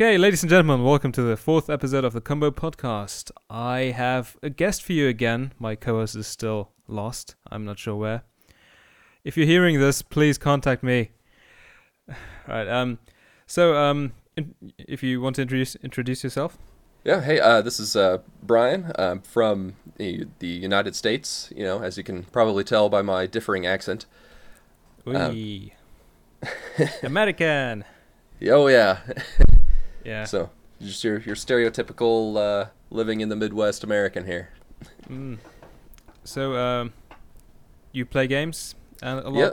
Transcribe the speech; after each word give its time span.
Okay, 0.00 0.16
ladies 0.16 0.44
and 0.44 0.48
gentlemen, 0.48 0.84
welcome 0.84 1.10
to 1.10 1.22
the 1.22 1.36
fourth 1.36 1.68
episode 1.68 2.04
of 2.04 2.12
the 2.12 2.20
Combo 2.20 2.52
Podcast. 2.52 3.32
I 3.50 3.92
have 3.96 4.36
a 4.44 4.48
guest 4.48 4.84
for 4.84 4.92
you 4.92 5.08
again. 5.08 5.52
My 5.58 5.74
co 5.74 5.94
host 5.94 6.14
is 6.14 6.28
still 6.28 6.70
lost. 6.86 7.34
I'm 7.50 7.64
not 7.64 7.80
sure 7.80 7.96
where. 7.96 8.22
If 9.24 9.36
you're 9.36 9.44
hearing 9.44 9.80
this, 9.80 10.02
please 10.02 10.38
contact 10.38 10.84
me. 10.84 11.10
Right. 12.46 12.68
Um. 12.68 13.00
So, 13.48 13.74
um, 13.74 14.12
if 14.78 15.02
you 15.02 15.20
want 15.20 15.34
to 15.34 15.42
introduce 15.42 15.74
introduce 15.82 16.22
yourself. 16.22 16.56
Yeah. 17.02 17.20
Hey. 17.20 17.40
Uh, 17.40 17.60
this 17.60 17.80
is 17.80 17.96
uh, 17.96 18.18
Brian 18.40 18.92
um, 19.00 19.20
from 19.20 19.74
the, 19.96 20.28
the 20.38 20.46
United 20.46 20.94
States. 20.94 21.52
You 21.56 21.64
know, 21.64 21.82
as 21.82 21.98
you 21.98 22.04
can 22.04 22.22
probably 22.22 22.62
tell 22.62 22.88
by 22.88 23.02
my 23.02 23.26
differing 23.26 23.66
accent. 23.66 24.06
We. 25.04 25.72
American. 27.02 27.84
Oh 28.46 28.68
yeah. 28.68 29.00
Yeah. 30.04 30.24
So 30.24 30.50
just 30.80 31.02
your 31.04 31.20
your 31.20 31.34
stereotypical 31.36 32.36
uh, 32.36 32.70
living 32.90 33.20
in 33.20 33.28
the 33.28 33.36
Midwest 33.36 33.84
American 33.84 34.26
here. 34.26 34.50
Mm. 35.08 35.38
So, 36.24 36.56
um, 36.56 36.92
you 37.92 38.04
play 38.04 38.26
games 38.26 38.74
uh, 39.02 39.22
a 39.24 39.30
lot. 39.30 39.34
Yeah. 39.40 39.48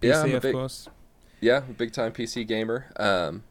PC, 0.00 0.08
Yeah, 0.08 0.22
I'm 0.22 0.32
a 0.32 0.36
of 0.36 0.42
big- 0.42 0.52
course. 0.54 0.88
Yeah, 1.40 1.60
big 1.60 1.92
time 1.92 2.12
PC 2.12 2.46
gamer. 2.46 2.92
Um, 2.96 3.44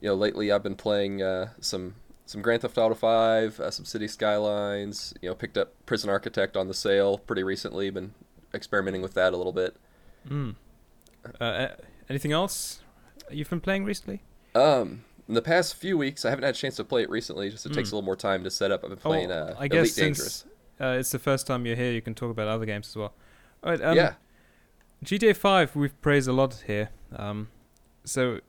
you 0.00 0.08
know, 0.08 0.14
lately 0.14 0.50
I've 0.50 0.62
been 0.62 0.74
playing 0.76 1.20
uh, 1.22 1.50
some 1.60 1.96
some 2.24 2.40
Grand 2.40 2.62
Theft 2.62 2.78
Auto 2.78 2.94
Five, 2.94 3.60
uh, 3.60 3.70
some 3.70 3.84
City 3.84 4.08
Skylines. 4.08 5.12
You 5.20 5.28
know, 5.28 5.34
picked 5.34 5.58
up 5.58 5.74
Prison 5.84 6.08
Architect 6.08 6.56
on 6.56 6.66
the 6.68 6.74
sale 6.74 7.18
pretty 7.18 7.42
recently. 7.42 7.90
Been 7.90 8.14
experimenting 8.54 9.02
with 9.02 9.12
that 9.14 9.34
a 9.34 9.36
little 9.36 9.52
bit. 9.52 9.76
Mm. 10.26 10.54
Uh, 11.38 11.68
anything 12.08 12.32
else 12.32 12.80
you've 13.30 13.50
been 13.50 13.60
playing 13.60 13.84
recently? 13.84 14.22
Um, 14.54 15.04
in 15.30 15.34
the 15.34 15.42
past 15.42 15.76
few 15.76 15.96
weeks, 15.96 16.24
I 16.24 16.30
haven't 16.30 16.44
had 16.44 16.54
a 16.54 16.58
chance 16.58 16.76
to 16.76 16.84
play 16.84 17.02
it 17.02 17.10
recently. 17.10 17.50
Just 17.50 17.64
it 17.64 17.72
takes 17.72 17.88
Mm. 17.88 17.92
a 17.92 17.94
little 17.96 18.06
more 18.06 18.16
time 18.16 18.42
to 18.44 18.50
set 18.50 18.70
up. 18.72 18.82
I've 18.84 18.90
been 18.90 18.98
playing 18.98 19.30
uh, 19.30 19.54
I 19.58 19.68
guess 19.68 19.78
Elite 19.78 19.92
since 19.94 20.18
Dangerous. 20.18 20.44
uh, 20.80 20.98
it's 21.00 21.10
the 21.12 21.18
first 21.20 21.46
time 21.46 21.64
you're 21.66 21.76
here, 21.76 21.92
you 21.92 22.02
can 22.02 22.14
talk 22.14 22.30
about 22.30 22.48
other 22.48 22.66
games 22.66 22.88
as 22.88 22.96
well. 22.96 23.14
All 23.62 23.70
right. 23.70 23.80
Um, 23.80 23.96
yeah, 23.96 24.14
GTA 25.04 25.34
5, 25.36 25.76
we've 25.76 25.98
praised 26.02 26.28
a 26.28 26.32
lot 26.32 26.64
here. 26.66 26.90
Um, 27.14 27.48
so 28.04 28.40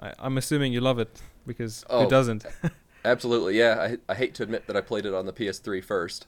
I'm 0.00 0.38
assuming 0.38 0.72
you 0.72 0.80
love 0.80 0.98
it 0.98 1.20
because 1.46 1.84
Oh. 1.90 2.04
who 2.04 2.10
doesn't? 2.10 2.46
absolutely. 3.04 3.58
Yeah, 3.58 3.76
I, 4.08 4.12
I 4.12 4.14
hate 4.14 4.34
to 4.36 4.42
admit 4.42 4.66
that 4.66 4.76
I 4.76 4.80
played 4.80 5.04
it 5.06 5.14
on 5.14 5.26
the 5.26 5.32
PS3 5.32 5.82
first. 5.84 6.26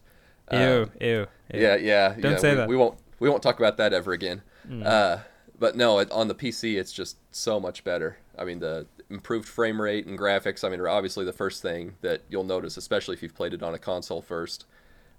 ew, 0.53 0.59
Um, 0.59 0.91
ew, 1.01 1.07
ew. 1.09 1.27
yeah, 1.55 1.77
yeah. 1.77 2.15
Don't 2.19 2.33
yeah, 2.33 2.37
say 2.39 2.51
we, 2.51 2.57
that. 2.57 2.69
We 2.69 2.77
won't. 2.77 2.99
We 3.19 3.29
won't 3.29 3.43
talk 3.43 3.59
about 3.59 3.77
that 3.77 3.93
ever 3.93 4.13
again. 4.13 4.43
Mm. 4.69 4.85
Uh, 4.87 5.19
but 5.59 5.77
no, 5.77 5.99
it, 5.99 6.11
on 6.11 6.29
the 6.29 6.35
PC, 6.35 6.79
it's 6.79 6.91
just 6.93 7.19
so 7.31 7.61
much 7.61 7.85
better. 7.85 8.17
I 8.39 8.45
mean, 8.45 8.61
the 8.61 8.87
improved 9.11 9.49
frame 9.49 9.81
rate 9.81 10.07
and 10.07 10.19
graphics. 10.19 10.65
I 10.65 10.69
mean, 10.69 10.81
are 10.81 10.89
obviously 10.89 11.25
the 11.25 11.33
first 11.33 11.63
thing 11.63 11.97
that 12.01 12.23
you'll 12.29 12.45
notice, 12.45 12.77
especially 12.77 13.17
if 13.17 13.23
you've 13.23 13.35
played 13.35 13.53
it 13.53 13.63
on 13.63 13.75
a 13.75 13.79
console 13.79 14.23
first. 14.23 14.67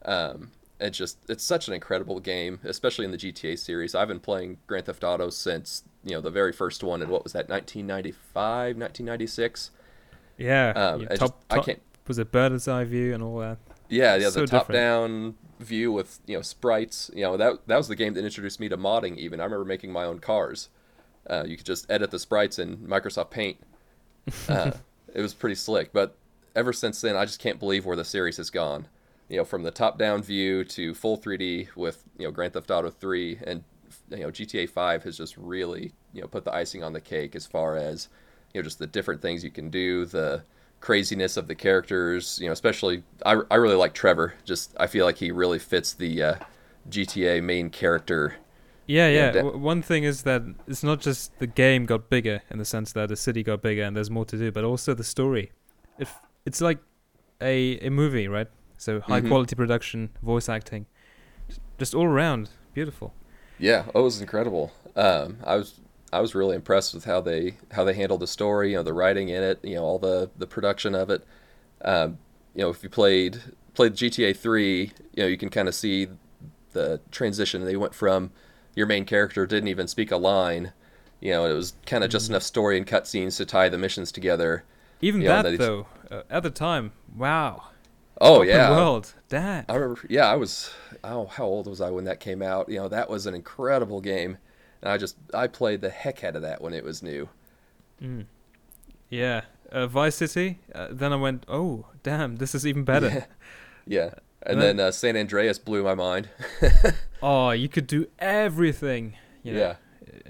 Um, 0.04 0.52
it's 0.80 0.98
just 0.98 1.18
it's 1.30 1.44
such 1.44 1.68
an 1.68 1.74
incredible 1.74 2.20
game, 2.20 2.60
especially 2.64 3.06
in 3.06 3.12
the 3.12 3.18
GTA 3.18 3.58
series. 3.60 3.94
I've 3.94 4.08
been 4.08 4.20
playing 4.20 4.58
Grand 4.68 4.86
Theft 4.86 5.04
Auto 5.04 5.30
since 5.30 5.84
you 6.04 6.12
know 6.12 6.22
the 6.22 6.32
very 6.32 6.52
first 6.52 6.84
one, 6.84 7.02
and 7.02 7.12
what 7.12 7.24
was 7.24 7.34
that, 7.34 7.50
1995, 7.50 8.78
1996? 8.78 9.72
yeah. 10.38 10.70
Um, 10.76 11.08
I 11.10 11.16
top, 11.16 11.20
just 11.20 11.34
I 11.50 11.60
can't. 11.60 11.82
was 12.08 12.18
it 12.18 12.32
bird's 12.32 12.68
eye 12.68 12.84
view 12.84 13.14
and 13.14 13.22
all 13.22 13.38
that? 13.38 13.60
Yeah, 13.90 14.16
yeah, 14.16 14.30
so 14.30 14.42
the 14.42 14.46
different. 14.48 14.68
top-down 14.68 15.36
view 15.60 15.92
with 15.92 16.20
you 16.26 16.36
know 16.36 16.42
sprites. 16.42 17.12
You 17.14 17.24
know 17.24 17.38
that 17.38 17.68
that 17.68 17.78
was 17.78 17.88
the 17.88 17.96
game 17.96 18.14
that 18.16 18.26
introduced 18.26 18.60
me 18.60 18.70
to 18.70 18.78
modding. 18.78 19.18
Even 19.18 19.40
I 19.40 19.44
remember 19.44 19.66
making 19.66 19.92
my 19.92 20.06
own 20.06 20.20
cars. 20.20 20.70
Uh, 21.30 21.44
you 21.46 21.56
could 21.56 21.66
just 21.66 21.90
edit 21.92 22.10
the 22.10 22.18
sprites 22.18 22.58
in 22.58 22.78
Microsoft 22.78 23.30
Paint. 23.30 23.58
Uh, 24.48 24.72
it 25.14 25.22
was 25.22 25.34
pretty 25.34 25.56
slick. 25.56 25.92
But 25.92 26.16
ever 26.56 26.74
since 26.74 27.02
then, 27.02 27.16
I 27.16 27.26
just 27.26 27.40
can't 27.40 27.60
believe 27.60 27.86
where 27.86 27.96
the 27.96 28.06
series 28.06 28.38
has 28.38 28.50
gone. 28.50 28.88
You 29.30 29.38
know, 29.38 29.46
from 29.46 29.64
the 29.64 29.72
top-down 29.72 30.24
view 30.24 30.64
to 30.66 30.94
full 30.94 31.18
3D 31.18 31.76
with 31.76 32.04
you 32.18 32.26
know 32.26 32.32
Grand 32.32 32.54
Theft 32.54 32.70
Auto 32.70 32.90
3 32.90 33.40
and 33.46 33.64
you 34.10 34.18
know 34.18 34.32
GTA 34.32 34.70
5 34.70 35.04
has 35.04 35.18
just 35.18 35.38
really 35.38 35.94
you 36.14 36.22
know 36.22 36.28
put 36.28 36.44
the 36.46 36.54
icing 36.54 36.84
on 36.84 36.94
the 36.94 37.02
cake 37.02 37.36
as 37.36 37.46
far 37.46 37.78
as 37.78 38.10
you 38.54 38.60
know 38.60 38.64
just 38.64 38.80
the 38.80 38.88
different 38.88 39.22
things 39.22 39.44
you 39.44 39.52
can 39.52 39.70
do, 39.70 40.06
the 40.06 40.44
craziness 40.82 41.38
of 41.38 41.48
the 41.48 41.56
characters. 41.56 42.40
You 42.42 42.48
know, 42.48 42.54
especially 42.54 43.04
I, 43.26 43.42
I 43.50 43.56
really 43.56 43.76
like 43.76 43.94
Trevor. 43.94 44.34
Just 44.44 44.76
I 44.80 44.88
feel 44.88 45.06
like 45.06 45.18
he 45.18 45.32
really 45.32 45.60
fits 45.60 45.94
the 45.94 46.24
uh, 46.24 46.36
GTA 46.90 47.42
main 47.42 47.70
character. 47.70 48.36
Yeah, 48.92 49.08
Yeah, 49.10 49.26
yeah. 49.26 49.32
W- 49.42 49.58
one 49.58 49.82
thing 49.82 50.04
is 50.04 50.24
that 50.24 50.42
it's 50.68 50.84
not 50.84 51.00
just 51.08 51.32
the 51.40 51.48
game 51.48 51.86
got 51.86 52.10
bigger 52.10 52.42
in 52.52 52.58
the 52.60 52.66
sense 52.66 52.92
that 52.94 53.10
the 53.10 53.16
city 53.16 53.42
got 53.44 53.62
bigger 53.62 53.84
and 53.84 53.96
there's 53.96 54.10
more 54.10 54.26
to 54.26 54.38
do, 54.38 54.52
but 54.52 54.64
also 54.64 54.94
the 54.94 55.04
story. 55.04 55.52
It 55.98 56.08
f- 56.08 56.22
it's 56.46 56.62
like 56.62 56.80
a 57.42 57.80
a 57.88 57.90
movie, 57.90 58.28
right? 58.28 58.48
So 58.78 59.00
high 59.00 59.22
Mhm. 59.22 59.28
quality 59.28 59.56
production, 59.56 60.10
voice 60.24 60.50
acting, 60.50 60.86
just 61.78 61.94
all 61.96 62.06
around 62.06 62.50
beautiful. 62.74 63.14
Yeah, 63.60 63.84
oh, 63.94 64.02
it 64.02 64.04
was 64.04 64.22
incredible. 64.22 64.72
Um, 64.96 65.38
I 65.46 65.56
was 65.56 65.80
I 66.14 66.20
was 66.20 66.36
really 66.36 66.56
impressed 66.56 66.94
with 66.94 67.06
how 67.06 67.22
they 67.22 67.56
how 67.72 67.84
they 67.86 67.94
handled 67.94 68.22
the 68.22 68.28
story, 68.28 68.72
you 68.72 68.78
know, 68.78 68.84
the 68.84 68.94
writing 68.94 69.30
in 69.30 69.44
it, 69.44 69.60
you 69.64 69.76
know, 69.76 69.84
all 69.84 70.00
the 70.00 70.30
the 70.38 70.48
production 70.48 70.96
of 70.96 71.10
it. 71.10 71.24
Um, 71.84 72.18
you 72.56 72.62
know, 72.64 72.70
if 72.70 72.84
you 72.84 72.90
played 72.90 73.42
played 73.74 73.94
GTA 73.96 74.34
three, 74.36 74.92
you 75.16 75.24
know, 75.24 75.28
you 75.28 75.38
can 75.38 75.50
kind 75.50 75.68
of 75.68 75.76
see 75.76 76.08
the 76.74 77.00
transition. 77.12 77.64
They 77.66 77.76
went 77.78 77.94
from 77.96 78.32
your 78.76 78.86
main 78.88 79.06
character 79.06 79.46
didn't 79.46 79.68
even 79.70 79.88
speak 79.88 80.12
a 80.12 80.18
line. 80.18 80.74
You 81.20 81.32
know, 81.32 81.46
it 81.46 81.54
was 81.54 81.74
kind 81.86 82.04
of 82.04 82.10
just 82.10 82.28
Mhm. 82.28 82.32
enough 82.32 82.44
story 82.44 82.78
and 82.78 82.88
cutscenes 82.88 83.38
to 83.38 83.46
tie 83.46 83.70
the 83.70 83.78
missions 83.78 84.12
together. 84.12 84.64
Even 85.02 85.24
that 85.24 85.44
that 85.44 85.54
is- 85.54 85.60
though, 85.60 85.88
uh, 86.10 86.24
at 86.30 86.44
the 86.44 86.50
time, 86.50 86.92
wow. 87.16 87.64
Oh 88.20 88.38
Open 88.38 88.50
yeah, 88.50 88.70
world, 88.70 89.14
damn. 89.30 89.66
I 89.68 89.74
remember. 89.76 90.02
Yeah, 90.10 90.28
I 90.28 90.36
was. 90.36 90.72
Oh, 91.04 91.26
how 91.26 91.46
old 91.46 91.66
was 91.68 91.82
I 91.82 91.90
when 91.90 92.04
that 92.06 92.20
came 92.20 92.42
out? 92.44 92.70
You 92.70 92.78
know, 92.78 92.88
that 92.88 93.10
was 93.10 93.26
an 93.26 93.34
incredible 93.34 94.00
game, 94.00 94.38
and 94.82 94.92
I 94.92 94.98
just 94.98 95.16
I 95.34 95.48
played 95.48 95.82
the 95.82 95.90
heck 95.90 96.24
out 96.24 96.36
of 96.36 96.44
that 96.44 96.62
when 96.62 96.74
it 96.74 96.84
was 96.84 97.02
new. 97.02 97.30
Mm. 98.02 98.26
Yeah, 99.10 99.42
uh, 99.72 99.88
Vice 99.88 100.16
City. 100.16 100.60
Uh, 100.74 100.88
then 100.92 101.12
I 101.12 101.16
went, 101.16 101.46
oh 101.48 101.86
damn, 102.04 102.36
this 102.38 102.54
is 102.56 102.66
even 102.66 102.84
better. 102.84 103.10
Yeah. 103.88 104.04
Yeah, 104.04 104.14
and 104.46 104.62
then- 104.62 104.80
uh, 104.80 104.92
San 104.92 105.16
Andreas 105.18 105.60
blew 105.60 105.84
my 105.84 105.96
mind. 105.96 106.30
Oh, 107.24 107.52
you 107.52 107.70
could 107.70 107.86
do 107.86 108.08
everything. 108.18 109.16
You 109.44 109.54
know? 109.54 109.60
Yeah, 109.60 109.76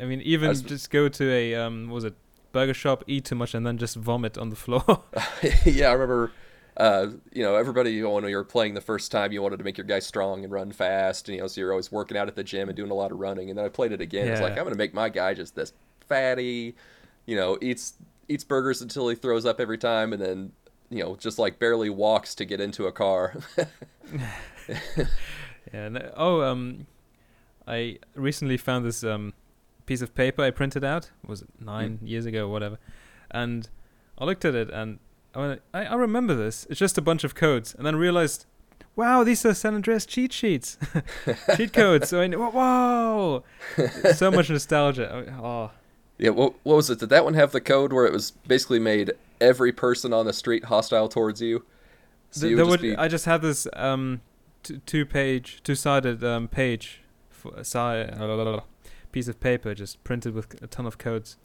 I 0.02 0.06
mean, 0.06 0.20
even 0.22 0.50
was- 0.50 0.62
just 0.62 0.90
go 0.90 1.08
to 1.08 1.32
a 1.32 1.56
um, 1.56 1.88
what 1.88 1.96
was 1.96 2.04
it 2.04 2.16
burger 2.52 2.74
shop, 2.74 3.04
eat 3.08 3.24
too 3.26 3.36
much, 3.36 3.54
and 3.54 3.66
then 3.66 3.78
just 3.78 3.96
vomit 3.96 4.38
on 4.38 4.50
the 4.50 4.56
floor. 4.58 4.84
yeah. 5.66 5.88
I 5.90 5.94
remember. 5.94 6.32
Uh, 6.78 7.08
you 7.34 7.44
know, 7.44 7.56
everybody 7.56 7.92
you 7.92 8.04
know, 8.04 8.12
when 8.12 8.24
you 8.28 8.36
were 8.36 8.44
playing 8.46 8.74
the 8.74 8.82
first 8.82 9.12
time, 9.12 9.32
you 9.32 9.42
wanted 9.42 9.58
to 9.58 9.64
make 9.64 9.78
your 9.78 9.86
guy 9.86 10.00
strong 10.00 10.44
and 10.44 10.52
run 10.52 10.72
fast, 10.72 11.28
and 11.28 11.36
you 11.36 11.42
know, 11.42 11.48
so 11.48 11.60
you're 11.62 11.72
always 11.72 11.92
working 11.92 12.16
out 12.18 12.28
at 12.30 12.36
the 12.36 12.44
gym 12.44 12.70
and 12.70 12.76
doing 12.76 12.92
a 12.92 12.94
lot 12.94 13.12
of 13.12 13.20
running. 13.20 13.50
And 13.50 13.58
then 13.58 13.66
I 13.66 13.70
played 13.70 13.92
it 13.92 14.00
again. 14.02 14.26
Yeah. 14.28 14.34
It's 14.34 14.42
like 14.42 14.58
I'm 14.58 14.64
gonna 14.64 14.76
make 14.76 14.94
my 14.94 15.10
guy 15.10 15.34
just 15.34 15.54
this 15.56 15.74
fatty, 16.08 16.76
you 17.26 17.36
know, 17.36 17.58
eats 17.62 17.94
eats 18.30 18.44
burgers 18.46 18.82
until 18.82 19.08
he 19.10 19.16
throws 19.16 19.46
up 19.46 19.60
every 19.60 19.78
time, 19.78 20.14
and 20.14 20.22
then 20.22 20.52
you 20.92 21.04
know, 21.04 21.16
just 21.16 21.40
like 21.40 21.58
barely 21.58 21.90
walks 21.90 22.36
to 22.36 22.46
get 22.46 22.60
into 22.62 22.86
a 22.86 22.92
car. 22.92 23.36
yeah. 25.74 26.10
Oh, 26.16 26.42
um, 26.42 26.86
I 27.68 27.98
recently 28.16 28.58
found 28.58 28.86
this 28.86 29.04
um 29.04 29.34
piece 29.86 30.02
of 30.02 30.14
paper 30.14 30.44
I 30.44 30.52
printed 30.52 30.84
out. 30.84 31.10
Was 31.26 31.42
it 31.42 31.50
nine 31.60 32.00
years 32.04 32.26
ago 32.26 32.46
or 32.48 32.52
whatever? 32.52 32.78
And 33.32 33.68
I 34.18 34.26
looked 34.26 34.46
at 34.46 34.54
it 34.56 34.70
and 34.70 35.00
I 35.34 35.40
went, 35.40 35.62
I, 35.74 35.86
I 35.86 35.96
remember 35.96 36.36
this. 36.36 36.68
It's 36.70 36.80
just 36.80 36.98
a 36.98 37.02
bunch 37.02 37.24
of 37.24 37.36
codes, 37.36 37.74
and 37.74 37.86
then 37.86 37.96
realized. 37.96 38.46
Wow, 38.94 39.24
these 39.24 39.46
are 39.46 39.54
San 39.54 39.74
Andreas 39.74 40.06
cheat 40.06 40.34
sheets, 40.34 40.78
cheat 41.56 41.72
codes. 41.72 42.10
So 42.10 42.20
I 42.22 42.28
kn- 42.28 42.38
whoa, 42.40 43.44
so 44.14 44.30
much 44.30 44.50
nostalgia. 44.50 45.34
Oh, 45.42 45.72
Yeah, 46.18 46.32
what, 46.32 46.56
what 46.64 46.76
was 46.76 46.90
it? 46.90 47.00
Did 47.00 47.08
that 47.10 47.24
one 47.24 47.34
have 47.36 47.54
the 47.54 47.62
code 47.62 47.94
where 47.94 48.06
it 48.06 48.12
was 48.12 48.32
basically 48.32 48.80
made 48.80 49.14
every 49.42 49.74
person 49.74 50.14
on 50.14 50.26
the 50.26 50.34
street 50.34 50.66
hostile 50.66 51.10
towards 51.10 51.42
you? 51.42 51.66
So 52.30 52.46
you 52.48 52.56
there 52.56 52.66
would 52.66 52.82
would, 52.82 52.82
be, 52.82 52.96
I 52.96 53.10
just 53.10 53.26
had 53.26 53.42
this 53.42 53.68
um, 53.74 54.22
t- 54.64 54.80
two 54.86 55.06
page, 55.06 55.62
two 55.64 55.76
sided 55.76 56.24
um, 56.24 56.48
page, 56.48 57.02
for 57.30 57.52
piece 59.12 59.28
of 59.28 59.40
paper 59.40 59.74
just 59.74 60.02
printed 60.04 60.34
with 60.34 60.62
a 60.64 60.68
ton 60.68 60.86
of 60.86 60.98
codes. 60.98 61.38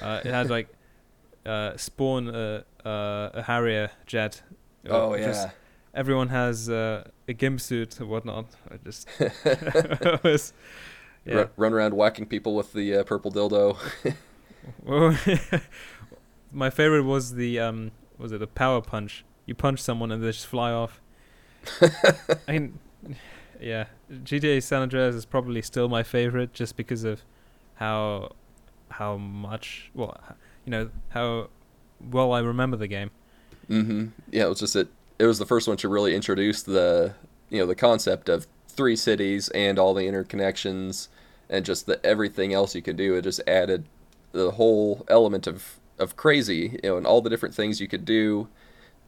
Uh, 0.00 0.20
it 0.24 0.30
had 0.30 0.48
like 0.48 0.68
uh, 1.46 1.76
spawn 1.76 2.28
a, 2.28 2.64
uh, 2.84 3.30
a 3.34 3.42
Harrier 3.42 3.90
jet. 4.06 4.42
uh, 4.88 4.90
oh 4.90 5.14
yeah, 5.14 5.50
everyone 5.94 6.28
has 6.28 6.70
uh, 6.70 7.08
a 7.28 7.32
gimp 7.32 7.60
suit 7.60 8.00
or 8.00 8.06
whatnot. 8.06 8.46
I 8.70 8.76
just 8.84 9.08
was, 10.24 10.52
yeah. 11.24 11.34
Ru- 11.34 11.50
run 11.56 11.72
around 11.72 11.94
whacking 11.94 12.26
people 12.26 12.54
with 12.54 12.72
the 12.72 12.96
uh, 12.96 13.04
purple 13.04 13.30
dildo. 13.30 13.76
My 16.56 16.70
favorite 16.70 17.02
was 17.02 17.34
the 17.34 17.60
um, 17.60 17.90
was 18.16 18.32
it 18.32 18.38
the 18.38 18.46
power 18.46 18.80
punch? 18.80 19.26
You 19.44 19.54
punch 19.54 19.78
someone 19.78 20.10
and 20.10 20.22
they 20.22 20.32
just 20.32 20.46
fly 20.46 20.72
off. 20.72 21.02
I 22.48 22.52
mean, 22.52 22.78
yeah, 23.60 23.84
GTA 24.10 24.62
San 24.62 24.80
Andreas 24.80 25.14
is 25.14 25.26
probably 25.26 25.60
still 25.60 25.90
my 25.90 26.02
favorite 26.02 26.54
just 26.54 26.74
because 26.76 27.04
of 27.04 27.20
how 27.74 28.32
how 28.88 29.18
much 29.18 29.90
well 29.94 30.18
you 30.64 30.70
know 30.70 30.90
how 31.10 31.50
well 32.00 32.32
I 32.32 32.40
remember 32.40 32.78
the 32.78 32.88
game. 32.88 33.10
Mm-hmm. 33.68 34.06
Yeah, 34.30 34.46
it 34.46 34.48
was 34.48 34.60
just 34.60 34.76
it. 34.76 34.88
It 35.18 35.26
was 35.26 35.38
the 35.38 35.46
first 35.46 35.68
one 35.68 35.76
to 35.78 35.90
really 35.90 36.14
introduce 36.14 36.62
the 36.62 37.14
you 37.50 37.58
know 37.58 37.66
the 37.66 37.74
concept 37.74 38.30
of 38.30 38.46
three 38.66 38.96
cities 38.96 39.50
and 39.50 39.78
all 39.78 39.92
the 39.92 40.02
interconnections 40.02 41.08
and 41.50 41.66
just 41.66 41.84
the 41.84 42.04
everything 42.04 42.54
else 42.54 42.74
you 42.74 42.80
could 42.80 42.96
do. 42.96 43.14
It 43.14 43.22
just 43.22 43.42
added 43.46 43.84
the 44.32 44.52
whole 44.52 45.04
element 45.08 45.46
of 45.46 45.78
of 45.98 46.16
crazy, 46.16 46.78
you 46.82 46.90
know, 46.90 46.96
and 46.96 47.06
all 47.06 47.20
the 47.20 47.30
different 47.30 47.54
things 47.54 47.80
you 47.80 47.88
could 47.88 48.04
do. 48.04 48.48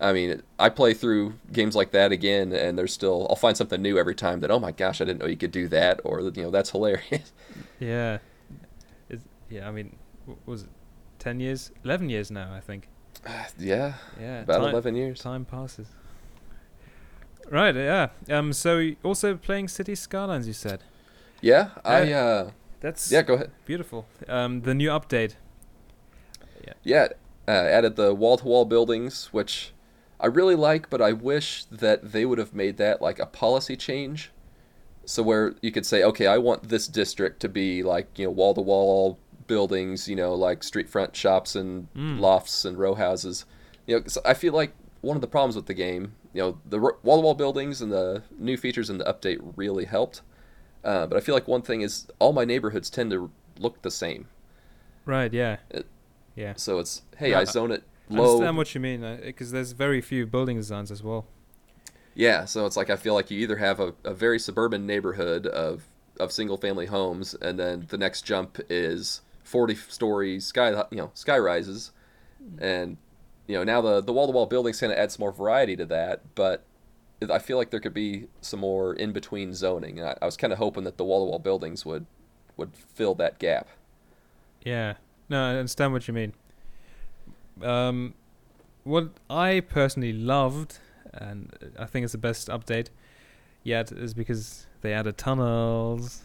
I 0.01 0.13
mean, 0.13 0.43
I 0.61 0.69
play 0.69 0.95
through 0.95 1.35
games 1.53 1.75
like 1.75 1.91
that 1.91 2.13
again, 2.13 2.53
and 2.53 2.79
there's 2.79 2.93
still 2.93 3.27
I'll 3.29 3.37
find 3.37 3.57
something 3.57 3.83
new 3.83 3.99
every 3.99 4.15
time. 4.15 4.41
That 4.41 4.51
oh 4.51 4.61
my 4.61 4.71
gosh, 4.73 5.01
I 5.01 5.05
didn't 5.05 5.21
know 5.21 5.27
you 5.27 5.37
could 5.37 5.51
do 5.51 5.67
that, 5.69 6.01
or 6.05 6.21
you 6.21 6.43
know 6.43 6.51
that's 6.51 6.71
hilarious. 6.71 7.33
Yeah, 7.81 8.19
it's, 9.09 9.25
yeah. 9.51 9.67
I 9.69 9.73
mean, 9.73 9.97
was 10.47 10.63
it 10.63 10.69
ten 11.19 11.41
years, 11.41 11.73
eleven 11.85 12.09
years 12.09 12.31
now? 12.31 12.53
I 12.55 12.61
think. 12.61 12.89
yeah, 13.59 13.95
Yeah, 14.21 14.43
about 14.43 14.61
time, 14.61 14.71
eleven 14.71 14.95
years. 14.95 15.21
Time 15.21 15.45
passes. 15.45 15.89
Right. 17.51 17.75
Yeah. 17.75 18.09
Um. 18.31 18.53
So 18.53 18.91
also 19.03 19.37
playing 19.37 19.69
City 19.69 19.95
Skylines, 19.95 20.47
you 20.47 20.53
said. 20.53 20.85
Yeah, 21.41 21.71
I 21.85 22.03
Yeah. 22.03 22.25
uh, 22.25 22.51
That's 22.81 23.11
yeah, 23.11 23.23
go 23.23 23.35
ahead. 23.35 23.51
beautiful. 23.65 24.07
Um. 24.29 24.61
The 24.63 24.75
new 24.75 24.91
update. 24.91 25.35
Yeah, 26.85 27.09
uh, 27.47 27.51
added 27.51 27.97
the 27.97 28.15
wall-to-wall 28.15 28.65
buildings, 28.67 29.29
which 29.33 29.73
I 30.21 30.27
really 30.27 30.55
like, 30.57 30.91
but 30.91 31.01
I 31.01 31.13
wish 31.13 31.65
that 31.67 32.13
they 32.13 32.25
would 32.25 32.39
have 32.39 32.55
made 32.55 32.77
that 32.79 33.01
like 33.01 33.19
a 33.19 33.27
policy 33.27 33.77
change. 33.77 34.31
So 35.05 35.23
where 35.23 35.55
you 35.63 35.73
could 35.73 35.87
say, 35.87 36.03
okay, 36.05 36.27
I 36.27 36.37
want 36.39 36.69
this 36.69 36.87
district 36.87 37.41
to 37.41 37.49
be 37.49 37.83
like 37.83 38.19
you 38.19 38.27
know 38.27 38.31
wall-to-wall 38.31 39.19
buildings, 39.47 40.09
you 40.09 40.17
know, 40.17 40.35
like 40.35 40.63
street 40.63 40.89
front 40.89 41.17
shops 41.17 41.57
and 41.57 41.89
Mm. 41.95 42.21
lofts 42.21 42.65
and 42.67 42.79
row 42.79 42.95
houses. 42.95 43.47
You 43.87 43.97
know, 43.97 44.03
'cause 44.03 44.19
I 44.25 44.35
feel 44.35 44.53
like 44.53 44.73
one 45.01 45.17
of 45.17 45.23
the 45.23 45.27
problems 45.29 45.57
with 45.57 45.67
the 45.67 45.75
game, 45.75 46.13
you 46.35 46.43
know, 46.43 46.59
the 46.69 46.79
wall-to-wall 46.79 47.35
buildings 47.35 47.81
and 47.81 47.91
the 47.91 48.23
new 48.39 48.57
features 48.59 48.91
in 48.91 48.99
the 48.99 49.05
update 49.05 49.39
really 49.57 49.87
helped. 49.87 50.21
Uh, 50.85 51.07
but 51.07 51.17
I 51.17 51.21
feel 51.21 51.35
like 51.35 51.49
one 51.49 51.63
thing 51.63 51.81
is 51.81 52.07
all 52.19 52.33
my 52.35 52.45
neighborhoods 52.45 52.91
tend 52.91 53.11
to 53.13 53.31
look 53.59 53.81
the 53.83 53.91
same. 53.91 54.27
Right. 55.07 55.33
Yeah. 55.33 55.57
It- 55.71 55.87
yeah. 56.39 56.53
So 56.57 56.79
it's 56.79 57.03
hey, 57.19 57.31
No, 57.33 57.39
I 57.39 57.41
I- 57.41 57.45
zone 57.45 57.73
it 57.73 57.83
I 58.11 58.15
low. 58.15 58.25
understand 58.33 58.57
what 58.57 58.75
you 58.75 58.81
mean 58.81 59.05
uh, 59.05 59.19
because 59.23 59.51
there's 59.51 59.73
very 59.73 60.01
few 60.01 60.27
building 60.27 60.57
designs 60.57 60.91
as 60.91 61.03
well. 61.03 61.27
Yeah, 62.15 62.47
so 62.47 62.67
it's 62.67 62.77
like 62.77 62.91
I 62.91 62.97
feel 62.97 63.15
like 63.15 63.31
you 63.31 63.39
either 63.41 63.57
have 63.57 63.79
a, 63.81 63.95
a 64.05 64.15
very 64.15 64.39
suburban 64.39 64.87
neighborhood 64.87 65.47
of 65.47 65.85
of 66.19 66.33
single 66.33 66.57
family 66.57 66.87
homes, 66.87 67.35
and 67.35 67.59
then 67.59 67.87
the 67.89 67.99
next 67.99 68.23
jump 68.23 68.59
is 68.71 69.21
forty 69.45 69.75
story 69.75 70.41
sky 70.41 70.71
you 70.91 70.97
know 70.99 71.11
sky 71.15 71.39
rises, 71.39 71.93
mm. 72.43 72.61
and 72.61 72.97
you 73.47 73.57
know 73.57 73.65
now 73.65 73.81
the 73.81 74.01
the 74.01 74.13
wall 74.13 74.27
to 74.27 74.33
wall 74.33 74.47
buildings 74.47 74.81
kind 74.81 74.93
of 74.93 74.99
add 74.99 75.13
some 75.13 75.21
more 75.21 75.33
variety 75.33 75.77
to 75.77 75.87
that, 75.87 76.35
but 76.35 76.65
I 77.31 77.39
feel 77.39 77.57
like 77.57 77.71
there 77.71 77.81
could 77.81 77.95
be 77.95 78.29
some 78.41 78.61
more 78.61 78.95
in 78.95 79.13
between 79.13 79.53
zoning. 79.55 80.03
I, 80.03 80.17
I 80.23 80.25
was 80.25 80.37
kind 80.37 80.53
of 80.53 80.59
hoping 80.59 80.85
that 80.85 80.97
the 80.99 81.05
wall 81.05 81.25
to 81.25 81.31
wall 81.31 81.39
buildings 81.39 81.85
would 81.87 82.07
would 82.57 82.75
fill 82.75 83.15
that 83.17 83.39
gap. 83.39 83.69
Yeah. 84.65 84.95
No, 85.29 85.45
I 85.45 85.57
understand 85.57 85.93
what 85.93 86.09
you 86.09 86.15
mean. 86.15 86.33
Um, 87.63 88.15
what 88.85 89.09
I 89.29 89.61
personally 89.61 90.13
loved, 90.13 90.79
and 91.13 91.53
I 91.79 91.85
think 91.87 92.05
it's 92.05 92.13
the 92.13 92.19
best 92.19 92.49
update 92.49 92.89
yet, 93.63 93.93
is 93.93 94.15
because 94.15 94.67
they 94.81 94.93
added 94.93 95.19
tunnels. 95.19 96.23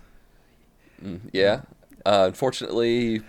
Mm, 1.03 1.19
yeah. 1.33 1.61
Uh, 2.05 2.25
unfortunately, 2.27 3.21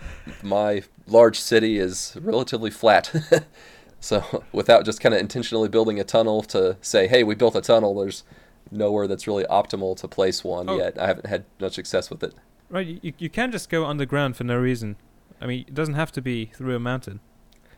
my 0.43 0.83
large 1.07 1.39
city 1.39 1.79
is 1.79 2.17
relatively 2.21 2.71
flat. 2.71 3.13
so, 4.01 4.45
without 4.53 4.85
just 4.85 5.01
kind 5.01 5.15
of 5.15 5.21
intentionally 5.21 5.69
building 5.69 5.99
a 5.99 6.05
tunnel 6.05 6.43
to 6.43 6.77
say, 6.81 7.07
hey, 7.07 7.25
we 7.25 7.35
built 7.35 7.55
a 7.57 7.61
tunnel, 7.61 7.95
there's 7.95 8.25
nowhere 8.71 9.07
that's 9.07 9.27
really 9.27 9.45
optimal 9.45 9.97
to 9.97 10.09
place 10.09 10.43
one 10.45 10.69
Oh. 10.69 10.77
yet. 10.77 10.99
I 11.01 11.07
haven't 11.07 11.27
had 11.27 11.45
much 11.61 11.75
success 11.75 12.11
with 12.11 12.23
it. 12.23 12.35
Right, 12.71 12.87
you, 13.03 13.13
you 13.19 13.31
can 13.31 13.53
just 13.53 13.69
go 13.71 13.85
underground 13.87 14.37
for 14.37 14.45
no 14.45 14.57
reason. 14.57 14.97
I 15.41 15.47
mean, 15.47 15.65
it 15.67 15.75
doesn't 15.75 15.95
have 15.95 16.13
to 16.13 16.23
be 16.23 16.47
through 16.47 16.75
a 16.77 16.81
mountain. 16.81 17.21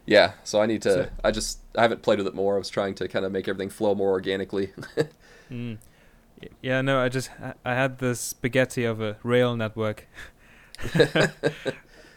Yeah, 0.07 0.33
so 0.45 0.61
I 0.61 0.67
need 0.67 0.83
to. 0.83 0.93
So- 0.93 1.09
I 1.25 1.31
just. 1.33 1.61
I 1.77 1.83
haven't 1.83 2.03
played 2.03 2.19
with 2.19 2.27
it 2.29 2.35
more. 2.35 2.55
I 2.55 2.59
was 2.59 2.69
trying 2.71 2.95
to 2.97 3.09
kind 3.09 3.25
of 3.25 3.33
make 3.33 3.49
everything 3.49 3.71
flow 3.71 3.95
more 3.95 4.11
organically. 4.11 4.73
Mm. 5.49 5.79
Yeah, 6.61 6.81
no, 6.83 7.01
I 7.01 7.09
just 7.09 7.31
I- 7.65 7.75
had 7.75 7.99
the 7.99 8.17
spaghetti 8.17 8.83
of 8.85 9.01
a 9.01 9.17
rail 9.23 9.55
network. 9.57 10.09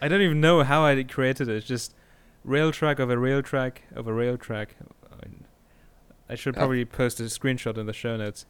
I 0.02 0.08
don't 0.08 0.20
even 0.22 0.40
know 0.40 0.62
how 0.64 0.84
I 0.84 1.00
created 1.04 1.48
it. 1.48 1.56
It's 1.56 1.66
just 1.66 1.94
rail 2.44 2.72
track 2.72 2.98
of 2.98 3.08
a 3.08 3.16
rail 3.16 3.40
track 3.42 3.82
of 3.94 4.06
a 4.08 4.12
rail 4.12 4.36
track. 4.36 4.74
I- 6.28 6.34
should 6.34 6.54
probably 6.54 6.84
post 6.84 7.18
a 7.20 7.24
screenshot 7.24 7.76
in 7.78 7.86
the 7.86 7.92
show 7.92 8.16
notes. 8.16 8.46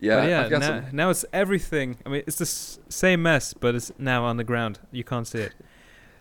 yeah, 0.00 0.20
but 0.20 0.28
yeah, 0.28 0.58
now, 0.58 0.66
some. 0.66 0.84
now 0.92 1.10
it's 1.10 1.24
everything. 1.32 1.98
I 2.06 2.08
mean, 2.10 2.22
it's 2.26 2.36
the 2.38 2.46
same 2.92 3.22
mess, 3.22 3.54
but 3.54 3.74
it's 3.74 3.90
now 3.98 4.24
on 4.24 4.36
the 4.36 4.44
ground. 4.44 4.78
You 4.92 5.02
can't 5.04 5.26
see 5.26 5.40
it. 5.40 5.52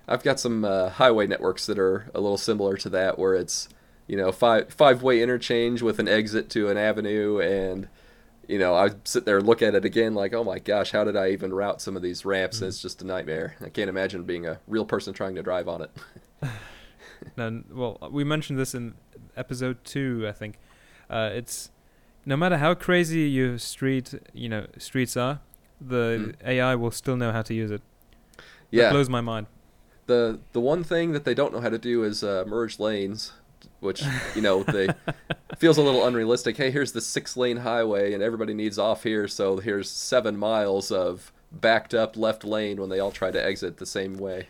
I've 0.08 0.24
got 0.24 0.40
some 0.40 0.64
uh, 0.64 0.90
highway 0.90 1.28
networks 1.28 1.66
that 1.66 1.78
are 1.78 2.10
a 2.14 2.22
little 2.22 2.38
similar 2.38 2.78
to 2.78 2.90
that, 2.90 3.20
where 3.20 3.34
it's 3.34 3.70
you 4.08 4.18
know 4.18 4.32
five 4.32 4.74
five 4.74 5.04
way 5.04 5.22
interchange 5.22 5.82
with 5.82 6.00
an 6.00 6.08
exit 6.08 6.50
to 6.52 6.70
an 6.70 6.78
avenue, 6.78 7.40
and 7.40 7.88
you 8.48 8.58
know 8.58 8.76
I 8.76 8.92
sit 9.04 9.26
there 9.26 9.38
and 9.38 9.48
look 9.48 9.62
at 9.62 9.76
it 9.76 9.86
again 9.86 10.14
like, 10.14 10.34
oh 10.34 10.44
my 10.44 10.60
gosh, 10.60 10.92
how 10.92 11.04
did 11.04 11.18
I 11.18 11.30
even 11.32 11.54
route 11.54 11.82
some 11.82 11.96
of 11.96 12.02
these 12.02 12.26
ramps? 12.26 12.62
And 12.62 12.70
it's 12.70 12.82
just 12.82 13.02
a 13.02 13.06
nightmare. 13.06 13.56
I 13.62 13.70
can't 13.70 13.90
imagine 13.90 14.24
being 14.24 14.46
a 14.46 14.60
real 14.68 14.86
person 14.86 15.14
trying 15.14 15.36
to 15.36 15.44
drive 15.44 15.68
on 15.68 15.82
it. 15.82 15.92
And 17.36 17.66
well, 17.72 17.98
we 18.12 18.24
mentioned 18.24 18.60
this 18.60 18.76
in 18.76 18.96
episode 19.36 19.84
two, 19.84 20.26
I 20.28 20.32
think. 20.32 20.60
Uh, 21.10 21.32
it's 21.34 21.72
no 22.26 22.36
matter 22.36 22.58
how 22.58 22.74
crazy 22.74 23.22
your 23.22 23.58
street, 23.58 24.14
you 24.34 24.50
know, 24.50 24.68
streets 24.78 25.16
are, 25.16 25.40
the 25.80 26.36
AI 26.46 26.76
will 26.76 26.92
still 26.92 27.16
know 27.16 27.32
how 27.32 27.42
to 27.44 27.54
use 27.54 27.72
it. 27.72 27.82
That 28.38 28.44
yeah, 28.72 28.92
blows 28.92 29.10
my 29.10 29.22
mind. 29.22 29.48
The 30.08 30.40
the 30.54 30.62
one 30.62 30.84
thing 30.84 31.12
that 31.12 31.24
they 31.24 31.34
don't 31.34 31.54
know 31.54 31.62
how 31.62 31.70
to 31.70 31.78
do 31.78 32.04
is 32.04 32.24
uh, 32.24 32.44
merge 32.48 32.80
lanes, 32.80 33.34
which 33.80 34.04
you 34.36 34.42
know 34.42 34.64
they 34.64 34.90
feels 35.58 35.78
a 35.78 35.82
little 35.82 36.06
unrealistic. 36.06 36.58
Hey, 36.58 36.72
here's 36.72 36.94
the 36.94 37.02
six 37.02 37.38
lane 37.38 37.58
highway, 37.58 38.14
and 38.14 38.24
everybody 38.24 38.54
needs 38.54 38.80
off 38.80 39.04
here, 39.04 39.28
so 39.28 39.58
here's 39.58 39.90
seven 39.90 40.38
miles 40.38 40.92
of 40.92 41.32
backed 41.52 41.94
up 41.94 42.18
left 42.18 42.44
lane 42.44 42.80
when 42.80 42.90
they 42.90 43.00
all 43.00 43.12
try 43.12 43.32
to 43.32 43.44
exit 43.44 43.78
the 43.78 43.86
same 43.86 44.18
way. 44.18 44.48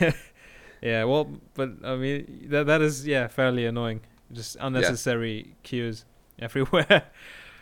yeah, 0.82 1.04
well, 1.04 1.28
but 1.54 1.70
I 1.84 1.96
mean 1.96 2.46
that 2.50 2.66
that 2.66 2.82
is 2.82 3.06
yeah 3.06 3.26
fairly 3.26 3.66
annoying. 3.66 4.00
Just 4.32 4.56
unnecessary 4.60 5.54
queues 5.62 6.04
everywhere. 6.38 7.04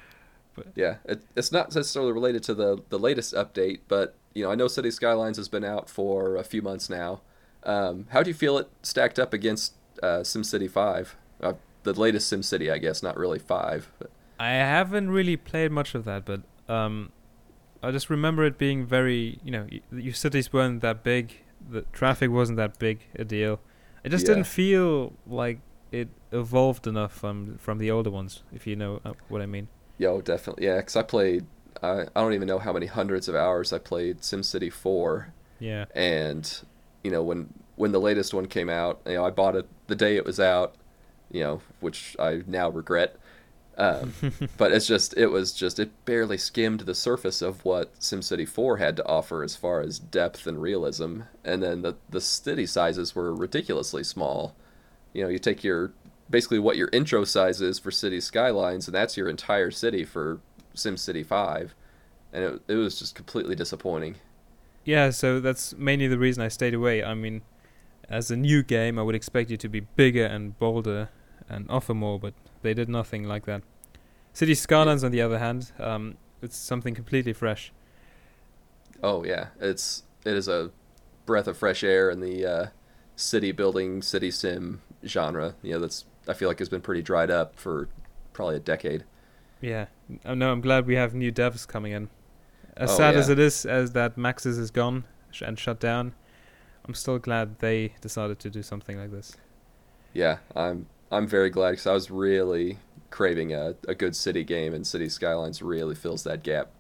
yeah, 0.75 0.97
it, 1.05 1.23
it's 1.37 1.53
not 1.53 1.75
necessarily 1.75 2.13
related 2.13 2.43
to 2.45 2.55
the 2.55 2.83
the 2.89 2.99
latest 2.99 3.35
update, 3.35 3.81
but 3.89 4.15
you 4.35 4.45
know 4.45 4.51
I 4.51 4.55
know 4.55 4.69
City 4.69 4.91
Skylines 4.91 5.37
has 5.37 5.49
been 5.49 5.65
out 5.65 5.89
for 5.89 6.37
a 6.37 6.45
few 6.45 6.63
months 6.63 6.89
now. 6.91 7.21
Um, 7.63 8.07
how 8.11 8.23
do 8.23 8.31
you 8.31 8.35
feel 8.35 8.57
it 8.59 8.69
stacked 8.83 9.19
up 9.19 9.33
against 9.35 9.75
uh, 10.03 10.21
SimCity 10.21 10.71
Five? 10.71 11.17
Uh, 11.43 11.55
the 11.83 11.93
latest 11.93 12.33
SimCity, 12.33 12.71
I 12.73 12.79
guess, 12.79 13.03
not 13.03 13.17
really 13.17 13.39
five. 13.39 13.91
But, 13.99 14.11
I 14.39 14.51
haven't 14.51 15.11
really 15.11 15.37
played 15.37 15.71
much 15.71 15.95
of 15.95 16.05
that, 16.05 16.25
but 16.25 16.43
um, 16.69 17.11
I 17.83 17.91
just 17.91 18.09
remember 18.11 18.45
it 18.45 18.59
being 18.59 18.85
very, 18.87 19.39
you 19.45 19.51
know, 19.51 19.67
y- 19.71 19.81
your 19.91 20.13
cities 20.15 20.53
weren't 20.53 20.81
that 20.83 21.03
big, 21.03 21.43
the 21.71 21.83
traffic 21.93 22.31
wasn't 22.31 22.57
that 22.59 22.79
big 22.79 23.01
a 23.19 23.25
deal. 23.25 23.61
It 24.05 24.11
just 24.11 24.27
Yeah. 24.27 24.35
didn't 24.35 24.47
feel 24.47 25.15
like 25.27 25.61
it 25.93 26.09
evolved 26.33 26.87
enough 26.87 27.13
from 27.13 27.59
from 27.59 27.79
the 27.79 27.91
older 27.91 28.11
ones, 28.11 28.43
if 28.53 28.67
you 28.67 28.77
know 28.77 29.01
uh, 29.05 29.13
what 29.29 29.43
I 29.43 29.47
mean. 29.47 29.69
Yo, 29.99 30.21
definitely, 30.23 30.65
yeah. 30.67 30.77
Because 30.77 30.97
I 30.97 31.03
played, 31.03 31.45
I 31.83 32.03
I 32.03 32.21
don't 32.21 32.35
even 32.35 32.49
know 32.49 32.59
how 32.59 32.73
many 32.73 32.87
hundreds 32.87 33.29
of 33.29 33.35
hours 33.35 33.73
I 33.73 33.79
played 33.79 34.21
SimCity 34.21 34.73
Four, 34.73 35.33
Yeah. 35.59 35.87
and 35.95 36.51
you 37.03 37.11
know 37.11 37.23
when 37.23 37.53
when 37.77 37.93
the 37.93 38.01
latest 38.01 38.35
one 38.35 38.47
came 38.47 38.69
out, 38.69 39.01
you 39.07 39.15
know 39.15 39.25
I 39.25 39.31
bought 39.31 39.57
it 39.57 39.67
the 39.87 39.97
day 39.97 40.17
it 40.17 40.25
was 40.25 40.39
out, 40.41 40.75
you 41.31 41.43
know, 41.43 41.61
which 41.81 42.17
I 42.19 42.43
now 42.47 42.69
regret. 42.71 43.17
Um, 43.79 44.13
but 44.59 44.73
it's 44.73 44.87
just 44.87 45.17
it 45.17 45.29
was 45.29 45.53
just 45.53 45.79
it 45.79 46.05
barely 46.05 46.37
skimmed 46.37 46.81
the 46.81 46.95
surface 46.95 47.41
of 47.41 47.65
what 47.65 47.95
SimCity 48.01 48.47
4 48.47 48.77
had 48.77 48.97
to 48.97 49.07
offer 49.07 49.43
as 49.43 49.57
far 49.57 49.81
as 49.81 49.99
depth 49.99 50.47
and 50.47 50.61
realism, 50.61 51.23
and 51.45 51.63
then 51.63 51.83
the 51.83 51.95
the 52.11 52.21
city 52.21 52.67
sizes 52.67 53.15
were 53.15 53.35
ridiculously 53.35 54.05
small. 54.05 54.55
You 55.15 55.23
know, 55.25 55.29
you 55.31 55.39
take 55.39 55.65
your 55.65 55.93
basically 56.29 56.59
what 56.59 56.77
your 56.77 56.91
intro 56.93 57.25
size 57.25 57.61
is 57.61 57.79
for 57.79 57.91
City 57.91 58.21
Skylines, 58.21 58.87
and 58.87 58.95
that's 58.95 59.17
your 59.17 59.29
entire 59.29 59.71
city 59.71 60.05
for 60.05 60.41
SimCity 60.75 61.25
5, 61.25 61.75
and 62.33 62.45
it 62.45 62.63
it 62.69 62.75
was 62.75 62.99
just 62.99 63.15
completely 63.15 63.55
disappointing. 63.55 64.17
Yeah, 64.85 65.11
so 65.11 65.41
that's 65.41 65.75
mainly 65.77 66.09
the 66.09 66.19
reason 66.19 66.43
I 66.43 66.49
stayed 66.49 66.75
away. 66.75 67.05
I 67.05 67.15
mean, 67.15 67.43
as 68.09 68.31
a 68.31 68.37
new 68.37 68.63
game, 68.63 68.99
I 68.99 69.03
would 69.03 69.15
expect 69.15 69.51
you 69.51 69.57
to 69.59 69.69
be 69.69 69.81
bigger 69.81 70.25
and 70.25 70.59
bolder 70.59 71.11
and 71.49 71.67
offer 71.71 71.95
more, 71.95 72.19
but 72.19 72.35
they 72.63 72.75
did 72.75 72.89
nothing 72.89 73.25
like 73.25 73.45
that. 73.47 73.63
City 74.33 74.55
Skylines, 74.55 75.05
on 75.05 75.11
the 75.11 75.21
other 75.21 75.39
hand, 75.39 75.73
um, 75.79 76.17
it's 76.41 76.57
something 76.57 76.95
completely 76.95 77.33
fresh. 77.33 77.73
Oh 79.03 79.25
yeah, 79.25 79.49
it's 79.61 80.05
it 80.25 80.35
is 80.35 80.49
a 80.49 80.71
breath 81.27 81.47
of 81.47 81.57
fresh 81.57 81.83
air 81.85 82.11
in 82.11 82.21
the 82.21 82.47
uh, 82.47 82.67
city 83.17 83.53
building, 83.53 84.03
city 84.03 84.31
sim 84.31 84.83
genre. 85.05 85.55
You 85.63 85.75
know, 85.75 85.81
that's 85.81 86.05
I 86.29 86.35
feel 86.35 86.49
like 86.49 86.59
has 86.59 86.69
been 86.69 86.81
pretty 86.81 87.03
dried 87.03 87.31
up 87.31 87.59
for 87.59 87.89
probably 88.33 88.57
a 88.57 88.61
decade. 88.61 89.05
Yeah, 89.61 89.87
oh, 90.25 90.35
no, 90.35 90.53
I'm 90.53 90.61
glad 90.61 90.87
we 90.87 90.95
have 90.97 91.15
new 91.15 91.31
devs 91.33 91.67
coming 91.69 91.93
in. 91.93 92.09
As 92.77 92.91
Oh, 92.93 92.97
sad 92.97 93.15
yeah. 93.15 93.21
as 93.21 93.29
it 93.29 93.39
is, 93.39 93.67
as 93.67 93.93
that 93.93 94.17
Maxis 94.17 94.59
is 94.59 94.71
gone 94.71 95.05
sh- 95.31 95.43
and 95.43 95.59
shut 95.59 95.79
down, 95.81 96.15
I'm 96.87 96.95
still 96.95 97.19
glad 97.19 97.59
they 97.59 97.95
decided 98.01 98.39
to 98.41 98.51
do 98.51 98.63
something 98.63 98.99
like 98.99 99.11
this. 99.11 99.37
Yeah, 100.15 100.39
I'm 100.57 100.87
I'm 101.13 101.27
very 101.27 101.51
glad 101.51 101.73
because 101.73 101.87
I 101.87 101.93
was 101.93 102.11
really 102.11 102.79
craving 103.11 103.53
a, 103.53 103.75
a 103.87 103.95
good 103.95 104.17
city 104.17 104.45
game, 104.45 104.73
and 104.73 104.87
City 104.87 105.09
Skylines 105.09 105.61
really 105.61 105.95
fills 105.95 106.23
that 106.25 106.43
gap. 106.43 106.71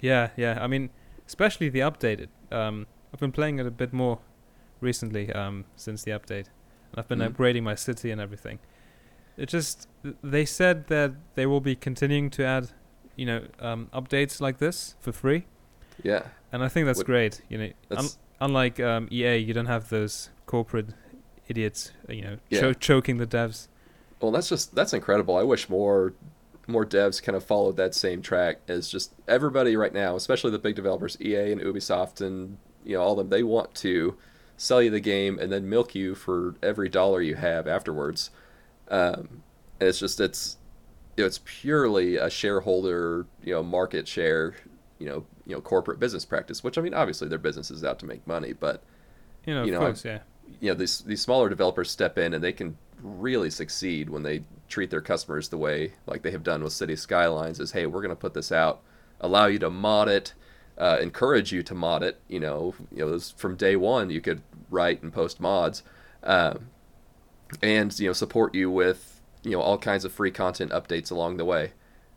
Yeah, 0.00 0.30
yeah. 0.36 0.58
I 0.60 0.66
mean, 0.66 0.90
especially 1.26 1.68
the 1.68 1.80
updated. 1.80 2.28
Um, 2.52 2.86
I've 3.12 3.20
been 3.20 3.32
playing 3.32 3.58
it 3.58 3.66
a 3.66 3.70
bit 3.70 3.92
more 3.92 4.18
recently 4.80 5.32
um, 5.32 5.64
since 5.76 6.02
the 6.04 6.10
update, 6.12 6.46
and 6.90 6.96
I've 6.96 7.08
been 7.08 7.20
Mhm. 7.20 7.32
upgrading 7.34 7.62
my 7.64 7.74
city 7.74 8.10
and 8.10 8.20
everything. 8.20 8.58
It 9.38 9.48
just 9.48 9.88
they 10.22 10.44
said 10.44 10.88
that 10.88 11.12
they 11.34 11.46
will 11.46 11.60
be 11.60 11.74
continuing 11.76 12.28
to 12.30 12.44
add, 12.44 12.70
you 13.16 13.24
know, 13.24 13.42
um, 13.60 13.88
updates 13.94 14.40
like 14.40 14.58
this 14.58 14.96
for 15.00 15.12
free, 15.12 15.46
Yeah, 16.02 16.24
and 16.52 16.62
I 16.62 16.68
think 16.68 16.86
that's 16.86 16.98
What- 16.98 17.06
great. 17.06 17.40
You 17.48 17.58
know, 17.58 17.70
un- 17.92 18.08
unlike 18.40 18.78
um, 18.80 19.08
EA, 19.10 19.36
you 19.36 19.54
don't 19.54 19.66
have 19.66 19.88
those 19.90 20.30
corporate 20.46 20.88
idiots, 21.48 21.92
uh, 22.08 22.12
you 22.12 22.22
know, 22.22 22.36
Yeah. 22.50 22.60
cho- 22.60 22.72
choking 22.74 23.16
the 23.18 23.26
devs. 23.26 23.68
well, 24.20 24.32
that's 24.32 24.48
just 24.48 24.74
that's 24.74 24.92
incredible. 24.92 25.36
I 25.36 25.44
wish 25.44 25.68
more 25.68 26.12
more 26.66 26.84
devs 26.84 27.22
kind 27.22 27.34
of 27.36 27.42
followed 27.44 27.76
that 27.78 27.94
same 27.94 28.20
track 28.20 28.58
as 28.68 28.88
just 28.90 29.14
everybody 29.26 29.74
right 29.76 29.94
now, 29.94 30.16
especially 30.16 30.50
the 30.50 30.58
big 30.58 30.74
developers, 30.74 31.16
EA 31.20 31.52
and 31.52 31.60
Ubisoft, 31.62 32.20
and 32.20 32.58
you 32.84 32.94
know 32.96 33.02
all 33.02 33.12
of 33.12 33.18
them. 33.18 33.28
They 33.30 33.42
want 33.44 33.74
to 33.76 34.16
sell 34.56 34.82
you 34.82 34.90
the 34.90 35.00
game 35.00 35.38
and 35.38 35.50
then 35.52 35.68
milk 35.68 35.94
you 35.94 36.14
for 36.16 36.56
every 36.62 36.88
dollar 36.88 37.22
you 37.22 37.36
have 37.36 37.66
afterwards. 37.68 38.30
Um, 38.90 39.42
and 39.80 39.88
it's 39.88 39.98
just 39.98 40.20
it's 40.20 40.56
you 41.16 41.24
know, 41.24 41.26
it's 41.26 41.40
purely 41.44 42.16
a 42.16 42.30
shareholder 42.30 43.26
you 43.42 43.54
know 43.54 43.62
market 43.62 44.06
share 44.06 44.54
you 44.98 45.08
know 45.08 45.26
you 45.46 45.54
know 45.54 45.60
corporate 45.60 45.98
business 45.98 46.24
practice. 46.24 46.62
Which 46.62 46.78
I 46.78 46.80
mean, 46.80 46.94
obviously 46.94 47.28
their 47.28 47.38
business 47.38 47.70
is 47.70 47.84
out 47.84 47.98
to 48.00 48.06
make 48.06 48.26
money, 48.26 48.52
but 48.52 48.82
You 49.46 49.54
know, 49.54 49.64
You 49.64 49.72
know, 49.72 49.80
course, 49.80 50.04
yeah. 50.04 50.20
you 50.60 50.70
know 50.70 50.74
these 50.74 51.00
these 51.00 51.20
smaller 51.20 51.48
developers 51.48 51.90
step 51.90 52.18
in 52.18 52.34
and 52.34 52.42
they 52.42 52.52
can 52.52 52.76
really 53.02 53.50
succeed 53.50 54.10
when 54.10 54.22
they 54.22 54.42
treat 54.68 54.90
their 54.90 55.00
customers 55.00 55.48
the 55.48 55.56
way 55.56 55.92
like 56.06 56.22
they 56.22 56.30
have 56.30 56.42
done 56.42 56.62
with 56.62 56.72
City 56.72 56.96
Skylines 56.96 57.60
is 57.60 57.72
hey 57.72 57.86
we're 57.86 58.02
going 58.02 58.10
to 58.10 58.16
put 58.16 58.34
this 58.34 58.50
out 58.50 58.80
allow 59.20 59.46
you 59.46 59.58
to 59.58 59.70
mod 59.70 60.08
it 60.08 60.34
uh, 60.76 60.98
encourage 61.00 61.52
you 61.52 61.62
to 61.62 61.74
mod 61.74 62.02
it 62.02 62.20
you 62.28 62.40
know 62.40 62.74
you 62.90 63.04
know 63.04 63.18
from 63.18 63.56
day 63.56 63.76
one 63.76 64.10
you 64.10 64.20
could 64.20 64.42
write 64.70 65.02
and 65.02 65.12
post 65.12 65.40
mods 65.40 65.82
um, 66.24 66.68
and 67.62 67.98
you 67.98 68.06
know 68.08 68.12
support 68.12 68.54
you 68.54 68.70
with 68.70 69.20
you 69.42 69.52
know 69.52 69.60
all 69.60 69.78
kinds 69.78 70.04
of 70.04 70.12
free 70.12 70.30
content 70.30 70.70
updates 70.72 71.10
along 71.10 71.36
the 71.36 71.44
way 71.44 71.72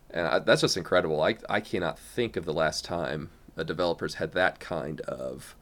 and 0.09 0.27
I, 0.27 0.39
that's 0.39 0.61
just 0.61 0.77
incredible 0.77 1.21
I, 1.21 1.37
I 1.49 1.59
cannot 1.61 1.97
think 1.97 2.35
of 2.35 2.45
the 2.45 2.53
last 2.53 2.83
time 2.83 3.29
a 3.55 3.63
developers 3.63 4.15
had 4.15 4.33
that 4.33 4.59
kind 4.59 5.01
of 5.01 5.55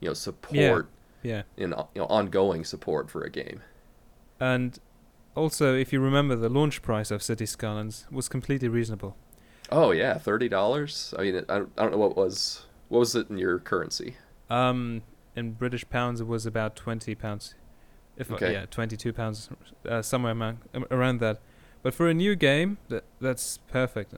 you 0.00 0.08
know 0.08 0.14
support 0.14 0.88
Yeah. 1.22 1.42
yeah. 1.56 1.64
in 1.64 1.70
you 1.94 2.00
know 2.00 2.06
ongoing 2.06 2.64
support 2.64 3.10
for 3.10 3.22
a 3.22 3.30
game. 3.30 3.62
And 4.40 4.78
also, 5.36 5.74
if 5.74 5.92
you 5.92 6.00
remember, 6.00 6.36
the 6.36 6.48
launch 6.48 6.82
price 6.82 7.10
of 7.10 7.22
City 7.22 7.46
Skylines 7.46 8.06
was 8.10 8.28
completely 8.28 8.68
reasonable. 8.68 9.16
Oh 9.70 9.90
yeah, 9.92 10.18
thirty 10.18 10.48
dollars. 10.48 11.14
I 11.18 11.22
mean, 11.22 11.44
I 11.48 11.56
I 11.56 11.58
don't 11.58 11.92
know 11.92 11.98
what 11.98 12.16
was 12.16 12.66
what 12.88 12.98
was 13.00 13.14
it 13.14 13.30
in 13.30 13.38
your 13.38 13.58
currency. 13.58 14.16
Um, 14.50 15.02
in 15.36 15.52
British 15.52 15.88
pounds, 15.88 16.20
it 16.20 16.26
was 16.26 16.46
about 16.46 16.76
twenty 16.76 17.14
pounds. 17.14 17.54
If 18.16 18.30
I- 18.30 18.34
Okay. 18.34 18.52
yeah, 18.52 18.66
twenty-two 18.70 19.12
pounds, 19.12 19.48
uh, 19.88 20.02
somewhere 20.02 20.32
among, 20.32 20.58
around 20.90 21.20
that. 21.20 21.40
But 21.82 21.94
for 21.94 22.08
a 22.08 22.14
new 22.14 22.34
game, 22.36 22.78
that 22.88 23.04
that's 23.20 23.58
perfect. 23.70 24.14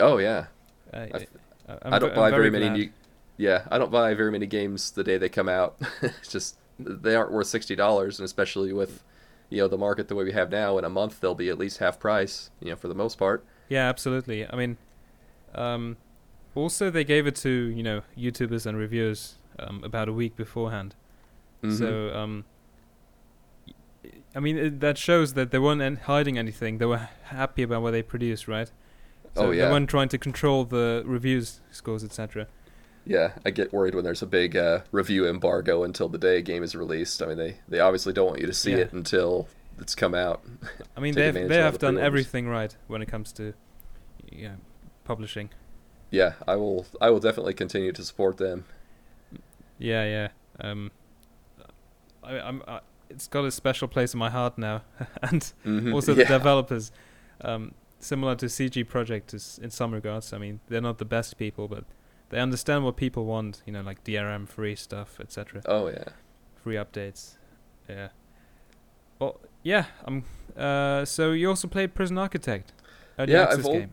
Oh 0.00 0.18
yeah, 0.18 0.46
I, 0.92 0.98
I- 0.98 1.26
I, 1.68 1.78
I'm 1.82 1.92
I 1.94 1.98
don't 1.98 2.14
buy 2.14 2.30
very 2.30 2.48
very 2.48 2.64
many 2.64 2.78
new. 2.86 2.90
Yeah, 3.36 3.66
I 3.70 3.78
don't 3.78 3.92
buy 3.92 4.14
very 4.14 4.32
many 4.32 4.46
games 4.46 4.90
the 4.92 5.04
day 5.04 5.18
they 5.18 5.28
come 5.28 5.48
out. 5.48 5.76
it's 6.02 6.28
just 6.32 6.56
they 6.78 7.14
aren't 7.14 7.30
worth 7.32 7.46
sixty 7.48 7.76
dollars, 7.76 8.18
and 8.18 8.24
especially 8.24 8.72
with 8.72 9.02
you 9.50 9.58
know 9.58 9.68
the 9.68 9.76
market 9.78 10.08
the 10.08 10.14
way 10.14 10.24
we 10.24 10.32
have 10.32 10.50
now, 10.50 10.78
in 10.78 10.84
a 10.84 10.88
month 10.90 11.20
they'll 11.20 11.34
be 11.34 11.50
at 11.50 11.58
least 11.58 11.78
half 11.78 12.00
price. 12.00 12.50
You 12.60 12.70
know, 12.70 12.76
for 12.76 12.88
the 12.88 12.94
most 12.94 13.18
part. 13.18 13.44
Yeah, 13.68 13.86
absolutely. 13.88 14.46
I 14.48 14.56
mean, 14.56 14.78
um, 15.54 15.98
also 16.54 16.90
they 16.90 17.04
gave 17.04 17.26
it 17.26 17.36
to 17.36 17.50
you 17.50 17.82
know 17.82 18.00
YouTubers 18.16 18.64
and 18.66 18.76
reviewers 18.78 19.36
um, 19.58 19.84
about 19.84 20.08
a 20.08 20.12
week 20.12 20.34
beforehand. 20.36 20.94
Mhm. 21.62 21.78
So 21.78 22.16
um, 22.16 22.44
I 24.34 24.40
mean 24.40 24.58
it, 24.58 24.80
that 24.80 24.98
shows 24.98 25.34
that 25.34 25.50
they 25.50 25.58
weren't 25.58 25.82
an- 25.82 25.96
hiding 25.96 26.38
anything. 26.38 26.78
They 26.78 26.86
were 26.86 27.08
happy 27.24 27.62
about 27.62 27.82
what 27.82 27.92
they 27.92 28.02
produced, 28.02 28.46
right? 28.48 28.70
So 29.34 29.46
oh 29.46 29.54
They 29.54 29.62
weren't 29.62 29.88
trying 29.90 30.08
to 30.10 30.18
control 30.18 30.64
the 30.64 31.02
reviews 31.06 31.60
scores, 31.70 32.02
etc. 32.04 32.46
yeah. 33.04 33.32
I 33.44 33.50
get 33.50 33.72
worried 33.72 33.94
when 33.94 34.04
there's 34.04 34.22
a 34.22 34.26
big 34.26 34.56
uh, 34.56 34.80
review 34.92 35.26
embargo 35.28 35.82
until 35.84 36.08
the 36.08 36.18
day 36.18 36.38
a 36.38 36.42
game 36.42 36.62
is 36.62 36.74
released. 36.74 37.22
I 37.22 37.26
mean, 37.26 37.38
they 37.38 37.56
they 37.68 37.80
obviously 37.80 38.12
don't 38.12 38.26
want 38.26 38.40
you 38.40 38.46
to 38.46 38.52
see 38.54 38.72
Yeah. 38.72 38.78
it 38.78 38.92
until 38.92 39.48
it's 39.78 39.94
come 39.94 40.14
out. 40.14 40.42
I 40.96 41.00
mean, 41.00 41.14
they 41.14 41.26
have, 41.26 41.34
they 41.34 41.56
have 41.56 41.74
the 41.74 41.78
done 41.78 41.98
everything 41.98 42.48
right 42.48 42.74
when 42.88 43.00
it 43.02 43.06
comes 43.06 43.32
to 43.34 43.54
yeah 44.32 44.56
publishing. 45.04 45.50
Yeah, 46.10 46.32
I 46.46 46.56
will. 46.56 46.86
I 47.00 47.10
will 47.10 47.20
definitely 47.20 47.54
continue 47.54 47.92
to 47.92 48.02
support 48.02 48.38
them. 48.38 48.64
Yeah, 49.78 50.04
yeah. 50.04 50.28
Um, 50.60 50.90
I, 52.24 52.40
I'm. 52.40 52.62
I, 52.66 52.80
it's 53.10 53.26
got 53.28 53.44
a 53.44 53.50
special 53.50 53.88
place 53.88 54.12
in 54.14 54.18
my 54.18 54.30
heart 54.30 54.58
now, 54.58 54.82
and 55.22 55.52
Mhm. 55.64 55.94
also 55.94 56.14
the 56.14 56.22
Yeah. 56.22 56.28
developers, 56.38 56.92
um, 57.42 57.74
similar 57.98 58.34
to 58.36 58.48
CD 58.48 58.84
Projekt 58.84 59.34
is 59.34 59.58
in 59.62 59.70
some 59.70 59.92
regards. 59.92 60.32
I 60.32 60.38
mean, 60.38 60.60
they're 60.68 60.80
not 60.80 60.98
the 60.98 61.04
best 61.04 61.36
people, 61.38 61.68
but 61.68 61.84
they 62.30 62.38
understand 62.40 62.84
what 62.84 62.96
people 62.96 63.24
want. 63.24 63.62
You 63.66 63.72
know, 63.72 63.80
like 63.82 64.04
DRM 64.04 64.46
free 64.46 64.76
stuff, 64.76 65.18
etc. 65.20 65.62
Oh 65.66 65.88
yeah. 65.88 66.04
Free 66.62 66.76
updates. 66.76 67.36
Yeah. 67.88 68.08
Well, 69.18 69.40
yeah. 69.62 69.86
Um. 70.06 70.24
Uh. 70.56 71.04
So 71.04 71.32
you 71.32 71.48
also 71.48 71.68
played 71.68 71.94
Prison 71.94 72.18
Architect. 72.18 72.72
Yeah, 73.26 73.48
I've 73.50 73.64
al- 73.64 73.72
game. 73.72 73.92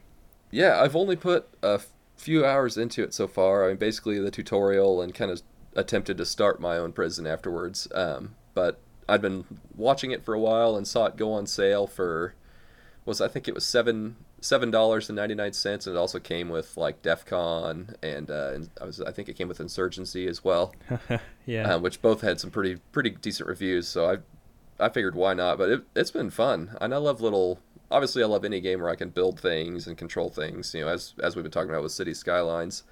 Yeah, 0.51 0.79
I've 0.81 0.95
only 0.95 1.15
put 1.15 1.48
a 1.63 1.81
few 2.15 2.45
hours 2.45 2.77
into 2.77 3.03
it 3.03 3.13
so 3.13 3.27
far. 3.27 3.65
I 3.65 3.69
mean, 3.69 3.77
basically 3.77 4.19
the 4.19 4.29
tutorial 4.31 5.01
and 5.01 5.13
kind 5.15 5.31
of 5.31 5.41
attempted 5.75 6.17
to 6.17 6.25
start 6.25 6.60
my 6.62 6.77
own 6.77 6.91
prison 6.93 7.25
afterwards. 7.25 7.88
Um, 7.93 8.36
but 8.53 8.79
I'd 9.07 9.21
been 9.21 9.45
watching 9.75 10.12
it 10.12 10.24
for 10.24 10.33
a 10.33 10.39
while 10.39 10.75
and 10.75 10.88
saw 10.88 11.05
it 11.05 11.17
go 11.17 11.33
on 11.33 11.45
sale 11.45 11.88
for 11.88 12.33
was 13.05 13.21
I 13.21 13.27
think 13.27 13.47
it 13.47 13.53
was 13.53 13.65
seven 13.65 14.15
seven 14.41 14.71
dollars 14.71 15.09
and 15.09 15.15
ninety 15.15 15.35
nine 15.35 15.53
cents, 15.53 15.88
and 15.88 15.95
it 15.95 16.00
also 16.00 16.19
came 16.19 16.50
with 16.50 16.75
like 16.75 17.01
DEF 17.01 17.25
CON 17.25 17.95
and 18.01 18.29
uh, 18.31 18.51
and 18.53 18.69
I 18.81 18.85
was 18.85 19.00
I 19.01 19.12
think 19.12 19.29
it 19.29 19.35
came 19.35 19.47
with 19.47 19.59
Insurgency 19.59 20.27
as 20.27 20.43
well. 20.43 20.74
yeah. 21.45 21.74
um, 21.74 21.81
which 21.81 22.01
both 22.01 22.21
had 22.21 22.39
some 22.39 22.51
pretty 22.51 22.77
pretty 22.91 23.12
decent 23.12 23.47
reviews. 23.47 23.88
So 23.88 24.09
I 24.09 24.17
I 24.83 24.89
figured 24.89 25.15
why 25.15 25.33
not, 25.33 25.57
but 25.57 25.69
it, 25.69 25.83
it's 25.95 26.12
been 26.12 26.29
fun, 26.29 26.75
and 26.81 26.93
I 26.93 26.97
love 26.97 27.21
little. 27.21 27.59
Obviously, 27.91 28.24
I 28.24 28.25
love 28.25 28.43
any 28.43 28.59
game 28.59 28.81
where 28.81 28.89
I 28.89 28.95
can 28.95 29.09
build 29.09 29.39
things 29.39 29.85
and 29.85 29.95
control 29.95 30.29
things. 30.29 30.74
You 30.74 30.81
know, 30.81 30.88
as 30.88 31.13
as 31.21 31.35
we've 31.35 31.43
been 31.43 31.51
talking 31.51 31.69
about 31.69 31.83
with 31.83 31.91
City 31.91 32.13
Skylines. 32.13 32.83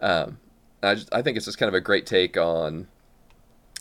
Um, 0.00 0.38
I 0.82 0.94
just, 0.94 1.12
I 1.12 1.22
think 1.22 1.36
it's 1.36 1.46
just 1.46 1.58
kind 1.58 1.68
of 1.68 1.74
a 1.74 1.80
great 1.80 2.06
take 2.06 2.36
on. 2.36 2.88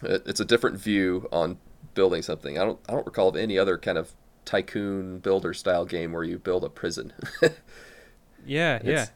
It- 0.06 0.24
It's 0.26 0.40
a 0.40 0.46
different 0.46 0.78
view 0.80 1.28
on 1.32 1.58
building 1.94 2.22
something. 2.22 2.58
I 2.58 2.66
don't 2.66 2.80
I 2.90 2.94
don't 2.94 3.06
recall 3.06 3.30
of 3.30 3.36
any 3.36 3.58
other 3.58 3.78
kind 3.78 3.98
of 3.98 4.12
tycoon 4.46 5.20
builder 5.20 5.54
style 5.54 5.86
game 5.86 6.12
where 6.12 6.24
you 6.24 6.38
build 6.38 6.64
a 6.64 6.70
prison. 6.70 7.14
yeah. 8.46 8.80
Yeah. 8.84 8.92
it's- 8.92 9.12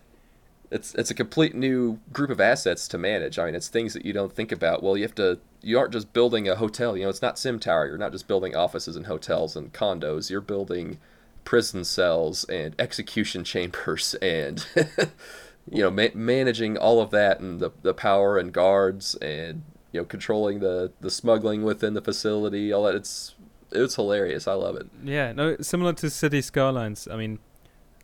it's 0.71 0.93
it's 0.93 1.09
a 1.09 1.15
complete 1.15 1.55
new 1.55 1.97
group 2.13 2.29
of 2.29 2.39
assets 2.39 2.87
to 2.89 2.97
manage. 2.99 3.39
I 3.39 3.45
mean, 3.45 3.55
it's 3.55 3.69
things 3.69 3.93
that 3.93 4.05
you 4.05 4.13
don't 4.13 4.31
think 4.31 4.51
about. 4.51 4.83
Well, 4.83 4.95
you 4.95 5.01
have 5.03 5.15
to. 5.15 5.39
You 5.63 5.79
aren't 5.79 5.93
just 5.93 6.13
building 6.13 6.47
a 6.47 6.55
hotel. 6.55 6.95
You 6.95 7.03
know, 7.03 7.09
it's 7.09 7.23
not 7.23 7.39
Sim 7.39 7.59
Tower. 7.59 7.87
You're 7.87 7.97
not 7.97 8.11
just 8.11 8.27
building 8.27 8.55
offices 8.55 8.95
and 8.95 9.07
hotels 9.07 9.55
and 9.55 9.73
condos. 9.73 10.29
You're 10.29 10.41
building 10.41 10.99
prison 11.43 11.83
cells 11.83 12.43
and 12.49 12.75
execution 12.77 13.43
chambers 13.43 14.13
and 14.21 14.63
you 15.71 15.81
know 15.81 15.89
ma- 15.89 16.13
managing 16.13 16.77
all 16.77 17.01
of 17.01 17.09
that 17.09 17.39
and 17.39 17.59
the 17.59 17.71
the 17.81 17.93
power 17.95 18.37
and 18.37 18.53
guards 18.53 19.15
and 19.15 19.63
you 19.91 19.99
know 20.01 20.05
controlling 20.05 20.59
the 20.59 20.91
the 21.01 21.09
smuggling 21.11 21.63
within 21.63 21.93
the 21.93 22.01
facility. 22.01 22.71
All 22.73 22.83
that. 22.83 22.95
It's 22.95 23.35
it's 23.71 23.95
hilarious. 23.95 24.47
I 24.47 24.53
love 24.53 24.75
it. 24.75 24.87
Yeah, 25.03 25.31
no, 25.33 25.55
similar 25.61 25.93
to 25.93 26.09
City 26.09 26.41
Skylines. 26.41 27.07
I 27.11 27.15
mean, 27.15 27.39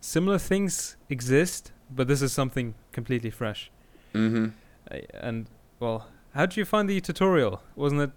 similar 0.00 0.38
things 0.38 0.96
exist, 1.08 1.72
but 1.90 2.06
this 2.08 2.22
is 2.22 2.32
something 2.32 2.74
completely 2.92 3.30
fresh. 3.30 3.70
Mm-hmm. 4.14 4.46
Uh, 4.90 4.98
And 5.20 5.46
well, 5.80 6.06
how 6.34 6.46
did 6.46 6.56
you 6.56 6.64
find 6.64 6.88
the 6.88 7.00
tutorial? 7.00 7.62
Wasn't 7.74 8.00
it? 8.00 8.10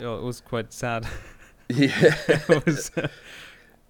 Oh, 0.00 0.16
it 0.18 0.22
was 0.24 0.40
quite 0.40 0.72
sad. 0.72 1.06
Yeah. 1.68 2.14
it 2.28 2.66
was 2.66 2.90
uh, 2.96 3.08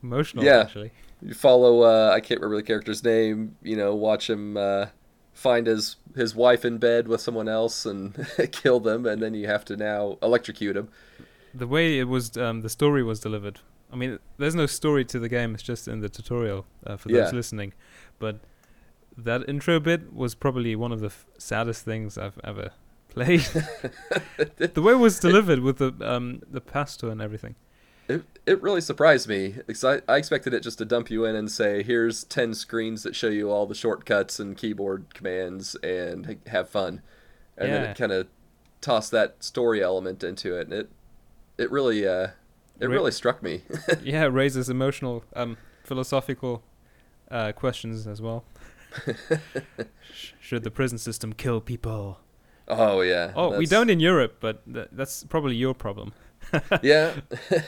emotional, 0.03 0.45
Yeah. 0.45 0.61
actually. 0.61 0.93
you 1.23 1.35
follow 1.35 1.83
uh 1.83 2.11
i 2.15 2.21
can't 2.21 2.39
remember 2.41 2.57
the 2.63 2.63
character's 2.67 3.03
name 3.03 3.57
you 3.63 3.77
know 3.77 3.95
watch 3.97 4.29
him 4.31 4.57
uh 4.57 4.87
find 5.35 5.67
his 5.67 5.97
his 6.17 6.35
wife 6.35 6.65
in 6.65 6.79
bed 6.79 7.07
with 7.09 7.21
someone 7.21 7.49
else 7.49 7.85
and 7.85 8.27
kill 8.53 8.81
them 8.81 9.05
and 9.05 9.21
then 9.23 9.35
you 9.35 9.47
have 9.47 9.65
to 9.67 9.77
now 9.77 10.17
electrocute 10.23 10.77
him 10.77 10.89
the 11.57 11.67
way 11.69 11.99
it 12.01 12.09
was, 12.09 12.37
um, 12.37 12.63
the 12.63 12.69
story 12.69 13.03
was 13.05 13.21
delivered. 13.21 13.61
I 13.93 13.95
mean, 13.97 14.19
there's 14.39 14.57
no 14.57 14.67
story 14.67 15.05
to 15.05 15.21
the 15.21 15.29
game; 15.29 15.55
it's 15.55 15.63
just 15.63 15.87
in 15.87 16.01
the 16.01 16.09
tutorial 16.09 16.67
uh, 16.85 16.97
for 16.97 17.09
those 17.11 17.31
Yeah. 17.31 17.37
listening. 17.37 17.75
But 18.19 18.41
that 19.17 19.49
intro 19.49 19.79
bit 19.79 20.13
was 20.13 20.35
probably 20.35 20.75
one 20.75 20.91
of 20.91 20.99
the 20.99 21.07
f- 21.07 21.27
saddest 21.39 21.85
things 21.85 22.19
I've 22.19 22.41
ever 22.43 22.73
played. 23.09 23.43
the 24.75 24.83
way 24.83 24.95
it 24.95 24.99
was 24.99 25.21
delivered 25.21 25.61
with 25.61 25.79
the 25.79 25.93
um, 26.01 26.43
the 26.51 26.61
pastor 26.61 27.09
and 27.09 27.23
everything. 27.23 27.55
It 28.47 28.61
really 28.63 28.81
surprised 28.83 29.29
me. 29.29 29.55
'cause 29.67 29.85
I, 29.85 30.03
I 30.07 30.17
expected 30.19 30.53
it 30.53 30.63
just 30.63 30.79
to 30.79 30.85
dump 30.85 31.11
you 31.11 31.25
in 31.25 31.35
and 31.35 31.51
say, 31.51 31.83
"Here's 31.83 32.25
ten 32.25 32.53
screens 32.55 33.03
that 33.03 33.17
show 33.17 33.29
you 33.29 33.51
all 33.51 33.67
the 33.67 33.75
shortcuts 33.75 34.39
and 34.39 34.57
keyboard 34.57 35.15
commands, 35.15 35.75
and 35.77 36.39
have 36.47 36.69
fun." 36.69 37.01
And 37.57 37.73
then 37.73 37.83
it 37.85 37.97
kind 37.97 38.13
of 38.13 38.27
tossed 38.81 39.11
that 39.13 39.43
story 39.43 39.83
element 39.83 40.23
into 40.23 40.57
it, 40.59 40.67
and 40.67 40.73
it 40.75 40.91
it 41.57 41.71
really 41.71 42.07
uh 42.07 42.29
it 42.81 42.89
Re- 42.89 42.97
really 42.97 43.13
struck 43.13 43.43
me. 43.43 43.63
yeah, 44.03 44.25
it 44.25 44.29
raises 44.29 44.69
emotional, 44.69 45.25
um, 45.37 45.57
philosophical 45.85 46.63
uh, 47.31 47.53
questions 47.53 48.07
as 48.07 48.21
well. 48.21 48.45
Should 50.41 50.65
the 50.65 50.71
prison 50.71 50.99
system 50.99 51.33
kill 51.33 51.61
people? 51.61 52.19
oh 52.69 53.01
yeah. 53.03 53.33
Oh, 53.37 53.57
we 53.57 53.67
don't 53.67 53.91
in 53.91 54.01
Europe, 54.01 54.39
but 54.41 54.63
th- 54.73 54.89
that's 54.93 55.25
probably 55.25 55.55
your 55.55 55.75
problem. 55.75 56.13
yeah, 56.83 57.15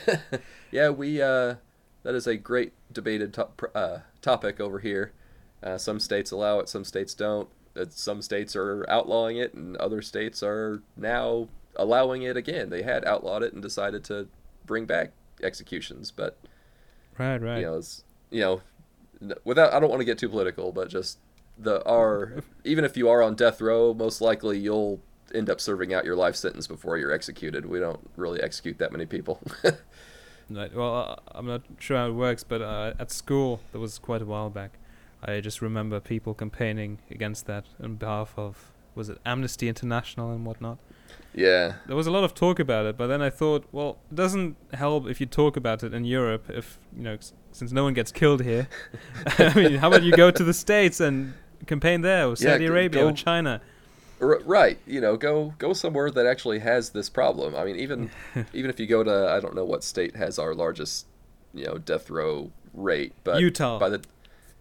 yeah. 0.71 0.89
We 0.89 1.21
uh, 1.21 1.55
that 2.03 2.15
is 2.15 2.27
a 2.27 2.37
great 2.37 2.73
debated 2.91 3.33
top, 3.33 3.61
uh, 3.75 3.99
topic 4.21 4.59
over 4.59 4.79
here. 4.79 5.13
Uh, 5.63 5.77
some 5.77 5.99
states 5.99 6.31
allow 6.31 6.59
it, 6.59 6.69
some 6.69 6.83
states 6.83 7.13
don't. 7.13 7.49
Uh, 7.75 7.85
some 7.89 8.21
states 8.21 8.55
are 8.55 8.85
outlawing 8.89 9.37
it, 9.37 9.53
and 9.53 9.75
other 9.77 10.01
states 10.01 10.41
are 10.43 10.81
now 10.95 11.47
allowing 11.75 12.23
it 12.23 12.37
again. 12.37 12.69
They 12.69 12.83
had 12.83 13.05
outlawed 13.05 13.43
it 13.43 13.53
and 13.53 13.61
decided 13.61 14.03
to 14.05 14.27
bring 14.65 14.85
back 14.85 15.11
executions, 15.41 16.11
but 16.11 16.37
Right, 17.17 17.41
right. 17.41 17.59
you 17.59 17.65
know, 17.65 17.81
you 18.29 18.41
know, 18.41 18.61
without 19.43 19.73
I 19.73 19.79
don't 19.79 19.89
want 19.89 20.01
to 20.01 20.05
get 20.05 20.17
too 20.17 20.29
political, 20.29 20.71
but 20.71 20.89
just 20.89 21.19
the 21.57 21.83
are 21.87 22.43
even 22.63 22.85
if 22.85 22.95
you 22.97 23.09
are 23.09 23.21
on 23.21 23.35
death 23.35 23.61
row, 23.61 23.93
most 23.93 24.21
likely 24.21 24.59
you'll 24.59 25.01
end 25.35 25.49
up 25.49 25.59
serving 25.61 25.93
out 25.93 26.05
your 26.05 26.15
life 26.15 26.35
sentence 26.35 26.67
before 26.67 26.97
you're 26.97 27.11
executed. 27.11 27.65
We 27.65 27.79
don't 27.79 27.99
really 28.15 28.41
execute 28.41 28.77
that 28.79 28.91
many 28.91 29.05
people. 29.05 29.39
Right, 30.49 30.73
well, 30.73 30.95
uh, 30.95 31.15
I'm 31.37 31.45
not 31.45 31.63
sure 31.77 31.97
how 31.97 32.07
it 32.07 32.13
works, 32.13 32.45
but 32.45 32.61
uh, 32.61 32.93
at 32.99 33.11
school, 33.11 33.59
that 33.73 33.79
was 33.79 33.99
quite 33.99 34.21
a 34.21 34.25
while 34.25 34.49
back. 34.49 34.77
I 35.21 35.41
just 35.41 35.61
remember 35.61 35.99
people 35.99 36.33
campaigning 36.33 36.99
against 37.11 37.47
that 37.47 37.65
on 37.83 37.95
behalf 37.95 38.33
of 38.37 38.71
was 38.95 39.09
it 39.09 39.17
Amnesty 39.25 39.67
International 39.67 40.31
and 40.31 40.45
whatnot. 40.45 40.77
yeah. 41.35 41.73
There 41.85 41.97
was 41.97 42.07
a 42.07 42.11
lot 42.11 42.23
of 42.23 42.33
talk 42.33 42.59
about 42.59 42.85
it, 42.85 42.97
but 42.97 43.07
then 43.07 43.21
I 43.21 43.29
thought, 43.29 43.65
well, 43.73 43.97
it 44.09 44.15
doesn't 44.15 44.55
help 44.73 45.09
if 45.09 45.19
you 45.19 45.25
talk 45.25 45.57
about 45.57 45.83
it 45.83 45.93
in 45.93 46.05
Europe, 46.05 46.45
if 46.49 46.79
you 46.95 47.03
know, 47.03 47.17
since 47.51 47.73
no 47.73 47.83
one 47.83 47.93
gets 47.93 48.13
killed 48.13 48.41
here. 48.41 48.69
I 49.37 49.53
mean, 49.53 49.73
how 49.75 49.89
about 49.89 50.03
you 50.03 50.13
go 50.13 50.31
to 50.31 50.43
the 50.45 50.53
States 50.53 51.01
and 51.01 51.33
campaign 51.65 52.01
there, 52.01 52.25
or 52.29 52.37
Saudi 52.37 52.59
g- 52.59 52.71
Arabia, 52.71 53.05
or 53.05 53.11
China? 53.11 53.59
R- 54.21 54.39
right 54.45 54.77
you 54.85 54.99
know 55.01 55.15
go 55.17 55.53
go 55.57 55.73
somewhere 55.73 56.09
that 56.11 56.25
actually 56.25 56.59
has 56.59 56.89
this 56.91 57.09
problem 57.09 57.55
i 57.55 57.63
mean 57.63 57.75
even 57.75 58.09
even 58.53 58.69
if 58.69 58.79
you 58.79 58.87
go 58.87 59.03
to 59.03 59.29
i 59.31 59.39
don't 59.39 59.55
know 59.55 59.65
what 59.65 59.83
state 59.83 60.15
has 60.15 60.39
our 60.39 60.53
largest 60.55 61.05
you 61.53 61.65
know 61.65 61.77
death 61.77 62.09
row 62.09 62.51
rate 62.73 63.13
but 63.23 63.39
Utah. 63.41 63.77
by 63.79 63.89
the 63.89 64.03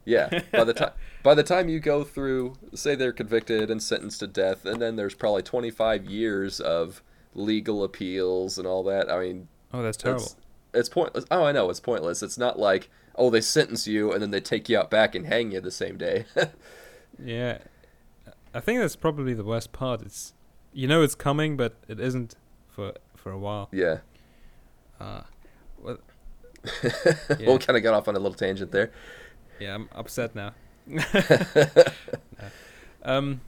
yeah 0.04 0.40
by 0.52 0.64
the 0.64 0.74
time 0.74 0.92
by 1.22 1.34
the 1.34 1.42
time 1.42 1.68
you 1.68 1.80
go 1.80 2.04
through 2.04 2.54
say 2.74 2.94
they're 2.94 3.12
convicted 3.12 3.70
and 3.70 3.82
sentenced 3.82 4.20
to 4.20 4.26
death 4.26 4.64
and 4.64 4.80
then 4.80 4.96
there's 4.96 5.14
probably 5.14 5.42
25 5.42 6.04
years 6.04 6.60
of 6.60 7.02
legal 7.34 7.82
appeals 7.84 8.58
and 8.58 8.66
all 8.66 8.82
that 8.82 9.10
i 9.10 9.18
mean 9.20 9.48
Oh, 9.72 9.82
that's 9.82 9.96
terrible. 9.96 10.22
it's, 10.22 10.36
it's 10.72 10.88
pointless 10.88 11.24
oh 11.30 11.44
i 11.44 11.52
know 11.52 11.68
it's 11.70 11.80
pointless 11.80 12.22
it's 12.22 12.38
not 12.38 12.58
like 12.58 12.88
oh 13.16 13.30
they 13.30 13.40
sentence 13.40 13.86
you 13.86 14.12
and 14.12 14.22
then 14.22 14.30
they 14.30 14.40
take 14.40 14.68
you 14.68 14.78
out 14.78 14.90
back 14.90 15.14
and 15.14 15.26
hang 15.26 15.50
you 15.52 15.60
the 15.60 15.70
same 15.70 15.96
day 15.98 16.24
Yeah, 17.18 17.58
I 18.56 18.60
think 18.60 18.80
that's 18.80 18.96
probably 18.96 19.34
the 19.34 19.44
worst 19.44 19.72
part. 19.72 20.02
It's 20.02 20.34
you 20.72 20.88
know 20.88 21.02
it's 21.02 21.14
coming, 21.14 21.56
but 21.56 21.74
it 21.88 22.00
isn't 22.00 22.34
for 22.68 22.92
for 23.14 23.32
a 23.32 23.38
while. 23.38 23.68
yeah 23.72 23.98
Uh, 25.00 25.22
well, 25.82 25.98
we'll 27.40 27.58
kind 27.58 27.76
of 27.76 27.82
got 27.82 27.94
off 27.94 28.08
on 28.08 28.16
a 28.16 28.18
little 28.18 28.34
tangent 28.34 28.72
there 28.72 28.90
yeah, 29.58 29.74
I'm 29.74 29.88
upset 29.94 30.34
now. 30.34 30.52
um, 33.02 33.40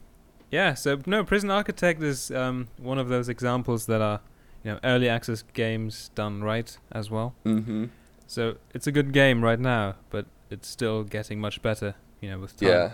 yeah. 0.51 0.73
So 0.73 0.99
no, 1.05 1.23
Prison 1.23 1.51
Architect 1.51 2.01
is 2.01 2.31
um 2.31 2.67
one 2.77 2.97
of 2.97 3.09
those 3.09 3.29
examples 3.29 3.85
that 3.85 4.01
are 4.01 4.21
you 4.63 4.71
know 4.71 4.79
early 4.83 5.09
access 5.09 5.43
games 5.53 6.11
done 6.15 6.43
right 6.43 6.77
as 6.91 7.09
well. 7.09 7.35
mm-hmm 7.45 7.85
So 8.27 8.55
it's 8.73 8.87
a 8.87 8.91
good 8.91 9.13
game 9.13 9.43
right 9.43 9.59
now, 9.59 9.95
but 10.09 10.25
it's 10.49 10.67
still 10.67 11.03
getting 11.03 11.39
much 11.39 11.61
better. 11.61 11.95
You 12.21 12.31
know 12.31 12.39
with 12.39 12.57
time. 12.57 12.69
Yeah, 12.69 12.91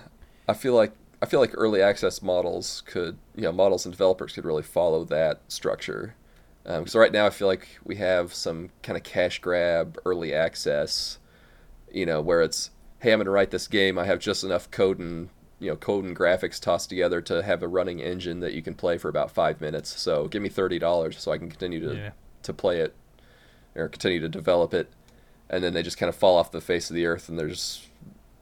I 0.48 0.54
feel 0.54 0.76
like 0.76 0.94
I 1.26 1.28
feel 1.28 1.40
like 1.40 1.54
early 1.56 1.82
access 1.82 2.22
models 2.22 2.84
could, 2.86 3.18
you 3.36 3.42
know, 3.42 3.52
models 3.52 3.84
and 3.84 3.92
developers 3.92 4.34
could 4.34 4.46
really 4.46 4.62
follow 4.62 5.04
that 5.06 5.42
structure. 5.48 6.14
Um, 6.68 6.86
so 6.86 7.00
right 7.00 7.12
now, 7.12 7.26
I 7.26 7.32
feel 7.32 7.48
like 7.48 7.68
we 7.84 7.96
have 7.96 8.32
some 8.32 8.70
kind 8.84 8.96
of 8.96 9.02
cash 9.04 9.40
grab 9.40 9.98
early 10.06 10.36
access, 10.36 11.18
you 11.92 12.06
know, 12.06 12.22
where 12.22 12.44
it's, 12.44 12.70
hey, 13.00 13.12
I'm 13.12 13.18
going 13.18 13.26
to 13.26 13.32
write 13.32 13.50
this 13.50 13.68
game. 13.68 13.98
I 13.98 14.06
have 14.06 14.20
just 14.20 14.44
enough 14.44 14.70
code 14.70 15.00
and 15.00 15.30
you 15.60 15.72
know 15.72 15.76
code 15.78 16.06
and 16.06 16.16
graphics 16.16 16.60
tossed 16.60 16.90
together 16.90 17.22
to 17.22 17.42
have 17.42 17.64
a 17.64 17.68
running 17.68 18.00
engine 18.02 18.40
that 18.42 18.54
you 18.54 18.62
can 18.62 18.76
play 18.76 19.00
for 19.00 19.10
about 19.10 19.32
five 19.32 19.60
minutes. 19.62 20.00
So 20.00 20.28
give 20.28 20.44
me 20.44 20.50
thirty 20.50 20.78
dollars 20.78 21.20
so 21.20 21.32
I 21.32 21.40
can 21.40 21.50
continue 21.50 21.80
to 21.90 21.96
Yeah. 21.96 22.10
to 22.44 22.54
play 22.54 22.82
it 22.82 22.94
or 23.76 23.88
continue 23.88 24.20
to 24.20 24.30
develop 24.30 24.76
it, 24.76 24.92
and 25.50 25.64
then 25.64 25.74
they 25.74 25.82
just 25.82 25.98
kind 25.98 26.10
of 26.10 26.16
fall 26.16 26.38
off 26.38 26.52
the 26.52 26.62
face 26.62 26.92
of 26.92 26.96
the 26.96 27.08
earth 27.08 27.30
and 27.30 27.40
there's 27.40 27.88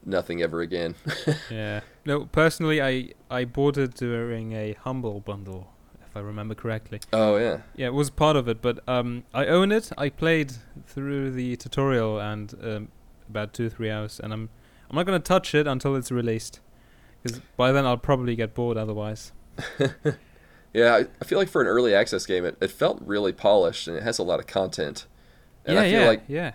nothing 0.05 0.41
ever 0.41 0.61
again. 0.61 0.95
Yeah. 1.49 1.81
No, 2.05 2.25
personally, 2.25 2.81
I 2.81 3.11
I 3.29 3.45
bought 3.45 3.77
it 3.77 3.95
during 3.95 4.53
a 4.53 4.73
humble 4.73 5.19
bundle, 5.21 5.69
if 6.05 6.15
I 6.17 6.19
remember 6.19 6.55
correctly. 6.55 6.99
oh 7.13 7.37
yeah. 7.37 7.61
Yeah, 7.75 7.87
it 7.87 7.93
was 7.93 8.09
part 8.09 8.35
of 8.35 8.47
it, 8.47 8.61
but 8.61 8.79
um, 8.87 9.23
I 9.33 9.45
own 9.45 9.71
it. 9.71 9.91
I 9.97 10.09
played 10.09 10.53
through 10.85 11.31
the 11.31 11.55
tutorial 11.55 12.19
and 12.19 12.53
um, 12.61 12.87
about 13.29 13.53
two 13.53 13.69
three 13.69 13.89
hours, 13.89 14.19
and 14.21 14.33
I'm 14.33 14.49
I'm 14.89 14.95
not 14.95 15.05
gonna 15.05 15.19
touch 15.19 15.55
it 15.55 15.67
until 15.67 15.95
it's 15.95 16.11
released, 16.11 16.59
because 17.21 17.39
by 17.57 17.71
then 17.71 17.85
I'll 17.85 17.97
probably 17.97 18.35
get 18.35 18.53
bored 18.53 18.77
otherwise. 18.77 19.31
Yeah, 20.73 20.95
I, 20.95 21.05
I 21.21 21.25
feel 21.25 21.37
like 21.37 21.49
for 21.49 21.61
an 21.61 21.67
early 21.67 21.93
access 21.93 22.25
game, 22.25 22.45
it, 22.45 22.57
it 22.59 22.71
felt 22.71 22.99
really 23.05 23.31
polished 23.31 23.87
and 23.87 23.95
it 23.95 24.01
has 24.01 24.17
a 24.17 24.23
lot 24.23 24.39
of 24.39 24.47
content. 24.47 25.05
And 25.65 25.75
yeah, 25.75 25.81
I 25.81 25.91
feel 25.91 26.01
yeah, 26.01 26.07
like 26.07 26.23
yeah. 26.27 26.51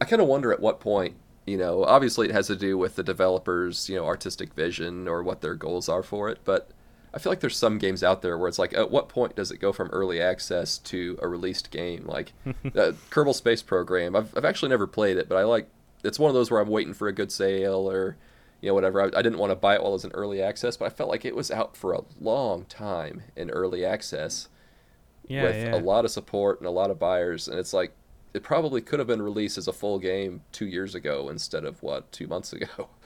I 0.00 0.06
kind 0.06 0.22
of 0.22 0.28
wonder 0.28 0.52
at 0.52 0.60
what 0.60 0.80
point, 0.80 1.16
you 1.48 1.56
know, 1.56 1.84
obviously 1.84 2.28
it 2.28 2.34
has 2.34 2.46
to 2.48 2.56
do 2.56 2.76
with 2.78 2.96
the 2.96 3.02
developers, 3.02 3.88
you 3.88 3.96
know, 3.96 4.06
artistic 4.06 4.54
vision 4.54 5.08
or 5.08 5.22
what 5.22 5.40
their 5.40 5.54
goals 5.54 5.88
are 5.88 6.02
for 6.02 6.28
it. 6.28 6.38
But 6.44 6.70
I 7.14 7.18
feel 7.18 7.32
like 7.32 7.40
there's 7.40 7.56
some 7.56 7.78
games 7.78 8.02
out 8.02 8.22
there 8.22 8.36
where 8.36 8.48
it's 8.48 8.58
like, 8.58 8.74
at 8.74 8.90
what 8.90 9.08
point 9.08 9.34
does 9.36 9.50
it 9.50 9.58
go 9.58 9.72
from 9.72 9.88
early 9.88 10.20
access 10.20 10.78
to 10.78 11.18
a 11.22 11.28
released 11.28 11.70
game? 11.70 12.04
Like 12.06 12.32
uh, 12.46 12.92
Kerbal 13.10 13.34
Space 13.34 13.62
Program. 13.62 14.14
I've 14.14 14.36
I've 14.36 14.44
actually 14.44 14.68
never 14.68 14.86
played 14.86 15.16
it, 15.16 15.28
but 15.28 15.36
I 15.38 15.44
like. 15.44 15.68
It's 16.04 16.18
one 16.18 16.28
of 16.30 16.34
those 16.34 16.50
where 16.50 16.60
I'm 16.60 16.68
waiting 16.68 16.94
for 16.94 17.08
a 17.08 17.12
good 17.12 17.32
sale 17.32 17.90
or, 17.90 18.16
you 18.60 18.68
know, 18.68 18.74
whatever. 18.74 19.02
I, 19.02 19.06
I 19.18 19.22
didn't 19.22 19.38
want 19.38 19.50
to 19.50 19.56
buy 19.56 19.74
it 19.74 19.82
while 19.82 19.90
it 19.90 19.94
was 19.94 20.04
in 20.04 20.12
early 20.12 20.40
access, 20.40 20.76
but 20.76 20.84
I 20.84 20.90
felt 20.90 21.10
like 21.10 21.24
it 21.24 21.34
was 21.34 21.50
out 21.50 21.76
for 21.76 21.92
a 21.92 22.02
long 22.20 22.66
time 22.66 23.22
in 23.34 23.50
early 23.50 23.84
access 23.84 24.48
Yeah, 25.26 25.42
with 25.42 25.56
yeah. 25.56 25.74
a 25.74 25.80
lot 25.80 26.04
of 26.04 26.12
support 26.12 26.60
and 26.60 26.68
a 26.68 26.70
lot 26.70 26.90
of 26.90 26.98
buyers, 27.00 27.48
and 27.48 27.58
it's 27.58 27.72
like 27.72 27.92
it 28.34 28.42
probably 28.42 28.80
could 28.80 28.98
have 28.98 29.08
been 29.08 29.22
released 29.22 29.58
as 29.58 29.68
a 29.68 29.72
full 29.72 29.98
game 29.98 30.42
two 30.52 30.66
years 30.66 30.94
ago 30.94 31.28
instead 31.28 31.64
of 31.64 31.82
what 31.82 32.10
two 32.12 32.26
months 32.26 32.52
ago. 32.52 32.88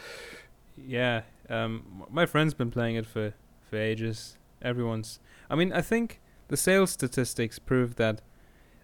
Yeah, 0.87 1.23
um, 1.51 2.05
my 2.11 2.25
friend's 2.27 2.55
been 2.55 2.71
playing 2.71 2.97
it 2.97 3.07
for 3.07 3.35
for 3.69 3.77
ages. 3.77 4.39
Everyone's. 4.63 5.21
I 5.51 5.55
mean, 5.55 5.73
I 5.73 5.83
think 5.83 6.21
the 6.49 6.57
sales 6.57 6.91
statistics 6.91 7.59
prove 7.59 7.97
that 7.97 8.23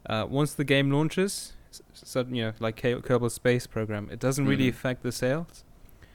uh, 0.06 0.26
once 0.28 0.52
the 0.52 0.64
game 0.64 0.90
launches, 0.90 1.54
so 1.94 2.20
you 2.30 2.42
know, 2.44 2.52
like 2.60 2.76
Kerbal 2.80 3.30
Space 3.30 3.66
Program, 3.66 4.08
it 4.12 4.18
doesn't 4.20 4.46
really 4.46 4.66
Mhm. 4.66 4.74
affect 4.74 5.02
the 5.02 5.12
sales 5.12 5.64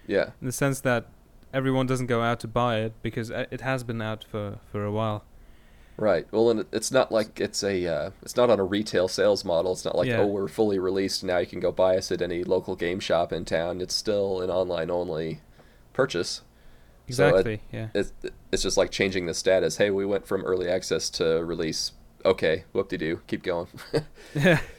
Yeah, 0.08 0.32
in 0.42 0.46
the 0.46 0.52
sense 0.52 0.80
that 0.82 1.08
everyone 1.54 1.88
doesn't 1.88 2.08
go 2.08 2.22
out 2.22 2.40
to 2.42 2.48
buy 2.48 2.78
it 2.82 2.94
because 3.02 3.32
uh, 3.32 3.46
it 3.50 3.62
has 3.62 3.84
been 3.84 4.02
out 4.02 4.24
for 4.24 4.60
for 4.72 4.86
a 4.86 4.92
while. 4.92 5.24
Right. 5.98 6.26
Well, 6.32 6.50
and 6.50 6.66
it's 6.72 6.92
not 6.92 7.12
like 7.12 7.40
it's 7.40 7.64
a 7.64 7.86
uh, 7.88 8.10
it's 8.22 8.36
not 8.36 8.50
on 8.50 8.60
a 8.60 8.64
retail 8.64 9.08
sales 9.08 9.44
model. 9.46 9.72
It's 9.74 9.86
not 9.86 9.96
like 9.96 10.08
Yeah. 10.08 10.22
oh 10.22 10.28
we're 10.28 10.48
fully 10.48 10.80
released 10.80 11.24
now 11.24 11.38
you 11.40 11.46
can 11.48 11.60
go 11.60 11.72
buy 11.72 11.98
us 11.98 12.12
at 12.12 12.22
any 12.22 12.44
local 12.44 12.76
game 12.76 13.00
shop 13.00 13.32
in 13.34 13.46
town. 13.46 13.82
It's 13.82 13.94
still 13.96 14.42
an 14.42 14.50
online 14.50 14.90
only 14.92 15.42
purchase. 15.94 16.42
So 17.10 17.26
it- 17.26 17.30
Exactly. 17.30 17.62
yeah. 17.72 17.88
It's 17.94 18.14
it's 18.52 18.64
just 18.64 18.78
like 18.78 18.90
changing 18.92 19.26
the 19.26 19.34
status. 19.34 19.78
Hey, 19.78 19.90
we 19.92 20.06
went 20.06 20.26
from 20.26 20.44
early 20.44 20.70
access 20.70 21.10
to 21.12 21.44
release. 21.44 21.92
Okay, 22.26 22.64
whoop 22.72 22.88
de 22.90 22.98
doo, 22.98 23.22
keep 23.28 23.44
going. 23.44 23.68
Yeah. 24.34 24.60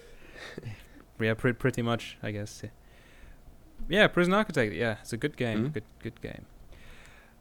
yeah, 1.20 1.34
pre- 1.34 1.52
pretty 1.52 1.82
much, 1.82 2.16
I 2.22 2.30
guess. 2.30 2.62
Yeah. 2.64 2.70
yeah, 3.88 4.06
Prison 4.08 4.32
Architect. 4.32 4.72
Yeah, 4.74 4.96
it's 5.02 5.12
a 5.12 5.16
good 5.16 5.36
game. 5.36 5.68
Mhm. 5.68 5.72
Good, 5.74 5.84
good 6.02 6.20
game. 6.22 6.46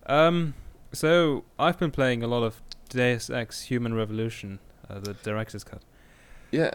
Um, 0.05 0.53
so 0.91 1.45
I've 1.57 1.79
been 1.79 1.91
playing 1.91 2.21
a 2.23 2.27
lot 2.27 2.43
of 2.43 2.61
Deus 2.93 3.29
Ex: 3.29 3.63
Human 3.63 3.93
Revolution, 3.93 4.59
uh, 4.89 4.99
the 4.99 5.13
director's 5.15 5.63
cut. 5.63 5.81
yeah. 6.51 6.71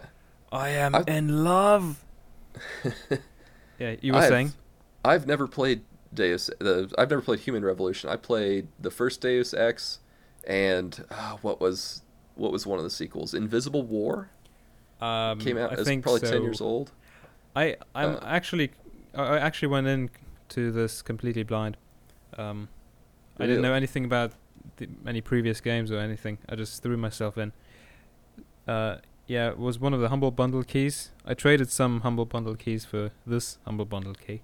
I 0.51 0.69
am 0.69 0.95
I've- 0.95 1.11
in 1.11 1.43
love. 1.43 2.03
yeah, 3.79 3.95
you 4.01 4.13
were 4.13 4.19
I've- 4.19 4.27
saying. 4.29 4.53
I've 5.05 5.25
never 5.27 5.47
played 5.47 5.81
Deus. 6.13 6.49
The 6.59 6.91
I've 6.97 7.09
never 7.09 7.21
played 7.21 7.39
Human 7.41 7.63
Revolution. 7.63 8.09
I 8.09 8.15
played 8.17 8.67
the 8.79 8.91
first 8.91 9.21
Deus 9.21 9.53
Ex, 9.53 9.99
and 10.45 11.05
uh, 11.09 11.37
what 11.41 11.61
was 11.61 12.01
what 12.35 12.51
was 12.51 12.65
one 12.67 12.77
of 12.79 12.83
the 12.83 12.89
sequels? 12.89 13.33
Invisible 13.33 13.83
War 13.83 14.29
Um, 15.01 15.39
came 15.39 15.57
out 15.57 15.71
I 15.71 15.75
as 15.75 15.85
think 15.87 16.03
probably 16.03 16.21
so. 16.21 16.31
ten 16.33 16.41
years 16.43 16.59
old. 16.61 16.91
I 17.55 17.77
I'm 17.95 18.15
Uh, 18.15 18.19
actually 18.23 18.71
I 19.15 19.21
I 19.21 19.39
actually 19.39 19.69
went 19.69 19.87
in 19.87 20.09
to 20.49 20.71
this 20.71 21.01
completely 21.01 21.43
blind. 21.43 21.77
Um, 22.37 22.67
I 23.39 23.45
didn't 23.45 23.61
know 23.61 23.73
anything 23.73 24.03
about 24.03 24.33
the, 24.77 24.87
any 25.07 25.21
previous 25.21 25.61
games 25.61 25.91
or 25.91 25.99
anything. 25.99 26.37
I 26.47 26.55
just 26.55 26.81
threw 26.83 26.97
myself 26.97 27.37
in. 27.37 27.51
Uh, 28.67 28.97
yeah, 29.27 29.49
it 29.49 29.59
was 29.59 29.79
one 29.79 29.93
of 29.93 29.99
the 29.99 30.09
humble 30.09 30.31
bundle 30.31 30.63
keys. 30.63 31.11
I 31.25 31.33
traded 31.33 31.69
some 31.69 32.01
humble 32.01 32.25
bundle 32.25 32.55
keys 32.55 32.85
for 32.85 33.11
this 33.25 33.57
humble 33.65 33.85
bundle 33.85 34.13
key, 34.15 34.41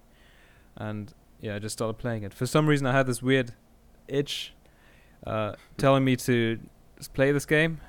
and 0.76 1.14
yeah, 1.42 1.56
I 1.56 1.60
just 1.60 1.74
started 1.74 1.98
playing 1.98 2.24
it. 2.24 2.34
For 2.34 2.46
some 2.46 2.68
reason, 2.68 2.86
I 2.88 2.92
had 2.92 3.08
this 3.08 3.22
weird 3.22 3.54
itch 4.08 4.54
uh, 5.26 5.56
telling 5.78 6.04
me 6.06 6.16
to 6.18 6.60
play 7.14 7.32
this 7.32 7.46
game. 7.46 7.82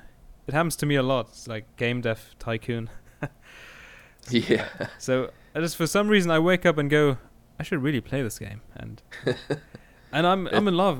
It 0.47 0.53
happens 0.53 0.75
to 0.77 0.85
me 0.85 0.95
a 0.95 1.03
lot. 1.03 1.27
It's 1.29 1.47
like 1.47 1.65
game 1.77 2.01
dev 2.01 2.35
tycoon. 2.39 2.89
Yeah, 4.29 4.67
So 4.97 5.31
I 5.55 5.61
just 5.61 5.77
for 5.77 5.87
some 5.87 6.09
reason 6.09 6.29
I 6.31 6.39
wake 6.39 6.65
up 6.65 6.77
and 6.77 6.89
go, 6.89 7.17
I 7.59 7.63
should 7.63 7.81
really 7.81 8.01
play 8.01 8.21
this 8.21 8.37
game, 8.39 8.59
and 8.75 9.01
and 10.17 10.25
I'm 10.27 10.47
I'm 10.55 10.67
in 10.67 10.75
love. 10.77 10.97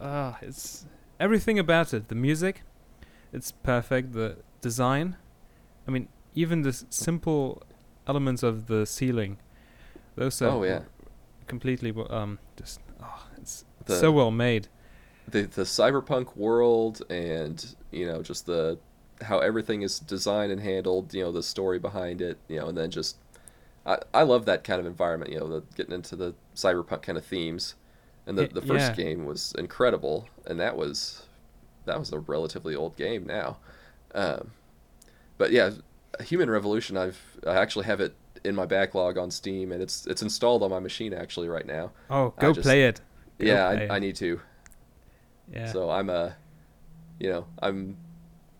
Ah, 0.00 0.38
it's 0.48 0.86
everything 1.18 1.58
about 1.58 1.94
it. 1.94 2.08
The 2.08 2.14
music, 2.28 2.62
it's 3.32 3.50
perfect. 3.52 4.12
The 4.12 4.36
design, 4.60 5.16
I 5.86 5.90
mean, 5.90 6.08
even 6.34 6.62
the 6.62 6.70
s- 6.78 6.84
simple 6.90 7.62
elements 8.06 8.42
of 8.42 8.66
the 8.66 8.86
ceiling, 8.86 9.38
those 10.16 10.40
are 10.42 10.48
Oh, 10.50 10.64
yeah. 10.64 10.82
completely 11.46 11.90
w- 11.92 12.08
um 12.18 12.38
just 12.56 12.80
oh, 13.02 13.20
it's 13.40 13.64
The- 13.86 13.96
so 14.00 14.10
well 14.12 14.30
made. 14.30 14.68
the 15.34 15.42
the 15.42 15.64
cyberpunk 15.64 16.36
world, 16.36 16.96
and 17.10 17.56
you 17.90 18.06
know 18.06 18.22
just 18.22 18.46
the 18.46 18.78
how 19.22 19.38
everything 19.38 19.82
is 19.82 19.98
designed 20.00 20.50
and 20.52 20.60
handled. 20.60 21.14
You 21.14 21.22
know 21.24 21.32
the 21.32 21.42
story 21.42 21.78
behind 21.78 22.20
it. 22.20 22.36
You 22.48 22.58
know, 22.60 22.68
and 22.68 22.76
then 22.78 22.90
just 22.90 23.16
I 23.86 23.94
I 24.20 24.22
love 24.22 24.44
that 24.46 24.64
kind 24.64 24.80
of 24.80 24.86
environment. 24.86 25.30
You 25.32 25.40
know, 25.40 25.48
the, 25.48 25.60
getting 25.76 25.94
into 25.94 26.16
the 26.16 26.34
cyberpunk 26.54 27.02
kind 27.02 27.18
of 27.18 27.24
themes. 27.24 27.74
And 28.26 28.38
the, 28.38 28.46
the 28.46 28.62
first 28.62 28.90
yeah. 28.98 29.04
game 29.04 29.26
was 29.26 29.54
incredible, 29.58 30.28
and 30.46 30.58
that 30.60 30.76
was 30.76 31.26
that 31.84 31.98
was 31.98 32.12
a 32.12 32.18
relatively 32.18 32.74
old 32.74 32.96
game 32.96 33.26
now. 33.26 33.58
Um, 34.14 34.52
but 35.36 35.50
yeah, 35.50 35.70
Human 36.20 36.48
Revolution. 36.48 36.96
I've 36.96 37.20
I 37.46 37.56
actually 37.56 37.84
have 37.84 38.00
it 38.00 38.14
in 38.44 38.54
my 38.54 38.66
backlog 38.66 39.18
on 39.18 39.30
Steam, 39.30 39.72
and 39.72 39.82
it's 39.82 40.06
it's 40.06 40.22
installed 40.22 40.62
on 40.62 40.70
my 40.70 40.80
machine 40.80 41.12
actually 41.12 41.48
right 41.48 41.66
now. 41.66 41.92
Oh, 42.08 42.32
go 42.38 42.52
just- 42.52 42.64
play 42.64 42.84
it. 42.84 43.00
Go 43.38 43.46
yeah, 43.46 43.68
play 43.74 43.84
it. 43.84 43.90
I, 43.90 43.96
I 43.96 43.98
need 43.98 44.16
to. 44.16 44.40
Yeah. 45.52 45.70
So 45.70 45.90
I'm 45.90 46.08
a, 46.08 46.36
you 47.18 47.28
know, 47.28 47.46
I'm, 47.60 47.96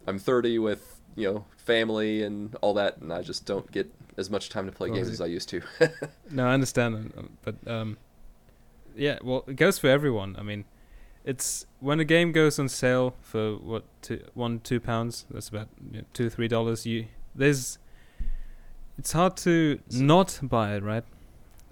I'm 0.06 0.18
30 0.18 0.58
with 0.58 1.00
you 1.16 1.32
know 1.32 1.44
family 1.56 2.22
and 2.22 2.54
all 2.60 2.74
that, 2.74 2.98
and 2.98 3.12
I 3.12 3.22
just 3.22 3.46
don't 3.46 3.70
get 3.70 3.90
as 4.16 4.30
much 4.30 4.48
time 4.48 4.66
to 4.66 4.72
play 4.72 4.90
games 4.90 5.08
as 5.08 5.20
I 5.20 5.26
used 5.26 5.48
to. 5.50 5.62
No, 6.30 6.48
I 6.48 6.54
understand, 6.54 7.12
but 7.42 7.56
um, 7.66 7.96
yeah, 8.96 9.18
well, 9.22 9.44
it 9.46 9.56
goes 9.56 9.78
for 9.78 9.88
everyone. 9.88 10.36
I 10.38 10.42
mean, 10.42 10.64
it's 11.24 11.66
when 11.80 12.00
a 12.00 12.04
game 12.04 12.32
goes 12.32 12.58
on 12.58 12.68
sale 12.68 13.14
for 13.22 13.54
what 13.56 13.84
two, 14.02 14.22
one, 14.34 14.60
two 14.60 14.80
pounds. 14.80 15.26
That's 15.30 15.48
about 15.48 15.68
you 15.90 15.98
know, 16.00 16.04
two, 16.12 16.30
three 16.30 16.48
dollars. 16.48 16.86
You 16.86 17.06
there's, 17.34 17.78
it's 18.98 19.12
hard 19.12 19.36
to 19.38 19.80
not 19.90 20.38
buy 20.42 20.74
it, 20.76 20.82
right? 20.82 21.04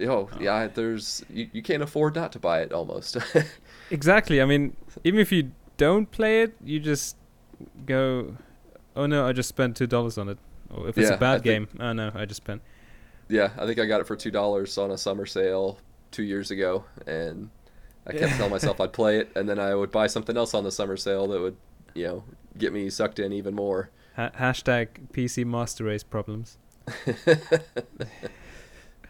oh 0.01 0.27
yeah, 0.39 0.67
there's 0.67 1.23
you, 1.29 1.47
you 1.53 1.61
can't 1.61 1.81
afford 1.83 2.15
not 2.15 2.31
to 2.33 2.39
buy 2.39 2.61
it 2.61 2.73
almost. 2.73 3.17
Exactly. 3.91 4.41
I 4.41 4.45
mean, 4.45 4.75
even 5.03 5.19
if 5.19 5.31
you 5.31 5.51
don't 5.77 6.09
play 6.09 6.41
it, 6.41 6.55
you 6.63 6.79
just 6.79 7.15
go, 7.85 8.35
oh 8.95 9.05
no, 9.05 9.27
I 9.27 9.33
just 9.33 9.49
spent 9.49 9.77
two 9.77 9.85
dollars 9.87 10.17
on 10.17 10.29
it. 10.29 10.37
Or 10.73 10.87
if 10.89 10.97
it's 10.97 11.09
Yeah, 11.09 11.15
a 11.15 11.19
bad 11.19 11.43
think- 11.43 11.69
game, 11.69 11.79
oh 11.79 11.93
no, 11.93 12.11
I 12.15 12.25
just 12.25 12.37
spent. 12.37 12.61
yeah, 13.29 13.51
I 13.57 13.65
think 13.67 13.79
I 13.79 13.85
got 13.85 14.01
it 14.01 14.07
for 14.07 14.15
two 14.15 14.31
dollars 14.31 14.77
on 14.79 14.89
a 14.91 14.97
summer 14.97 15.25
sale 15.27 15.77
two 16.13 16.23
years 16.23 16.49
ago, 16.51 16.85
and 17.05 17.49
I 18.07 18.11
kept 18.11 18.23
Yeah. 18.31 18.37
telling 18.37 18.51
myself 18.51 18.79
I'd 18.79 18.93
play 18.93 19.17
it, 19.19 19.29
and 19.35 19.49
then 19.49 19.59
I 19.59 19.75
would 19.75 19.91
buy 19.91 20.07
something 20.07 20.37
else 20.37 20.53
on 20.53 20.63
the 20.63 20.71
summer 20.71 20.95
sale 20.95 21.27
that 21.27 21.41
would, 21.41 21.57
you 21.93 22.05
know, 22.07 22.23
get 22.57 22.71
me 22.71 22.89
sucked 22.89 23.19
in 23.19 23.33
even 23.33 23.53
more. 23.53 23.89
Ha- 24.15 24.31
hashtag 24.39 24.87
PC 25.11 25.43
Master 25.45 25.83
Race 25.85 26.03
problems. 26.03 26.57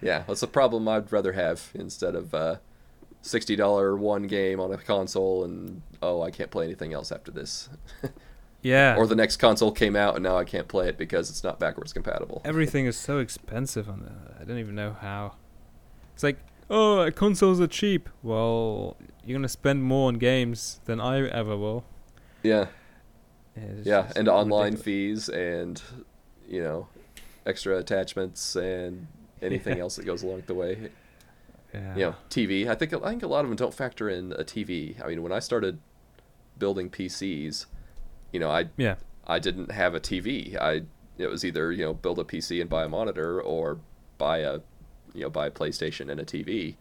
Yeah, 0.01 0.23
that's 0.27 0.43
a 0.43 0.47
problem 0.47 0.87
I'd 0.89 1.11
rather 1.13 1.31
have 1.31 1.71
instead 1.73 2.13
of 2.15 2.33
uh, 2.33 2.57
sixty 3.21 3.55
dollar 3.55 3.95
one 3.95 4.23
game 4.27 4.59
on 4.59 4.69
a 4.73 4.77
console 4.77 5.45
and 5.45 5.81
oh 6.01 6.21
I 6.21 6.29
can't 6.29 6.51
play 6.51 6.65
anything 6.65 6.91
else 6.93 7.11
after 7.11 7.31
this. 7.31 7.69
Yeah. 8.65 8.95
Or 8.95 9.05
the 9.07 9.15
next 9.15 9.37
console 9.37 9.73
came 9.73 9.93
out 9.97 10.15
and 10.15 10.23
now 10.23 10.37
I 10.37 10.45
can't 10.45 10.69
play 10.69 10.87
it 10.87 10.97
because 10.97 11.29
it's 11.29 11.43
not 11.43 11.59
backwards 11.59 11.91
compatible. 11.91 12.41
Everything 12.45 12.85
is 12.85 12.95
so 12.95 13.19
expensive 13.19 13.89
on 13.89 13.99
the. 14.03 14.41
I 14.41 14.45
don't 14.45 14.57
even 14.57 14.73
know 14.73 14.93
how. 15.01 15.33
It's 16.13 16.23
like, 16.23 16.37
oh, 16.73 16.99
uh, 16.99 17.11
consoles 17.11 17.61
are 17.61 17.67
cheap. 17.67 18.09
Well, 18.21 18.97
you're 19.25 19.37
gonna 19.37 19.47
spend 19.47 19.83
more 19.83 20.07
on 20.09 20.15
games 20.15 20.81
than 20.85 20.99
I 20.99 21.27
ever 21.29 21.55
will. 21.55 21.85
Yeah, 22.43 22.67
yeah, 23.55 24.03
just 24.03 24.17
and 24.17 24.27
online 24.27 24.73
ridiculous. 24.73 24.83
fees 24.83 25.29
and 25.29 25.81
you 26.47 26.61
know 26.63 26.87
extra 27.45 27.77
attachments 27.77 28.55
and 28.55 29.07
anything 29.41 29.77
Yeah. 29.77 29.83
else 29.83 29.95
that 29.97 30.05
goes 30.05 30.23
along 30.23 30.43
the 30.47 30.53
way. 30.55 30.89
Yeah. 31.73 31.95
You 31.95 32.01
know, 32.01 32.15
TV. 32.29 32.67
I 32.67 32.75
think 32.75 32.93
I 32.93 33.09
think 33.09 33.23
a 33.23 33.27
lot 33.27 33.45
of 33.45 33.49
them 33.49 33.55
don't 33.55 33.73
factor 33.73 34.09
in 34.09 34.31
a 34.33 34.43
TV. 34.43 35.01
I 35.03 35.07
mean, 35.07 35.23
when 35.23 35.31
I 35.31 35.39
started 35.39 35.79
building 36.59 36.89
PCs, 36.89 37.65
you 38.31 38.39
know, 38.39 38.49
I 38.51 38.65
Yeah. 38.77 38.95
I 39.25 39.39
didn't 39.39 39.71
have 39.71 39.95
a 39.95 39.99
TV. 39.99 40.55
I 40.59 40.83
it 41.17 41.27
was 41.27 41.43
either 41.45 41.71
you 41.71 41.83
know 41.85 41.93
build 41.93 42.19
a 42.19 42.23
PC 42.23 42.59
and 42.61 42.69
buy 42.69 42.83
a 42.83 42.89
monitor 42.89 43.41
or 43.41 43.79
buy 44.17 44.39
a 44.39 44.59
you 45.13 45.21
know 45.21 45.29
buy 45.29 45.47
a 45.47 45.51
PlayStation 45.51 46.09
and 46.09 46.19
a 46.19 46.25
TV, 46.25 46.75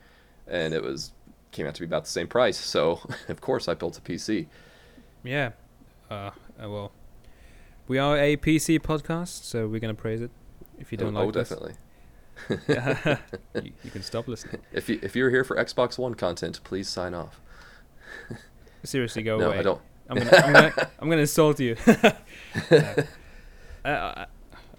and 0.46 0.74
it 0.74 0.82
was 0.82 1.12
came 1.50 1.66
out 1.66 1.74
to 1.74 1.80
be 1.80 1.86
about 1.86 2.04
the 2.04 2.10
same 2.10 2.26
price. 2.26 2.58
So 2.58 3.00
of 3.28 3.40
course 3.40 3.68
I 3.68 3.74
built 3.74 3.98
a 3.98 4.00
PC. 4.00 4.46
Yeah. 5.22 5.52
Uh, 6.10 6.30
well, 6.58 6.92
we 7.88 7.98
are 7.98 8.18
a 8.18 8.36
PC 8.36 8.80
podcast, 8.80 9.44
so 9.44 9.66
we're 9.66 9.80
gonna 9.80 9.94
praise 9.94 10.20
it. 10.20 10.30
If 10.78 10.92
you 10.92 10.98
don't 10.98 11.16
oh, 11.16 11.20
like 11.20 11.28
oh, 11.28 11.30
this, 11.32 11.48
definitely. 11.48 11.74
you, 13.62 13.72
you 13.84 13.90
can 13.90 14.02
stop 14.02 14.26
listening. 14.26 14.60
If 14.72 14.88
you 14.88 14.98
if 15.02 15.14
you're 15.14 15.30
here 15.30 15.44
for 15.44 15.56
Xbox 15.56 15.98
One 15.98 16.14
content, 16.14 16.60
please 16.64 16.88
sign 16.88 17.14
off. 17.14 17.40
Seriously, 18.84 19.22
go 19.22 19.38
no, 19.38 19.48
away. 19.48 19.58
I 19.58 19.62
don't. 19.62 19.80
I'm 20.08 20.18
gonna, 20.18 20.36
I'm 20.36 20.52
gonna, 20.52 20.90
I'm 21.00 21.08
gonna 21.08 21.20
insult 21.20 21.60
you. 21.60 21.76
No. 21.86 22.12
I, 23.84 23.90
I, 23.90 24.26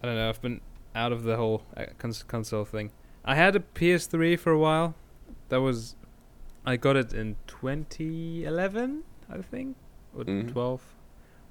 I 0.04 0.06
don't 0.06 0.16
know. 0.16 0.30
I've 0.30 0.42
been 0.42 0.62
out 0.96 1.12
of 1.12 1.24
the 1.24 1.38
whole 1.38 1.64
uh, 1.76 1.86
console 2.28 2.66
thing. 2.66 2.92
I 3.26 3.36
had 3.36 3.56
a 3.56 3.60
PS3 3.60 4.36
for 4.36 4.52
a 4.52 4.58
while. 4.60 4.96
That 5.50 5.62
was, 5.62 5.96
I 6.66 6.78
got 6.78 6.96
it 6.96 7.14
in 7.14 7.36
2011, 7.48 9.04
I 9.30 9.42
think, 9.42 9.78
or 10.18 10.26
Mhm. 10.26 10.48
12. 10.48 10.82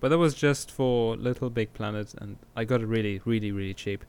But 0.00 0.08
that 0.10 0.18
was 0.18 0.34
just 0.34 0.70
for 0.70 1.16
Little 1.16 1.50
Big 1.50 1.72
Planet, 1.74 2.14
and 2.18 2.38
I 2.56 2.64
got 2.64 2.82
it 2.82 2.86
really, 2.86 3.20
really, 3.24 3.52
really 3.52 3.74
cheap. 3.74 4.04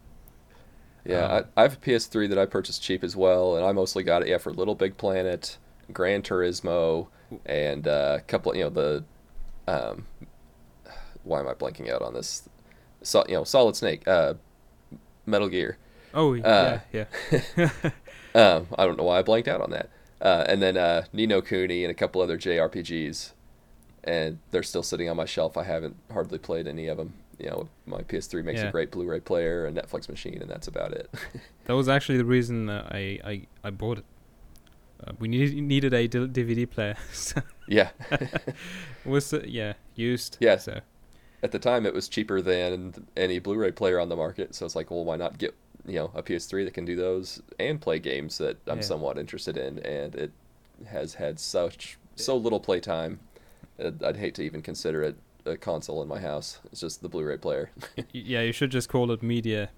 Yeah, 1.05 1.25
Um, 1.25 1.45
I, 1.57 1.61
I 1.61 1.63
have 1.63 1.73
a 1.73 1.77
PS3 1.77 2.27
that 2.27 2.37
I 2.37 2.45
purchased 2.45 2.81
cheap 2.81 3.03
as 3.03 3.15
well, 3.15 3.55
and 3.57 3.65
I 3.65 3.71
mostly 3.73 4.03
got 4.03 4.21
it 4.21 4.27
yeah 4.29 4.37
for 4.37 4.53
Little 4.53 4.75
Big 4.75 4.97
Planet, 4.97 5.57
Gran 5.91 6.21
Turismo, 6.21 7.07
and 7.45 7.87
uh, 7.87 8.17
a 8.19 8.21
couple 8.21 8.55
you 8.55 8.63
know 8.63 8.69
the, 8.69 9.03
um, 9.67 10.05
why 11.23 11.39
am 11.39 11.47
I 11.47 11.53
blanking 11.53 11.89
out 11.91 12.01
on 12.01 12.13
this? 12.13 12.47
So, 13.01 13.23
you 13.27 13.35
know, 13.35 13.43
Solid 13.43 13.75
Snake, 13.75 14.07
uh, 14.07 14.35
Metal 15.25 15.49
Gear. 15.49 15.77
Oh 16.13 16.35
Uh, 16.35 16.79
yeah, 16.91 17.05
yeah. 17.57 17.69
Um, 18.35 18.65
I 18.79 18.85
don't 18.85 18.97
know 18.97 19.03
why 19.03 19.19
I 19.19 19.21
blanked 19.21 19.47
out 19.47 19.61
on 19.61 19.69
that. 19.71 19.89
Uh, 20.19 20.43
and 20.47 20.59
then 20.61 20.75
uh, 20.75 21.05
Ni 21.13 21.27
no 21.27 21.41
Kuni 21.41 21.83
and 21.83 21.91
a 21.91 21.93
couple 21.93 22.19
other 22.21 22.35
JRPGs, 22.37 23.31
and 24.03 24.39
they're 24.49 24.63
still 24.63 24.81
sitting 24.81 25.07
on 25.07 25.15
my 25.17 25.25
shelf. 25.25 25.55
I 25.55 25.63
haven't 25.63 25.95
hardly 26.11 26.39
played 26.39 26.67
any 26.67 26.87
of 26.87 26.97
them. 26.97 27.13
You 27.37 27.49
know, 27.51 27.69
my 27.85 28.01
PS3 28.01 28.43
makes 28.43 28.61
Yeah. 28.61 28.69
a 28.69 28.71
great 28.71 28.89
Blu-ray 28.89 29.19
player 29.19 29.65
and 29.67 29.77
Netflix 29.77 30.09
machine, 30.09 30.41
and 30.41 30.49
that's 30.49 30.67
about 30.67 30.93
it. 30.93 31.09
That 31.65 31.75
was 31.75 31.87
actually 31.87 32.17
the 32.17 32.25
reason 32.25 32.69
I, 32.69 33.19
I, 33.23 33.47
I 33.63 33.69
bought 33.69 33.99
it. 33.99 34.05
Uh, 35.05 35.11
we 35.19 35.27
needed 35.27 35.55
needed 35.63 35.93
a 35.93 36.07
D- 36.07 36.27
DVD 36.27 36.69
player. 36.69 36.95
so 37.13 37.41
yeah. 37.67 37.89
was 39.05 39.33
yeah 39.45 39.73
used. 39.95 40.37
Yeah. 40.39 40.57
So 40.57 40.81
At 41.43 41.51
the 41.51 41.59
time, 41.59 41.85
it 41.85 41.93
was 41.93 42.07
cheaper 42.09 42.41
than 42.41 43.05
any 43.15 43.39
Blu-ray 43.39 43.71
player 43.73 43.99
on 43.99 44.09
the 44.09 44.15
market, 44.15 44.55
so 44.55 44.65
it's 44.65 44.75
like, 44.75 44.89
well, 44.91 45.05
why 45.05 45.17
not 45.17 45.37
get 45.37 45.53
you 45.85 45.95
know 45.95 46.11
a 46.15 46.23
PS3 46.23 46.65
that 46.65 46.73
can 46.73 46.85
do 46.85 46.95
those 46.95 47.41
and 47.59 47.79
play 47.81 47.99
games 47.99 48.37
that 48.37 48.57
I'm 48.67 48.77
Yeah. 48.77 48.83
somewhat 48.83 49.17
interested 49.17 49.57
in, 49.57 49.79
and 49.79 50.15
it 50.15 50.31
has 50.87 51.15
had 51.15 51.39
such 51.39 51.97
so 52.15 52.35
little 52.37 52.59
playtime. 52.59 53.19
I'd 53.79 54.01
I'd 54.03 54.17
hate 54.17 54.35
to 54.35 54.41
even 54.43 54.61
consider 54.61 55.03
it 55.03 55.15
a 55.45 55.57
console 55.57 56.01
in 56.01 56.07
my 56.07 56.19
house. 56.19 56.59
It's 56.71 56.79
just 56.81 57.01
the 57.01 57.09
Blu-ray 57.09 57.37
player. 57.37 57.69
yeah, 58.13 58.41
you 58.41 58.53
should 58.53 58.71
just 58.71 58.87
call 58.89 59.11
it 59.11 59.21
media 59.21 59.69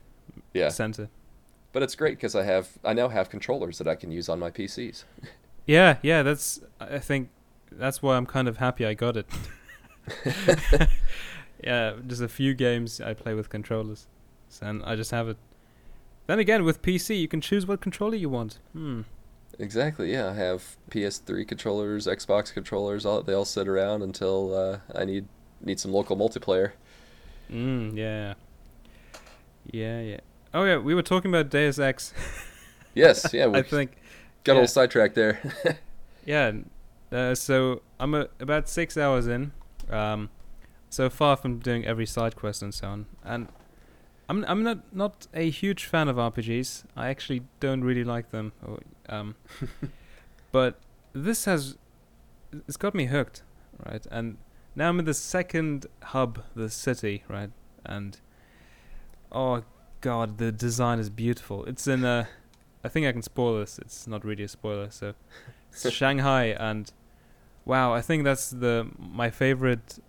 Yeah. 0.53 0.69
center. 0.69 1.09
But 1.73 1.81
it's 1.83 1.95
great 1.95 2.17
because 2.17 2.35
I 2.35 2.43
have 2.43 2.69
I 2.83 2.93
now 2.93 3.09
have 3.09 3.29
controllers 3.29 3.77
that 3.79 3.87
I 3.87 3.95
can 3.95 4.11
use 4.11 4.29
on 4.29 4.39
my 4.39 4.51
PCs. 4.51 5.03
Yeah, 5.67 5.97
yeah, 6.03 6.21
that's. 6.21 6.61
I 6.79 6.99
think 6.99 7.29
that's 7.71 8.03
why 8.03 8.17
I'm 8.17 8.27
kind 8.27 8.47
of 8.47 8.57
happy 8.57 8.85
I 8.85 8.93
got 8.93 9.17
it. 9.17 9.25
yeah, 11.63 11.93
just 12.05 12.21
a 12.21 12.27
few 12.27 12.53
games 12.53 13.01
I 13.01 13.13
play 13.15 13.33
with 13.33 13.49
controllers, 13.49 14.07
and 14.61 14.83
I 14.83 14.95
just 14.95 15.09
have 15.11 15.27
it. 15.27 15.37
Then 16.27 16.39
again, 16.39 16.63
with 16.63 16.81
PC, 16.81 17.19
you 17.19 17.27
can 17.27 17.41
choose 17.41 17.65
what 17.67 17.81
controller 17.81 18.15
you 18.15 18.29
want. 18.29 18.59
Hmm. 18.73 19.01
Exactly. 19.59 20.11
Yeah, 20.11 20.29
I 20.31 20.33
have 20.33 20.75
PS3 20.91 21.47
controllers, 21.47 22.07
Xbox 22.07 22.53
controllers. 22.53 23.05
All 23.05 23.21
they 23.21 23.33
all 23.33 23.45
sit 23.45 23.67
around 23.67 24.01
until 24.01 24.53
uh, 24.53 24.79
I 24.93 25.05
need 25.05 25.27
need 25.61 25.79
some 25.79 25.91
local 25.93 26.17
multiplayer. 26.17 26.71
Mm, 27.51 27.95
yeah. 27.95 28.33
Yeah, 29.71 30.01
yeah. 30.01 30.19
Oh 30.53 30.63
yeah, 30.63 30.77
we 30.77 30.93
were 30.93 31.01
talking 31.03 31.31
about 31.31 31.49
Deus 31.49 31.79
Ex. 31.79 32.13
Yes. 32.95 33.33
Yeah. 33.33 33.47
We 33.47 33.59
I 33.59 33.61
think. 33.61 33.91
got 34.45 34.53
a 34.53 34.55
little 34.55 34.67
sidetracked 34.69 35.15
there. 35.15 35.39
Yeah. 36.25 36.53
Uh, 37.11 37.35
so 37.35 37.81
I'm 37.99 38.15
a, 38.15 38.27
about 38.39 38.67
six 38.69 38.97
hours 38.97 39.27
in. 39.27 39.51
Um, 39.91 40.29
so 40.89 41.09
far 41.09 41.35
from 41.35 41.59
doing 41.59 41.85
every 41.85 42.05
side 42.05 42.35
quest 42.37 42.61
and 42.63 42.73
so 42.73 42.87
on, 42.87 43.05
and 43.23 43.47
I'm 44.27 44.43
I'm 44.47 44.63
not 44.63 44.93
not 44.93 45.27
a 45.33 45.49
huge 45.49 45.85
fan 45.85 46.07
of 46.07 46.15
RPGs. 46.15 46.83
I 46.95 47.09
actually 47.09 47.43
don't 47.59 47.83
really 47.83 48.03
like 48.03 48.31
them. 48.31 48.53
Or, 48.65 48.79
um, 49.07 49.35
but 50.51 50.79
this 51.13 51.45
has 51.45 51.77
it's 52.67 52.77
got 52.77 52.95
me 52.95 53.05
hooked, 53.05 53.43
right? 53.85 54.05
And 54.09 54.37
now 54.75 54.89
I'm 54.89 54.99
in 54.99 55.05
the 55.05 55.13
second 55.13 55.85
hub, 56.03 56.43
the 56.55 56.69
city, 56.69 57.23
right? 57.27 57.51
And 57.85 58.17
oh 59.31 59.63
god, 60.01 60.37
the 60.37 60.51
design 60.51 60.99
is 60.99 61.09
beautiful. 61.09 61.65
It's 61.65 61.87
in 61.87 62.03
a. 62.03 62.27
I 62.83 62.87
think 62.87 63.07
I 63.07 63.11
can 63.11 63.21
spoil 63.21 63.59
this. 63.59 63.79
It's 63.79 64.07
not 64.07 64.23
really 64.23 64.43
a 64.43 64.47
spoiler, 64.47 64.89
so 64.89 65.13
it's 65.71 65.89
Shanghai, 65.99 66.45
and 66.59 66.91
wow, 67.63 67.93
I 67.93 68.01
think 68.01 68.23
that's 68.23 68.49
the 68.49 68.87
my 68.97 69.29
favorite 69.29 69.99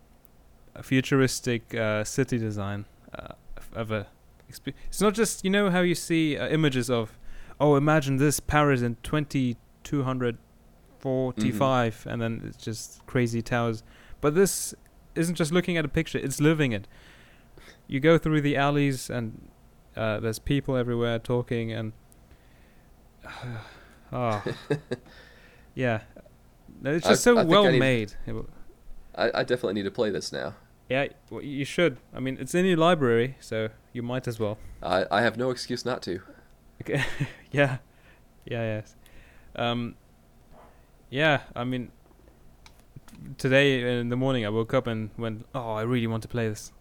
futuristic 0.83 1.74
uh, 1.74 2.05
city 2.05 2.38
design 2.38 2.85
uh, 3.14 3.33
Ever. 3.76 4.06
It's 4.48 5.00
not 5.00 5.12
just 5.14 5.44
you 5.44 5.50
know 5.50 5.70
how 5.70 5.80
you 5.80 5.94
see 5.94 6.36
uh, 6.38 6.48
images 6.48 6.88
of, 6.88 7.18
oh, 7.60 7.74
imagine 7.76 8.16
this 8.16 8.40
Paris 8.40 8.80
in 8.80 8.96
twenty 9.02 9.56
two 9.84 10.02
hundred 10.04 10.38
forty 10.98 11.50
five, 11.52 12.06
and 12.08 12.22
then 12.22 12.42
it's 12.46 12.56
just 12.56 13.04
crazy 13.06 13.42
towers. 13.42 13.82
But 14.20 14.34
this 14.34 14.74
isn't 15.14 15.34
just 15.34 15.52
looking 15.52 15.76
at 15.76 15.84
a 15.84 15.88
picture; 15.88 16.18
it's 16.18 16.40
living 16.40 16.72
it. 16.72 16.86
You 17.88 18.00
go 18.00 18.18
through 18.18 18.40
the 18.40 18.56
alleys, 18.56 19.10
and 19.10 19.48
uh, 19.96 20.20
there's 20.20 20.38
people 20.38 20.76
everywhere 20.76 21.18
talking, 21.18 21.72
and 21.72 21.92
oh, 24.12 24.42
yeah, 25.74 26.00
no, 26.80 26.92
it's 26.92 27.06
I- 27.06 27.10
just 27.10 27.22
so 27.24 27.36
I 27.38 27.44
well 27.44 27.66
I 27.66 27.72
need- 27.72 27.80
made. 27.80 28.12
I, 29.16 29.30
I 29.34 29.42
definitely 29.44 29.74
need 29.74 29.84
to 29.84 29.90
play 29.90 30.10
this 30.10 30.30
now. 30.32 30.54
Yeah, 30.88 31.09
well, 31.31 31.42
you 31.42 31.64
should. 31.64 31.99
I 32.14 32.20
mean, 32.20 32.38
it's 32.40 32.55
in 32.55 32.64
your 32.64 32.77
library, 32.77 33.37
so 33.40 33.70
you 33.92 34.03
might 34.03 34.29
as 34.29 34.38
well. 34.38 34.59
I, 34.83 35.05
I 35.11 35.22
have 35.22 35.37
no 35.37 35.51
excuse 35.51 35.85
not 35.85 36.01
to. 36.03 36.20
Okay. 36.83 37.03
yeah, 37.51 37.79
yeah, 38.44 38.62
yes. 38.62 38.94
Um, 39.57 39.96
yeah. 41.11 41.40
I 41.57 41.64
mean, 41.64 41.90
today 43.37 43.99
in 43.99 44.11
the 44.11 44.16
morning 44.16 44.46
I 44.46 44.49
woke 44.51 44.75
up 44.75 44.87
and 44.87 45.11
went, 45.18 45.46
"Oh, 45.55 45.72
I 45.72 45.83
really 45.83 46.07
want 46.07 46.22
to 46.22 46.29
play 46.29 46.49
this." 46.49 46.72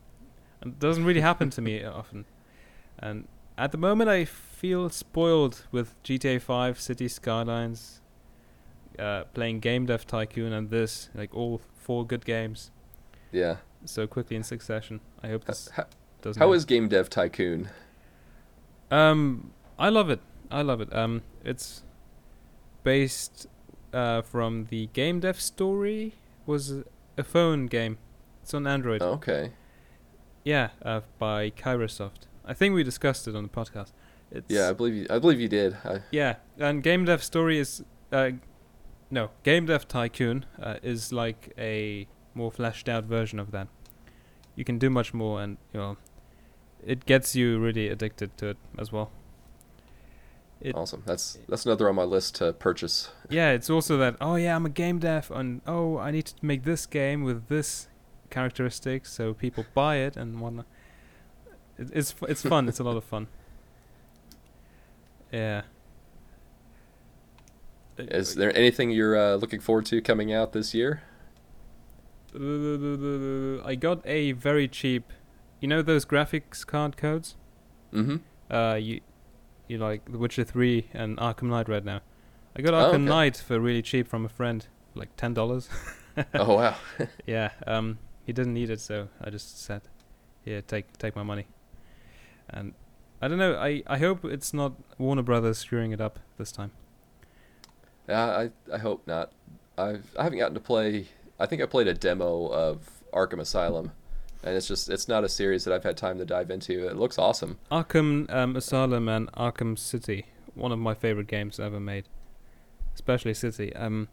And 0.62 0.74
it 0.74 0.80
doesn't 0.80 1.06
really 1.06 1.22
happen 1.22 1.50
to 1.52 1.62
me 1.62 1.84
often. 1.84 2.26
And 3.00 3.28
at 3.58 3.72
the 3.72 3.78
moment, 3.80 4.10
I 4.10 4.26
feel 4.26 4.90
spoiled 4.90 5.66
with 5.72 6.02
GTA 6.04 6.42
5, 6.42 6.80
City 6.80 7.08
Skylines, 7.08 8.02
uh, 9.00 9.24
playing 9.34 9.62
Game 9.62 9.88
Dev 9.88 10.06
Tycoon, 10.06 10.54
and 10.54 10.70
this 10.70 11.10
like 11.16 11.34
all 11.34 11.60
four 11.76 12.06
good 12.06 12.24
games 12.24 12.72
Yeah. 13.36 13.58
so 13.86 14.08
quickly 14.08 14.36
in 14.36 14.44
succession. 14.44 15.00
I 15.22 15.28
hope 15.30 15.46
this 15.46 15.70
How, 15.70 15.86
doesn't. 16.22 16.40
how 16.40 16.48
happen. 16.48 16.58
is 16.58 16.66
Game 16.66 16.88
Dev 16.88 17.10
Tycoon? 17.10 17.70
Um, 18.92 19.52
I 19.78 19.90
love 19.90 20.10
it. 20.10 20.22
I 20.52 20.62
love 20.62 20.82
it. 20.82 20.94
Um, 20.96 21.22
it's 21.44 21.84
based 22.84 23.48
uh, 23.94 24.22
from 24.22 24.66
the 24.70 24.88
Game 24.94 25.20
Dev 25.20 25.40
Story. 25.42 26.14
Was 26.46 26.84
a 27.18 27.24
phone 27.24 27.66
game. 27.66 27.98
It's 28.44 28.54
on 28.54 28.68
Android. 28.68 29.02
Oh, 29.02 29.14
okay. 29.14 29.54
Yeah, 30.44 30.70
uh, 30.84 31.02
by 31.18 31.50
Kairosoft. 31.50 32.28
I 32.46 32.54
think 32.54 32.76
we 32.76 32.84
discussed 32.84 33.28
it 33.28 33.36
on 33.36 33.42
the 33.44 33.50
podcast. 33.50 33.92
It's, 34.32 34.46
Yeah, 34.48 34.70
I 34.70 34.74
believe 34.74 34.94
you. 34.94 35.08
I 35.10 35.18
believe 35.18 35.40
you 35.40 35.48
did. 35.48 35.76
I, 35.84 36.02
Yeah, 36.12 36.36
and 36.60 36.84
Game 36.84 37.06
Dev 37.06 37.24
Story 37.24 37.58
is 37.58 37.84
uh, 38.12 38.32
no 39.10 39.32
Game 39.42 39.66
Dev 39.66 39.88
Tycoon 39.88 40.46
uh, 40.62 40.76
is 40.84 41.12
like 41.12 41.52
a 41.58 42.08
more 42.36 42.52
fleshed 42.52 42.88
out 42.88 43.06
version 43.06 43.40
of 43.40 43.52
that. 43.52 43.68
You 44.56 44.64
can 44.64 44.78
do 44.78 44.90
much 44.90 45.14
more, 45.14 45.42
and 45.42 45.58
you 45.74 45.80
know, 45.80 45.98
it 46.86 47.06
gets 47.06 47.36
you 47.36 47.60
really 47.60 47.90
addicted 47.90 48.38
to 48.38 48.50
it 48.50 48.58
as 48.78 48.92
well. 48.92 49.12
It, 50.62 50.76
awesome. 50.76 51.04
That's 51.06 51.38
that's 51.50 51.66
another 51.66 51.90
on 51.90 51.96
my 51.96 52.04
list 52.04 52.36
to 52.36 52.54
purchase. 52.54 53.10
yeah, 53.30 53.52
it's 53.52 53.70
also 53.70 53.98
that 53.98 54.16
oh 54.22 54.36
yeah, 54.36 54.56
I'm 54.56 54.66
a 54.66 54.70
game 54.70 55.00
dev, 55.00 55.32
and 55.32 55.62
oh 55.68 55.98
I 55.98 56.12
need 56.12 56.28
to 56.28 56.36
make 56.42 56.64
this 56.64 56.86
game 56.86 57.24
with 57.24 57.48
this 57.48 57.88
characteristics, 58.30 59.12
so 59.12 59.34
people 59.34 59.66
buy 59.74 59.98
it 59.98 60.16
and 60.16 60.40
whatnot. 60.40 60.66
It, 61.78 61.90
it's 61.94 62.16
it's 62.28 62.42
fun. 62.42 62.70
it's 62.70 62.80
a 62.80 62.84
lot 62.84 62.98
of 62.98 63.04
fun. 63.04 63.28
Yeah. 65.32 65.64
Is 67.98 68.36
there 68.36 68.56
anything 68.56 68.92
you're 68.92 69.18
uh, 69.18 69.36
looking 69.36 69.60
forward 69.60 69.86
to 69.88 70.02
coming 70.02 70.32
out 70.32 70.54
this 70.54 70.74
year? 70.74 71.02
I 72.36 73.76
got 73.76 74.06
a 74.06 74.34
very 74.34 74.68
cheap, 74.68 75.12
you 75.60 75.68
know 75.68 75.82
those 75.82 76.06
graphics 76.06 76.66
card 76.66 76.98
codes. 76.98 77.36
Mm-hmm. 77.94 78.18
Uh, 78.54 78.76
you, 78.76 79.02
you 79.68 79.78
like 79.78 80.12
The 80.12 80.18
Witcher 80.18 80.44
Three 80.44 80.90
and 80.94 81.18
Arkham 81.18 81.44
Knight 81.50 81.70
right 81.70 81.84
now. 81.84 82.02
I 82.56 82.62
got 82.62 82.74
Oh, 82.74 82.78
Arkham 82.92 82.96
okay. 82.96 83.04
Knight 83.04 83.38
for 83.38 83.60
really 83.60 83.82
cheap 83.82 84.08
from 84.08 84.26
a 84.26 84.30
friend, 84.30 84.66
like 84.94 85.16
ten 85.18 85.34
dollars. 85.34 85.70
oh 86.34 86.56
wow. 86.56 86.76
yeah. 87.26 87.52
Um, 87.66 88.00
he 88.26 88.34
didn't 88.34 88.54
need 88.54 88.70
it, 88.70 88.80
so 88.80 89.10
I 89.22 89.30
just 89.30 89.62
said, 89.62 89.82
"Here, 90.44 90.62
take 90.62 90.98
take 90.98 91.16
my 91.16 91.24
money." 91.24 91.48
And 92.50 92.74
I 93.22 93.28
don't 93.28 93.38
know. 93.38 93.56
I 93.56 93.84
I 93.88 93.98
hope 93.98 94.26
it's 94.26 94.54
not 94.54 94.74
Warner 94.98 95.24
Brothers 95.24 95.58
screwing 95.58 95.92
it 95.92 96.02
up 96.02 96.20
this 96.38 96.52
time. 96.52 96.72
Yeah, 98.08 98.26
I 98.26 98.74
I 98.74 98.78
hope 98.78 99.06
not. 99.08 99.32
I've 99.78 100.16
I 100.18 100.24
haven't 100.24 100.40
gotten 100.40 100.54
to 100.54 100.60
play. 100.60 101.08
I 101.40 101.46
think 101.46 101.62
I 101.62 101.66
played 101.66 101.88
a 101.88 101.94
demo 101.94 102.48
of 102.48 103.04
Arkham 103.14 103.40
Asylum, 103.40 103.92
and 104.44 104.56
it's 104.56 104.68
just 104.68 104.90
it's 104.90 105.08
not 105.08 105.24
a 105.24 105.30
series 105.30 105.64
that 105.66 105.74
I've 105.74 105.84
had 105.84 105.98
time 105.98 106.18
to 106.20 106.26
dive 106.26 106.50
into. 106.52 106.88
It 106.88 106.96
looks 106.96 107.18
awesome. 107.18 107.58
Arkham 107.72 108.32
um, 108.34 108.56
Asylum 108.56 109.08
and 109.10 109.32
Arkham 109.34 109.78
City, 109.78 110.26
one 110.54 110.72
of 110.72 110.80
my 110.80 110.94
favorite 110.94 111.28
games 111.28 111.60
ever 111.60 111.80
made, 111.80 112.06
especially 112.94 113.34
City. 113.34 113.76
Um, 113.76 114.08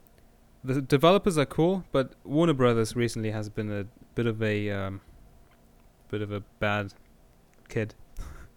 the 0.63 0.81
developers 0.81 1.37
are 1.37 1.45
cool, 1.45 1.83
but 1.91 2.13
Warner 2.23 2.53
Brothers 2.53 2.95
recently 2.95 3.31
has 3.31 3.49
been 3.49 3.71
a 3.71 3.85
bit 4.15 4.27
of 4.27 4.41
a 4.41 4.69
um, 4.69 5.01
bit 6.09 6.21
of 6.21 6.31
a 6.31 6.41
bad 6.59 6.93
kid. 7.69 7.95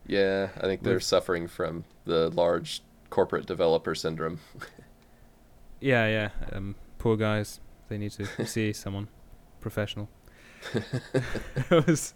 Yeah, 0.07 0.51
I 0.57 0.61
think 0.63 0.83
they're 0.83 0.95
With- 0.95 1.03
suffering 1.03 1.49
from 1.49 1.85
the 2.05 2.31
large 2.31 2.81
corporate 3.11 3.47
developer 3.47 3.95
syndrome. 3.95 4.41
Yeah, 5.79 6.07
yeah. 6.07 6.31
Um, 6.53 6.75
poor 6.97 7.17
guys. 7.19 7.61
They 7.89 7.99
need 7.99 8.13
to 8.13 8.47
see 8.47 8.73
someone 8.73 9.09
professional. 9.61 10.09
it 10.75 11.87
was, 11.87 12.15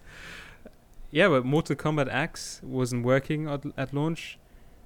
yeah, 1.10 1.28
but 1.28 1.44
Mortal 1.44 1.76
Kombat 1.76 2.12
X 2.12 2.60
wasn't 2.62 3.04
working 3.04 3.48
at, 3.48 3.62
at 3.76 3.92
launch. 3.94 4.38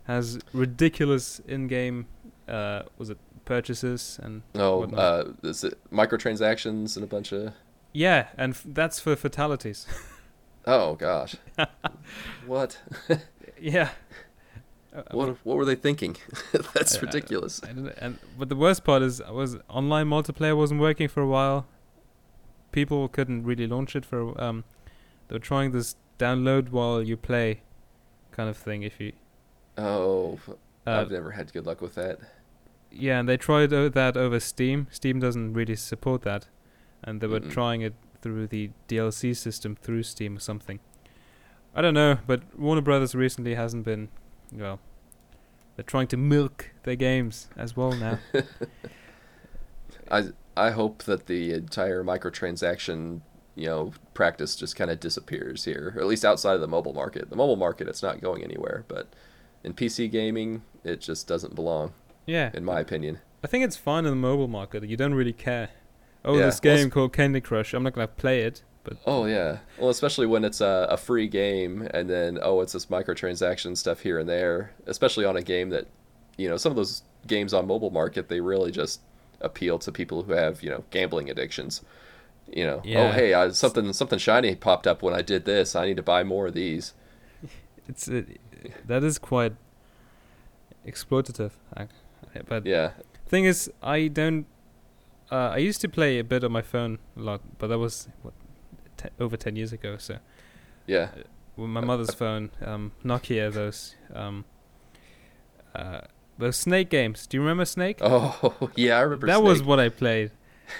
Has 0.05 0.39
ridiculous 0.53 1.41
in-game, 1.49 2.07
uh, 2.47 2.83
was 2.99 3.09
it 3.09 3.17
purchases 3.47 4.21
and 4.23 4.43
Oh, 4.55 4.81
whatnot. 4.81 4.99
uh, 5.01 5.25
is 5.43 5.65
it 5.65 5.79
microtransactions 5.91 6.97
and 6.97 7.05
a 7.05 7.07
bunch 7.07 7.33
of? 7.33 7.55
yeah, 7.93 8.29
and 8.37 8.53
f- 8.55 8.65
that's 8.67 9.01
for 9.01 9.17
fatalities. 9.17 9.87
Oh 10.67 10.95
gosh, 10.95 11.37
what? 12.47 12.79
yeah. 13.59 13.91
Uh, 14.95 15.03
What 15.11 15.37
what 15.45 15.57
were 15.57 15.65
they 15.65 15.75
thinking? 15.75 16.17
That's 16.75 16.97
I- 16.97 17.01
ridiculous. 17.01 17.61
I 17.65 17.69
and 17.99 18.19
but 18.39 18.49
the 18.49 18.57
worst 18.57 18.85
part 18.85 19.03
is 19.03 19.21
was 19.31 19.57
online 19.69 20.07
multiplayer 20.09 20.57
wasn't 20.57 20.81
working 20.81 21.09
for 21.09 21.21
a 21.23 21.27
while. 21.27 21.67
People 22.73 23.09
couldn't 23.09 23.45
really 23.45 23.67
launch 23.67 23.95
it 23.97 24.05
for 24.05 24.41
um 24.41 24.65
they 25.29 25.35
were 25.35 25.41
trying 25.41 25.71
this 25.73 25.97
download 26.19 26.71
while 26.71 27.03
you 27.03 27.17
play 27.17 27.61
kind 28.33 28.49
of 28.49 28.57
thing 28.57 28.83
if 28.83 29.01
you 29.01 29.13
Oh, 29.77 30.39
uh, 30.49 30.55
I've 30.87 31.11
never 31.11 31.33
had 31.33 31.53
good 31.53 31.67
luck 31.67 31.81
with 31.81 31.95
that. 31.97 32.19
yeah 32.91 33.19
and 33.19 33.29
they 33.29 33.37
tried 33.37 33.73
o- 33.73 33.89
that 33.89 34.17
over 34.17 34.39
Steam. 34.41 34.87
Steam 34.91 35.19
doesn't 35.21 35.53
really 35.55 35.77
support 35.77 36.23
that 36.23 36.47
and 37.03 37.21
they 37.21 37.27
were 37.27 37.41
Mm-mm. 37.41 37.51
trying 37.51 37.81
it 37.83 37.95
through 38.23 38.47
the 38.47 38.71
DLC 38.89 39.35
system 39.37 39.75
through 39.77 40.03
Steam 40.05 40.37
or 40.37 40.41
something. 40.41 40.79
I 41.75 41.83
don't 41.83 41.95
know, 41.95 42.19
but 42.27 42.41
Warner 42.59 42.81
Brothers 42.83 43.15
recently 43.15 43.55
hasn't 43.57 43.85
been 43.85 44.09
well. 44.53 44.81
They're 45.77 45.85
trying 45.85 46.07
to 46.09 46.17
milk 46.17 46.71
their 46.85 46.95
games 46.97 47.49
as 47.57 47.77
well 47.77 47.93
now. 47.93 48.19
I 50.11 50.25
I 50.57 50.71
hope 50.71 51.03
that 51.05 51.27
the 51.27 51.53
entire 51.53 52.05
microtransaction 52.05 53.21
you 53.57 53.67
know 53.67 53.93
practice 54.15 54.57
just 54.57 54.77
kind 54.77 54.91
of 54.91 55.01
disappears 55.01 55.65
here, 55.65 55.93
or 55.97 56.01
at 56.01 56.07
least 56.07 56.25
outside 56.25 56.55
of 56.55 56.61
the 56.61 56.69
mobile 56.69 56.93
market. 56.93 57.31
The 57.31 57.37
mobile 57.37 57.57
market, 57.57 57.89
it's 57.89 58.03
not 58.03 58.21
going 58.21 58.43
anywhere, 58.45 58.85
but 58.89 59.09
in 59.65 59.75
PC 59.75 60.11
gaming, 60.11 60.63
it 60.85 61.01
just 61.01 61.27
doesn't 61.27 61.55
belong, 61.55 61.93
yeah, 62.27 62.51
in 62.55 62.65
my 62.65 62.81
opinion. 62.81 63.19
I 63.43 63.47
think 63.47 63.65
it's 63.65 63.77
fine 63.77 64.05
in 64.05 64.11
the 64.11 64.17
mobile 64.17 64.49
market. 64.49 64.85
You 64.85 64.97
don't 64.97 65.15
really 65.15 65.33
care. 65.33 65.71
Oh, 66.25 66.39
Yeah, 66.39 66.47
this 66.47 66.61
game 66.61 66.87
s- 66.89 66.93
called 66.93 67.13
Candy 67.13 67.41
Crush. 67.41 67.75
I'm 67.75 67.83
not 67.83 67.95
gonna 67.95 68.07
play 68.09 68.43
it, 68.43 68.63
but 68.85 68.97
Oh 69.07 69.25
yeah, 69.25 69.59
well 69.79 69.91
especially 69.91 70.27
when 70.27 70.45
it's 70.45 70.61
a, 70.61 70.87
a 70.91 70.97
free 70.97 71.27
game, 71.27 71.89
and 71.93 72.09
then 72.09 72.39
oh 72.41 72.61
it's 72.61 72.75
this 72.75 72.87
microtransaction 72.87 73.77
stuff 73.77 74.01
here 74.01 74.19
and 74.19 74.29
there, 74.29 74.73
especially 74.87 75.25
on 75.25 75.37
a 75.37 75.43
game 75.43 75.71
that, 75.71 75.87
you 76.37 76.49
know, 76.49 76.57
some 76.57 76.71
of 76.71 76.77
those 76.77 77.03
games 77.27 77.55
on 77.55 77.67
mobile 77.67 77.91
market 77.91 78.29
they 78.29 78.41
really 78.41 78.71
just 78.71 79.01
appeal 79.41 79.79
to 79.79 79.93
people 79.93 80.23
who 80.23 80.33
have 80.33 80.63
you 80.63 80.71
know 80.71 80.85
gambling 80.91 81.31
addictions. 81.31 81.83
You 82.53 82.67
know, 82.67 82.83
oh 82.85 83.11
hey, 83.13 83.35
I, 83.35 83.51
something 83.51 83.93
something 83.93 84.19
shiny 84.19 84.55
popped 84.55 84.87
up 84.87 85.03
when 85.03 85.15
I 85.15 85.23
did 85.23 85.45
this. 85.45 85.75
I 85.75 85.87
need 85.87 85.97
to 85.97 86.03
buy 86.03 86.25
more 86.25 86.47
of 86.47 86.55
these. 86.55 86.93
it's 87.89 88.09
uh, 88.09 88.23
that 88.87 89.03
is 89.03 89.19
quite 89.19 89.55
exploitative. 90.87 91.53
But 92.47 92.67
Yeah, 92.67 92.91
thing 93.27 93.45
is, 93.45 93.71
I 93.83 94.09
don't. 94.09 94.47
Uh, 95.31 95.53
I 95.55 95.57
used 95.57 95.81
to 95.81 95.89
play 95.89 96.19
a 96.19 96.25
bit 96.25 96.45
on 96.45 96.53
my 96.53 96.63
phone 96.63 96.99
a 97.17 97.21
lot, 97.21 97.41
but 97.59 97.69
that 97.69 97.79
was 97.79 98.09
what 98.23 98.35
over 99.21 99.37
ten 99.37 99.57
years 99.57 99.73
ago. 99.73 99.97
So 99.99 100.19
yeah, 100.87 101.09
with 101.57 101.71
my 101.71 101.81
mother's 101.81 102.15
phone, 102.15 102.51
um, 102.65 102.93
Nokia, 103.05 103.53
those 103.53 103.95
um, 104.15 104.45
uh, 105.75 106.03
those 106.39 106.57
Snake 106.57 106.91
games. 106.91 107.27
Do 107.27 107.37
you 107.37 107.41
remember 107.43 107.65
Snake? 107.65 107.99
oh 108.01 108.71
yeah, 108.77 108.97
I 108.99 109.01
remember. 109.03 109.27
that 109.27 109.43
was 109.43 109.63
what 109.63 109.79
I 109.81 109.89
played. 109.89 110.31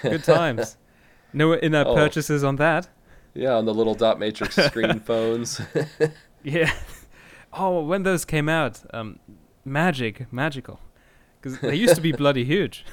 Good 0.01 0.23
times. 0.23 0.77
No 1.33 1.51
in-app 1.51 1.87
Oh. 1.87 1.95
purchases 1.95 2.45
on 2.45 2.55
that. 2.57 2.87
yeah 3.33 3.55
on 3.55 3.65
the 3.65 3.73
little 3.73 3.93
dot 3.93 4.19
matrix 4.19 4.55
screen 4.67 5.01
phones. 5.01 5.59
Yeah. 6.43 6.71
oh, 7.51 7.81
when 7.83 8.03
those 8.03 8.23
came 8.23 8.47
out, 8.47 8.81
um, 8.93 9.19
magic, 9.65 10.31
magical, 10.31 10.79
because 11.41 11.59
they 11.59 11.75
used 11.75 11.95
to 11.95 12.01
be 12.01 12.13
bloody 12.13 12.45
huge. 12.45 12.85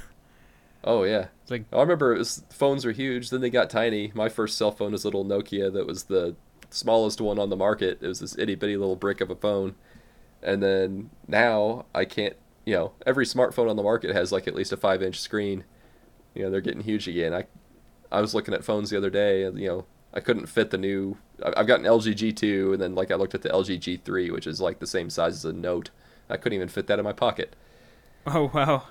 Oh 0.84 1.04
yeah, 1.04 1.26
It's 1.42 1.50
like 1.50 1.64
I 1.72 1.80
remember 1.80 2.14
it 2.14 2.18
was, 2.18 2.44
phones 2.50 2.84
were 2.84 2.92
huge. 2.92 3.30
Then 3.30 3.40
they 3.40 3.50
got 3.50 3.70
tiny. 3.70 4.12
My 4.14 4.28
first 4.28 4.56
cell 4.58 4.70
phone 4.70 4.92
was 4.92 5.04
a 5.04 5.08
little 5.08 5.24
Nokia 5.24 5.72
that 5.72 5.86
was 5.86 6.04
the 6.04 6.36
smallest 6.70 7.20
one 7.20 7.38
on 7.38 7.50
the 7.50 7.56
market. 7.56 7.98
It 8.00 8.06
was 8.06 8.20
this 8.20 8.36
itty 8.38 8.54
bitty 8.54 8.76
little 8.76 8.96
brick 8.96 9.20
of 9.20 9.30
a 9.30 9.36
phone. 9.36 9.74
And 10.42 10.62
then 10.62 11.10
now 11.26 11.86
I 11.94 12.04
can't. 12.04 12.36
You 12.64 12.74
know, 12.74 12.92
every 13.04 13.24
smartphone 13.24 13.68
on 13.68 13.76
the 13.76 13.82
market 13.82 14.14
has 14.14 14.30
like 14.30 14.46
at 14.46 14.54
least 14.54 14.72
a 14.72 14.76
five 14.76 15.02
inch 15.02 15.20
screen. 15.20 15.64
You 16.34 16.44
know, 16.44 16.50
they're 16.50 16.60
getting 16.60 16.82
huge 16.82 17.08
again. 17.08 17.34
I, 17.34 17.46
I 18.10 18.20
was 18.20 18.34
looking 18.34 18.54
at 18.54 18.64
phones 18.64 18.90
the 18.90 18.96
other 18.96 19.10
day, 19.10 19.42
and 19.42 19.58
you 19.58 19.68
know, 19.68 19.86
I 20.14 20.20
couldn't 20.20 20.46
fit 20.46 20.70
the 20.70 20.78
new. 20.78 21.16
I've 21.44 21.66
got 21.66 21.80
an 21.80 21.86
LG 21.86 22.14
G2, 22.14 22.72
and 22.72 22.80
then 22.80 22.94
like 22.94 23.10
I 23.10 23.16
looked 23.16 23.34
at 23.34 23.42
the 23.42 23.48
LG 23.48 23.80
G3, 23.80 24.32
which 24.32 24.46
is 24.46 24.60
like 24.60 24.78
the 24.78 24.86
same 24.86 25.10
size 25.10 25.34
as 25.34 25.44
a 25.44 25.52
Note. 25.52 25.90
I 26.30 26.36
couldn't 26.36 26.54
even 26.54 26.68
fit 26.68 26.86
that 26.86 26.98
in 26.98 27.04
my 27.04 27.12
pocket. 27.12 27.56
Oh 28.26 28.50
wow! 28.54 28.84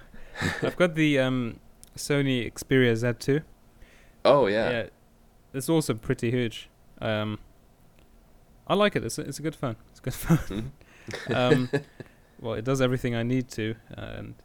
I've 0.61 0.75
got 0.75 0.95
the 0.95 1.19
um, 1.19 1.59
Sony 1.95 2.51
Xperia 2.51 2.93
Z2. 2.93 3.43
Oh 4.23 4.47
yeah, 4.47 4.87
it's 5.53 5.69
also 5.69 5.93
pretty 5.93 6.31
huge. 6.31 6.69
Um, 6.99 7.39
I 8.67 8.75
like 8.75 8.95
it. 8.95 9.03
It's 9.03 9.17
a, 9.17 9.21
it's 9.21 9.39
a 9.39 9.41
good 9.41 9.55
phone. 9.55 9.75
It's 9.89 9.99
a 9.99 10.03
good 10.03 10.13
phone. 10.39 10.71
Mhm. 11.09 11.35
um, 11.35 11.69
well, 12.39 12.53
it 12.53 12.63
does 12.63 12.81
everything 12.81 13.15
I 13.15 13.23
need 13.23 13.49
to, 13.49 13.75
and 13.89 14.35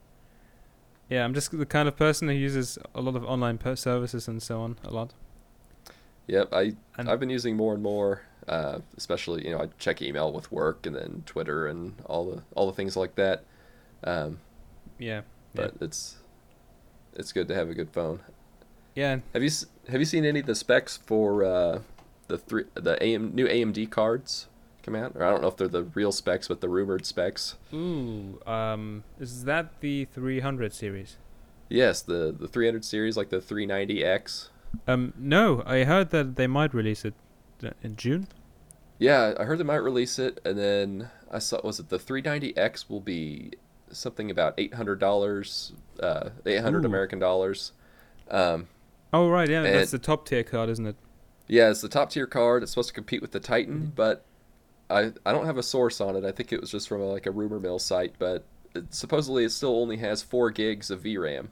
yeah, 1.09 1.25
I'm 1.25 1.35
just 1.35 1.57
the 1.57 1.67
kind 1.67 1.89
of 1.89 1.97
person 1.97 2.29
who 2.29 2.35
uses 2.35 2.79
a 2.95 3.01
lot 3.01 3.15
of 3.15 3.25
online 3.25 3.59
per- 3.59 3.77
services 3.77 4.27
and 4.27 4.43
so 4.43 4.61
on 4.61 4.77
a 4.85 4.91
lot. 4.91 5.13
Yep, 6.27 6.49
I 6.53 6.75
And 6.99 7.09
I've 7.09 7.21
been 7.21 7.31
using 7.31 7.57
more 7.57 7.75
and 7.75 7.83
more, 7.83 8.23
uh, 8.49 8.81
especially 8.97 9.45
you 9.47 9.53
know 9.53 9.63
I 9.63 9.69
check 9.79 10.03
email 10.03 10.33
with 10.33 10.51
work 10.51 10.85
and 10.87 10.97
then 10.97 11.23
Twitter 11.27 11.69
and 11.69 11.95
all 12.07 12.25
the 12.25 12.43
all 12.57 12.67
the 12.67 12.73
things 12.73 12.97
like 12.97 13.15
that. 13.15 13.45
Um, 14.03 14.39
yeah, 14.99 15.21
but 15.55 15.75
it's 15.81 16.17
it's 17.17 17.33
good 17.33 17.49
to 17.49 17.55
have 17.55 17.69
a 17.71 17.75
good 17.75 17.91
phone. 17.91 18.21
yeah. 18.95 19.19
Have 19.33 19.43
you 19.43 19.51
have 19.89 20.01
you 20.01 20.05
seen 20.07 20.25
any 20.25 20.41
of 20.41 20.47
the 20.47 20.55
specs 20.55 20.97
for 20.97 21.45
uh, 21.45 21.81
the 22.29 22.39
three 22.39 22.65
the 22.75 23.03
AM 23.03 23.35
new 23.35 23.47
AMD 23.47 23.91
cards 23.91 24.49
come 24.83 24.95
out? 24.95 25.13
Or 25.15 25.25
I 25.25 25.31
don't 25.31 25.43
know 25.43 25.49
if 25.49 25.57
they're 25.57 25.69
the 25.69 25.85
real 25.85 26.13
specs, 26.13 26.49
but 26.49 26.61
the 26.61 26.69
rumored 26.69 27.05
specs. 27.07 27.57
Ooh, 27.75 28.41
um, 28.47 29.05
is 29.19 29.45
that 29.45 29.81
the 29.81 30.05
300 30.07 30.73
series? 30.73 31.17
Yes, 31.69 32.03
the 32.03 32.35
the 32.39 32.49
300 32.49 32.85
series, 32.85 33.17
like 33.17 33.31
the 33.31 33.39
390X. 33.39 34.51
Um, 34.87 35.13
no, 35.17 35.63
I 35.67 35.85
heard 35.85 36.11
that 36.11 36.37
they 36.37 36.47
might 36.47 36.75
release 36.75 37.05
it 37.05 37.15
uh, 37.65 37.71
in 37.83 37.97
June. 37.97 38.29
Yeah, 38.99 39.35
I 39.39 39.45
heard 39.45 39.59
they 39.59 39.65
might 39.65 39.77
release 39.77 40.19
it, 40.19 40.41
and 40.45 40.57
then 40.59 41.11
I 41.31 41.39
saw 41.39 41.61
was 41.63 41.81
it 41.81 41.89
the 41.89 41.99
390X 41.99 42.89
will 42.89 43.01
be 43.01 43.53
something 43.91 44.31
about 44.31 44.55
eight 44.59 44.75
hundred 44.75 44.99
dollars, 45.01 45.73
uh, 46.01 46.31
eight 46.45 46.61
hundred 46.61 46.85
American 46.85 47.19
dollars. 47.19 47.73
Um, 48.31 48.69
Oh 49.13 49.29
right, 49.29 49.49
yeah, 49.49 49.63
that's 49.63 49.91
the 49.93 49.99
top 49.99 50.27
tier 50.27 50.43
card, 50.43 50.69
isn't 50.69 50.87
it? 50.87 50.97
yeah, 51.49 51.71
it's 51.71 51.81
the 51.81 51.89
top 51.89 52.11
tier 52.11 52.27
card. 52.27 52.63
It's 52.63 52.73
supposed 52.73 52.89
to 52.89 52.95
compete 52.95 53.23
with 53.23 53.31
the 53.33 53.39
Mm-hmm. 53.41 53.53
Titan, 53.53 53.93
but 53.95 54.25
I 54.91 55.13
I 55.25 55.33
don't 55.33 55.47
have 55.47 55.57
a 55.59 55.63
source 55.63 56.01
on 56.01 56.17
it. 56.17 56.25
I 56.25 56.33
think 56.33 56.53
it 56.53 56.61
was 56.61 56.71
just 56.71 56.89
from 56.89 57.01
a, 57.01 57.05
like 57.07 57.27
a 57.27 57.31
rumor 57.31 57.61
mill 57.61 57.79
site, 57.79 58.15
but 58.19 58.45
it, 58.75 58.93
supposedly 58.95 59.45
it 59.45 59.51
still 59.51 59.81
only 59.81 59.97
has 59.99 60.23
four 60.23 60.51
gigs 60.51 60.91
of 60.91 61.03
VRAM. 61.03 61.49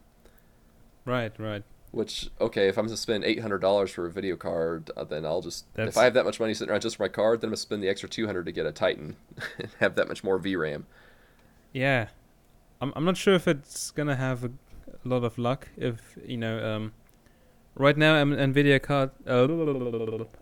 Right, 1.05 1.33
right. 1.39 1.63
Which 1.93 2.29
okay, 2.41 2.67
if 2.69 2.77
I'm 2.77 2.87
going 2.87 2.97
to 2.97 3.01
spend 3.01 3.23
eight 3.25 3.41
hundred 3.41 3.61
dollars 3.61 3.93
for 3.93 4.05
a 4.07 4.11
video 4.11 4.35
card, 4.37 4.91
uh, 4.97 5.05
then 5.05 5.25
I'll 5.25 5.41
just 5.43 5.73
That's- 5.75 5.95
if 5.95 5.99
I 5.99 6.05
have 6.05 6.15
that 6.15 6.25
much 6.25 6.41
money 6.41 6.53
sitting 6.55 6.73
around 6.73 6.81
just 6.81 6.97
for 6.97 7.05
my 7.05 7.09
card, 7.09 7.41
then 7.41 7.49
I'm 7.49 7.51
gonna 7.53 7.57
spend 7.59 7.83
the 7.85 7.89
extra 7.89 8.09
two 8.09 8.27
hundred 8.27 8.47
to 8.47 8.53
get 8.53 8.67
a 8.67 8.73
Titan 8.73 9.15
and 9.59 9.69
have 9.79 9.95
that 9.95 10.09
much 10.09 10.25
more 10.25 10.39
VRAM. 10.41 10.85
Yeah, 11.73 12.09
I'm 12.81 12.93
I'm 12.97 13.05
not 13.05 13.17
sure 13.17 13.35
if 13.35 13.47
it's 13.49 13.91
gonna 13.91 14.17
have 14.17 14.45
a, 14.45 14.51
a 15.05 15.09
lot 15.09 15.25
of 15.25 15.39
luck. 15.39 15.69
If 15.77 16.19
you 16.25 16.37
know, 16.37 16.59
um, 16.65 16.93
right 17.75 17.97
now 17.97 18.21
um, 18.21 18.33
Nvidia 18.33 18.83
card, 18.83 19.11
uh, 19.27 19.47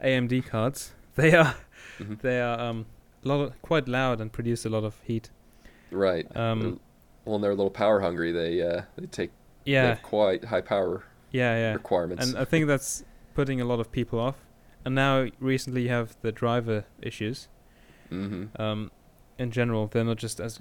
AMD 0.04 0.46
cards, 0.46 0.92
they 1.16 1.34
are 1.34 1.54
Mhm. 1.98 2.20
they 2.20 2.40
are 2.40 2.58
um 2.58 2.86
a 3.24 3.28
lot 3.28 3.40
of, 3.40 3.62
quite 3.62 3.86
loud 3.88 4.20
and 4.20 4.32
produce 4.32 4.64
a 4.64 4.70
lot 4.70 4.84
of 4.84 5.00
heat. 5.04 5.30
Right. 5.90 6.26
Um, 6.36 6.80
well, 7.24 7.36
and 7.36 7.44
they're 7.44 7.52
a 7.52 7.54
little 7.54 7.70
power 7.70 8.00
hungry. 8.00 8.32
They 8.32 8.62
uh, 8.62 8.82
they 8.96 9.06
take 9.06 9.30
they 9.64 9.72
yeah, 9.72 9.86
have 9.88 10.02
quite 10.02 10.44
high 10.44 10.60
power 10.62 11.04
yeah, 11.30 11.56
yeah. 11.56 11.72
requirements. 11.74 12.26
And 12.26 12.36
I 12.36 12.44
think 12.44 12.66
that's 12.66 13.04
putting 13.34 13.60
a 13.60 13.64
lot 13.64 13.80
of 13.80 13.92
people 13.92 14.18
off. 14.18 14.36
And 14.84 14.94
now 14.94 15.28
recently 15.38 15.82
you 15.82 15.88
have 15.90 16.16
the 16.22 16.32
driver 16.32 16.84
issues. 17.00 17.48
Mm-hmm. 18.10 18.60
Um, 18.60 18.90
in 19.38 19.50
general, 19.50 19.86
they're 19.86 20.04
not 20.04 20.18
just 20.18 20.40
as 20.40 20.60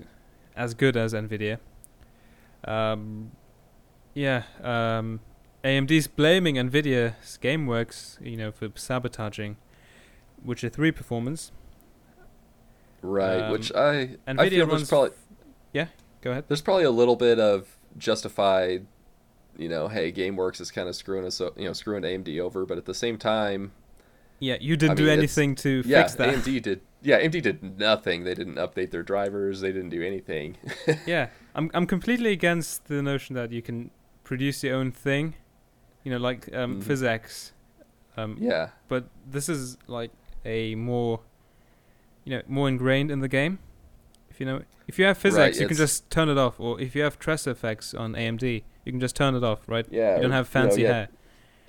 as 0.56 0.74
good 0.74 0.96
as 0.98 1.14
Nvidia. 1.14 1.60
Um, 2.66 3.32
yeah. 4.14 4.44
Um, 4.62 5.20
AMD's 5.64 6.08
blaming 6.08 6.56
Nvidia's 6.56 7.38
GameWorks, 7.42 8.24
you 8.26 8.36
know, 8.38 8.52
for 8.52 8.70
sabotaging 8.76 9.58
Witcher 10.44 10.70
3 10.70 10.92
performance. 10.92 11.52
Right. 13.02 13.42
um, 13.42 13.52
which 13.52 13.72
I 13.74 14.18
I 14.28 14.34
Nvidia 14.34 14.50
feel 14.50 14.68
runs. 14.68 14.72
there's 14.82 14.90
probably 14.90 15.10
yeah, 15.74 15.88
go 16.22 16.32
ahead. 16.32 16.46
there's 16.48 16.62
probably 16.62 16.84
a 16.84 16.92
little 16.92 17.16
bit 17.16 17.40
of 17.40 17.78
justified. 17.98 18.86
You 19.58 19.70
know, 19.70 19.88
hey, 19.88 20.12
GameWorks 20.12 20.62
is 20.62 20.72
kind 20.72 20.88
of 20.88 20.96
screwing 20.96 21.26
us, 21.26 21.40
you 21.40 21.66
know, 21.66 21.74
screwing 21.74 22.04
AMD 22.04 22.40
over, 22.40 22.66
but 22.66 22.78
at 22.78 22.86
the 22.86 22.94
same 22.94 23.18
time, 23.18 23.74
Yeah, 24.39 24.56
you 24.62 24.78
didn't 24.78 24.91
I 24.93 24.95
do 24.95 25.04
mean, 25.06 25.18
anything 25.20 25.56
to 25.56 25.84
yeah, 25.86 26.04
fix 26.04 26.16
that. 26.16 26.34
AMD 26.36 26.62
did. 26.62 26.82
Yeah, 27.02 27.20
AMD 27.20 27.41
did 27.41 27.80
nothing. 27.80 28.24
They 28.24 28.34
didn't 28.36 28.56
update 28.56 28.91
their 28.91 29.04
drivers. 29.04 29.62
They 29.62 29.72
didn't 29.72 29.89
do 29.89 30.04
anything. 30.04 30.58
yeah, 31.06 31.30
I'm 31.56 31.72
I'm 31.74 31.88
completely 31.88 32.32
against 32.32 32.86
the 32.86 33.02
notion 33.02 33.36
that 33.36 33.52
you 33.52 33.62
can 33.62 33.89
produce 34.24 34.64
your 34.64 34.76
own 34.76 34.91
thing. 34.91 35.36
You 36.04 36.12
know, 36.12 36.18
like 36.18 36.54
um. 36.56 36.82
PhysX. 36.82 37.52
Um, 38.18 38.38
yeah. 38.41 38.70
but 38.89 39.06
this 39.26 39.47
is 39.47 39.78
like 39.88 40.12
a 40.43 40.76
more 40.76 41.22
you 42.26 42.36
know 42.36 42.41
more 42.47 42.68
ingrained 42.68 43.10
in 43.10 43.20
the 43.20 43.30
game 43.30 43.60
if 44.30 44.39
you 44.39 44.45
know 44.45 44.64
if 44.88 44.99
you 44.99 45.06
have 45.06 45.18
physics 45.18 45.56
Right, 45.56 45.62
you 45.62 45.68
can 45.68 45.78
just 45.78 46.10
turn 46.10 46.28
it 46.28 46.38
off 46.38 46.60
or 46.60 46.80
if 46.80 46.93
you 46.93 47.04
have 47.04 47.20
TressFX 47.20 47.97
on 47.97 48.14
AMD 48.14 48.64
you 48.86 48.91
can 48.91 48.99
just 48.99 49.16
turn 49.16 49.34
it 49.34 49.43
off 49.45 49.68
right 49.68 49.86
Yeah. 49.89 50.18
you 50.18 50.24
don't 50.24 50.32
have 50.32 50.54
you 50.54 50.62
know, 50.62 50.68
fancy 50.68 50.82
yeah, 50.82 50.93
hair 50.93 51.10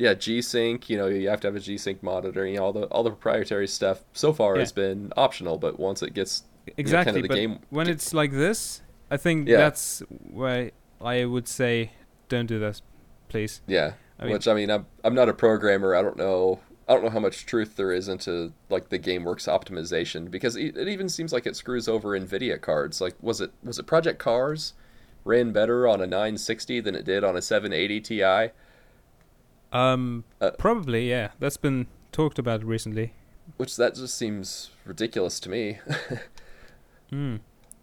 Yeah, 0.02 0.14
G-Sync. 0.14 0.90
You 0.90 0.96
know, 0.96 1.06
you 1.06 1.28
have 1.28 1.40
to 1.42 1.46
have 1.46 1.54
a 1.54 1.60
G-Sync 1.60 2.02
monitor. 2.02 2.44
You 2.44 2.56
know, 2.56 2.64
all 2.64 2.72
the 2.72 2.84
all 2.86 3.04
the 3.04 3.10
proprietary 3.10 3.68
stuff 3.68 4.02
so 4.12 4.32
far 4.32 4.54
Yeah. 4.56 4.60
has 4.62 4.72
been 4.72 5.12
optional, 5.16 5.58
but 5.58 5.78
once 5.78 6.02
it 6.02 6.12
gets 6.12 6.42
exactly 6.76 7.22
the 7.22 7.28
but 7.28 7.34
game- 7.36 7.58
when 7.70 7.88
it's 7.88 8.12
like 8.14 8.32
this 8.32 8.82
I 9.10 9.16
think 9.16 9.48
Yeah. 9.48 9.58
that's 9.58 10.02
why 10.40 10.72
I 11.00 11.24
would 11.24 11.46
say 11.48 11.92
don't 12.28 12.46
do 12.46 12.58
this 12.58 12.82
please 13.28 13.60
yeah, 13.66 13.92
I 14.18 14.24
mean 14.24 14.32
which 14.32 14.48
I 14.48 14.54
mean, 14.54 14.70
I'm 14.70 14.86
I'm 15.04 15.14
not 15.14 15.28
a 15.28 15.34
programmer. 15.34 15.94
I 15.94 16.02
don't 16.02 16.16
know 16.16 16.58
I 16.88 16.94
don't 16.94 17.04
know 17.04 17.10
how 17.10 17.20
much 17.20 17.46
truth 17.46 17.76
there 17.76 17.92
is 17.92 18.08
into 18.08 18.52
like 18.70 18.88
the 18.88 18.98
GameWorks 18.98 19.46
optimization 19.48 20.30
because 20.30 20.56
it, 20.56 20.76
it 20.76 20.88
even 20.88 21.08
seems 21.08 21.32
like 21.32 21.46
it 21.46 21.54
screws 21.56 21.86
over 21.88 22.08
Nvidia 22.18 22.60
cards. 22.60 23.00
Like 23.00 23.14
was 23.20 23.40
it 23.40 23.52
was 23.62 23.78
it 23.78 23.86
Project 23.86 24.18
Cars 24.18 24.74
ran 25.24 25.52
better 25.52 25.86
on 25.86 26.00
a 26.00 26.06
960 26.06 26.80
than 26.80 26.94
it 26.96 27.04
did 27.04 27.22
on 27.22 27.36
a 27.36 27.42
780 27.42 28.00
Ti? 28.00 28.52
Um, 29.72 30.24
Uh, 30.40 30.50
probably 30.58 31.08
yeah. 31.08 31.30
That's 31.38 31.56
been 31.56 31.86
talked 32.12 32.38
about 32.38 32.64
recently. 32.64 33.14
Which 33.56 33.76
that 33.76 33.94
just 33.94 34.14
seems 34.16 34.70
ridiculous 34.84 35.40
to 35.40 35.50
me. 35.50 35.78
Hmm. 37.10 37.36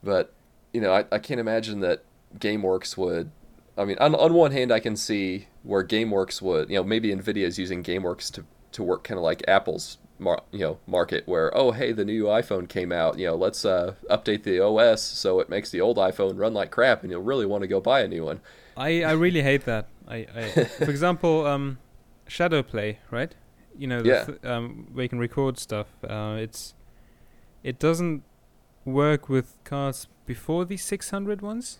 but 0.03 0.33
you 0.73 0.81
know, 0.81 0.91
I, 0.91 1.05
I 1.11 1.19
can't 1.19 1.39
imagine 1.39 1.81
that 1.81 2.03
GameWorks 2.39 2.97
would. 2.97 3.31
I 3.77 3.85
mean, 3.85 3.97
on 3.99 4.15
on 4.15 4.33
one 4.33 4.51
hand, 4.51 4.71
I 4.71 4.79
can 4.79 4.95
see 4.95 5.47
where 5.63 5.83
GameWorks 5.83 6.41
would, 6.41 6.69
you 6.69 6.75
know, 6.77 6.83
maybe 6.83 7.09
Nvidia 7.13 7.45
is 7.45 7.59
using 7.59 7.83
GameWorks 7.83 8.31
to 8.33 8.45
to 8.71 8.83
work 8.83 9.03
kind 9.03 9.17
of 9.17 9.23
like 9.23 9.43
Apple's, 9.47 9.97
mar- 10.17 10.43
you 10.51 10.59
know, 10.59 10.79
market 10.87 11.27
where 11.27 11.55
oh 11.55 11.71
hey 11.71 11.91
the 11.91 12.05
new 12.05 12.23
iPhone 12.25 12.67
came 12.67 12.91
out, 12.91 13.19
you 13.19 13.27
know, 13.27 13.35
let's 13.35 13.65
uh, 13.65 13.93
update 14.09 14.43
the 14.43 14.59
OS 14.59 15.01
so 15.01 15.39
it 15.39 15.49
makes 15.49 15.69
the 15.69 15.81
old 15.81 15.97
iPhone 15.97 16.39
run 16.39 16.53
like 16.53 16.71
crap, 16.71 17.03
and 17.03 17.11
you'll 17.11 17.21
really 17.21 17.45
want 17.45 17.61
to 17.61 17.67
go 17.67 17.79
buy 17.79 18.01
a 18.01 18.07
new 18.07 18.25
one. 18.25 18.41
I 18.79 19.03
I 19.03 19.11
really 19.11 19.41
hate 19.43 19.65
that. 19.65 19.87
I, 20.07 20.25
I 20.35 20.41
for 20.85 20.89
example, 20.89 21.45
um, 21.45 21.77
shadow 22.27 22.63
play, 22.63 22.99
right? 23.11 23.35
You 23.77 23.87
know, 23.87 24.01
the 24.01 24.09
Yeah. 24.09 24.25
th- 24.25 24.43
um, 24.43 24.87
where 24.93 25.03
you 25.03 25.09
can 25.09 25.19
record 25.19 25.57
stuff. 25.57 25.87
Uh, 26.03 26.37
it's 26.39 26.73
it 27.63 27.79
doesn't 27.79 28.23
work 28.85 29.29
with 29.29 29.57
cards 29.63 30.07
before 30.25 30.65
the 30.65 30.77
600 30.77 31.41
ones. 31.41 31.79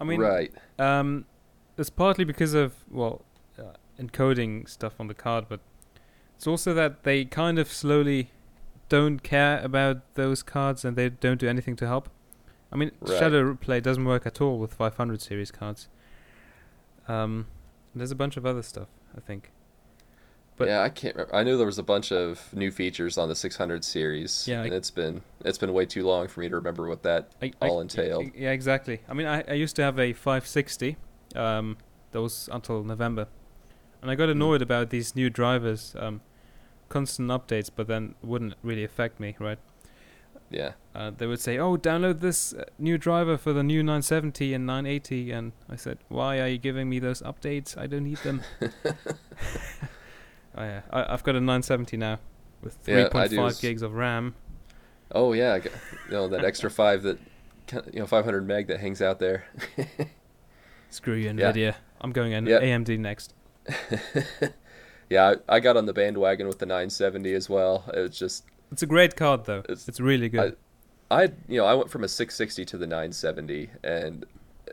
I 0.00 0.04
mean, 0.04 0.20
right, 0.20 0.52
um, 0.78 1.24
it's 1.76 1.90
partly 1.90 2.24
because 2.24 2.54
of 2.54 2.74
well, 2.90 3.22
uh, 3.58 3.74
encoding 3.98 4.68
stuff 4.68 4.94
on 5.00 5.08
the 5.08 5.14
card, 5.14 5.46
but 5.48 5.60
it's 6.36 6.46
also 6.46 6.72
that 6.74 7.02
they 7.02 7.24
kind 7.24 7.58
of 7.58 7.72
slowly 7.72 8.30
don't 8.88 9.22
care 9.22 9.60
about 9.64 10.14
those 10.14 10.42
cards 10.42 10.84
and 10.84 10.96
they 10.96 11.08
don't 11.08 11.40
do 11.40 11.48
anything 11.48 11.76
to 11.76 11.86
help. 11.86 12.08
I 12.72 12.76
mean, 12.76 12.90
Right. 13.00 13.18
Shadow 13.18 13.54
Play 13.54 13.80
doesn't 13.80 14.04
work 14.04 14.26
at 14.26 14.40
all 14.40 14.58
with 14.58 14.74
500 14.74 15.20
series 15.22 15.50
cards. 15.50 15.88
Um, 17.06 17.46
there's 17.94 18.10
a 18.10 18.14
bunch 18.16 18.36
of 18.36 18.44
other 18.44 18.62
stuff, 18.62 18.88
I 19.16 19.20
think. 19.20 19.50
But- 20.56 20.68
yeah, 20.68 20.82
I 20.82 20.88
can't. 20.88 21.14
remember. 21.14 21.34
I 21.34 21.44
knew 21.44 21.56
there 21.56 21.66
was 21.66 21.78
a 21.78 21.82
bunch 21.84 22.10
of 22.12 22.52
new 22.52 22.70
features 22.70 23.16
on 23.16 23.28
the 23.28 23.34
600 23.36 23.84
series, 23.84 24.46
Yeah, 24.48 24.62
I- 24.62 24.64
and 24.64 24.74
it's 24.74 24.90
been 24.90 25.22
it's 25.44 25.56
been 25.56 25.72
way 25.72 25.86
too 25.86 26.04
long 26.04 26.26
for 26.28 26.40
me 26.40 26.48
to 26.48 26.56
remember 26.56 26.88
what 26.88 27.02
that 27.04 27.30
I, 27.40 27.52
all 27.62 27.78
I, 27.78 27.82
entailed. 27.82 28.32
Yeah, 28.34 28.50
exactly. 28.50 29.00
I 29.08 29.14
mean, 29.14 29.26
I, 29.28 29.44
I 29.48 29.52
used 29.54 29.76
to 29.76 29.82
have 29.82 29.98
a 29.98 30.12
560. 30.12 30.96
Um, 31.36 31.76
that 32.12 32.20
was 32.22 32.48
until 32.50 32.82
November, 32.82 33.28
and 34.02 34.10
I 34.10 34.14
got 34.14 34.28
annoyed 34.30 34.62
about 34.62 34.88
these 34.90 35.14
new 35.14 35.28
drivers, 35.30 35.94
um, 35.98 36.22
constant 36.88 37.28
updates, 37.28 37.70
but 37.74 37.86
then 37.86 38.14
wouldn't 38.22 38.54
really 38.62 38.82
affect 38.82 39.20
me, 39.20 39.36
right? 39.38 39.58
Yeah, 40.50 40.72
Uh, 40.94 41.10
they 41.10 41.26
would 41.26 41.40
say, 41.40 41.58
"Oh, 41.58 41.76
download 41.76 42.20
this 42.20 42.54
uh, 42.54 42.64
new 42.78 42.96
driver 42.96 43.36
for 43.36 43.52
the 43.52 43.62
new 43.62 43.82
970 43.82 44.54
and 44.54 44.64
980," 44.66 45.30
and 45.30 45.52
I 45.68 45.76
said, 45.76 45.98
"Why 46.08 46.40
are 46.40 46.48
you 46.48 46.56
giving 46.58 46.88
me 46.88 46.98
those 46.98 47.20
updates? 47.22 47.76
I 47.76 47.86
don't 47.86 48.04
need 48.04 48.18
them." 48.18 48.40
oh, 50.56 50.62
yeah. 50.62 50.80
I, 50.90 51.12
I've 51.12 51.22
got 51.22 51.34
a 51.36 51.40
970 51.40 51.96
now 51.96 52.18
with 52.62 52.78
Yeah, 52.86 53.08
I 53.12 53.28
do 53.28 53.36
3.5 53.36 53.48
s- 53.48 53.60
gigs 53.60 53.82
of 53.82 53.94
RAM. 53.94 54.34
Oh 55.12 55.32
yeah, 55.32 55.54
I 55.54 55.58
got- 55.60 55.72
you 56.06 56.12
know 56.12 56.28
that 56.28 56.44
extra 56.44 56.70
five 56.70 57.02
that 57.02 57.18
you 57.92 58.00
know 58.00 58.06
500 58.06 58.46
meg 58.46 58.66
that 58.68 58.80
hangs 58.80 59.00
out 59.02 59.18
there. 59.18 59.44
Screw 60.90 61.14
you, 61.14 61.28
Yeah. 61.30 61.52
Nvidia. 61.52 61.74
I'm 62.00 62.12
going 62.12 62.32
an 62.34 62.46
Yeah. 62.46 62.60
AMD 62.60 62.98
next. 62.98 63.34
yeah, 65.10 65.34
I, 65.48 65.56
I 65.56 65.60
got 65.60 65.76
on 65.76 65.86
the 65.86 65.92
bandwagon 65.92 66.46
with 66.46 66.58
the 66.58 66.66
970 66.66 67.34
as 67.34 67.48
well. 67.50 67.84
It 67.94 68.00
was 68.00 68.18
just 68.18 68.44
It's 68.72 68.82
a 68.82 68.86
great 68.86 69.16
card, 69.16 69.44
though. 69.46 69.60
It's- 69.60 69.88
It's, 69.88 70.00
really 70.00 70.28
good. 70.28 70.56
I 71.10 71.22
you 71.48 71.58
know 71.58 71.64
I 71.64 71.74
went 71.74 71.90
from 71.90 72.04
a 72.04 72.08
660 72.08 72.64
to 72.66 72.76
the 72.76 72.86
970, 72.86 73.70
and 73.82 74.26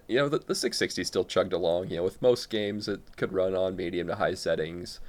you 0.10 0.18
know 0.18 0.28
the, 0.28 0.40
the 0.40 0.54
660 0.56 1.04
still 1.06 1.24
chugged 1.24 1.54
along. 1.54 1.90
You 1.90 1.98
know 1.98 2.04
with 2.04 2.22
most 2.22 2.50
games 2.50 2.90
it 2.90 3.00
could 3.16 3.32
run 3.32 3.56
on 3.56 3.76
medium 3.78 4.08
to 4.08 4.16
high 4.16 4.34
settings. 4.34 5.00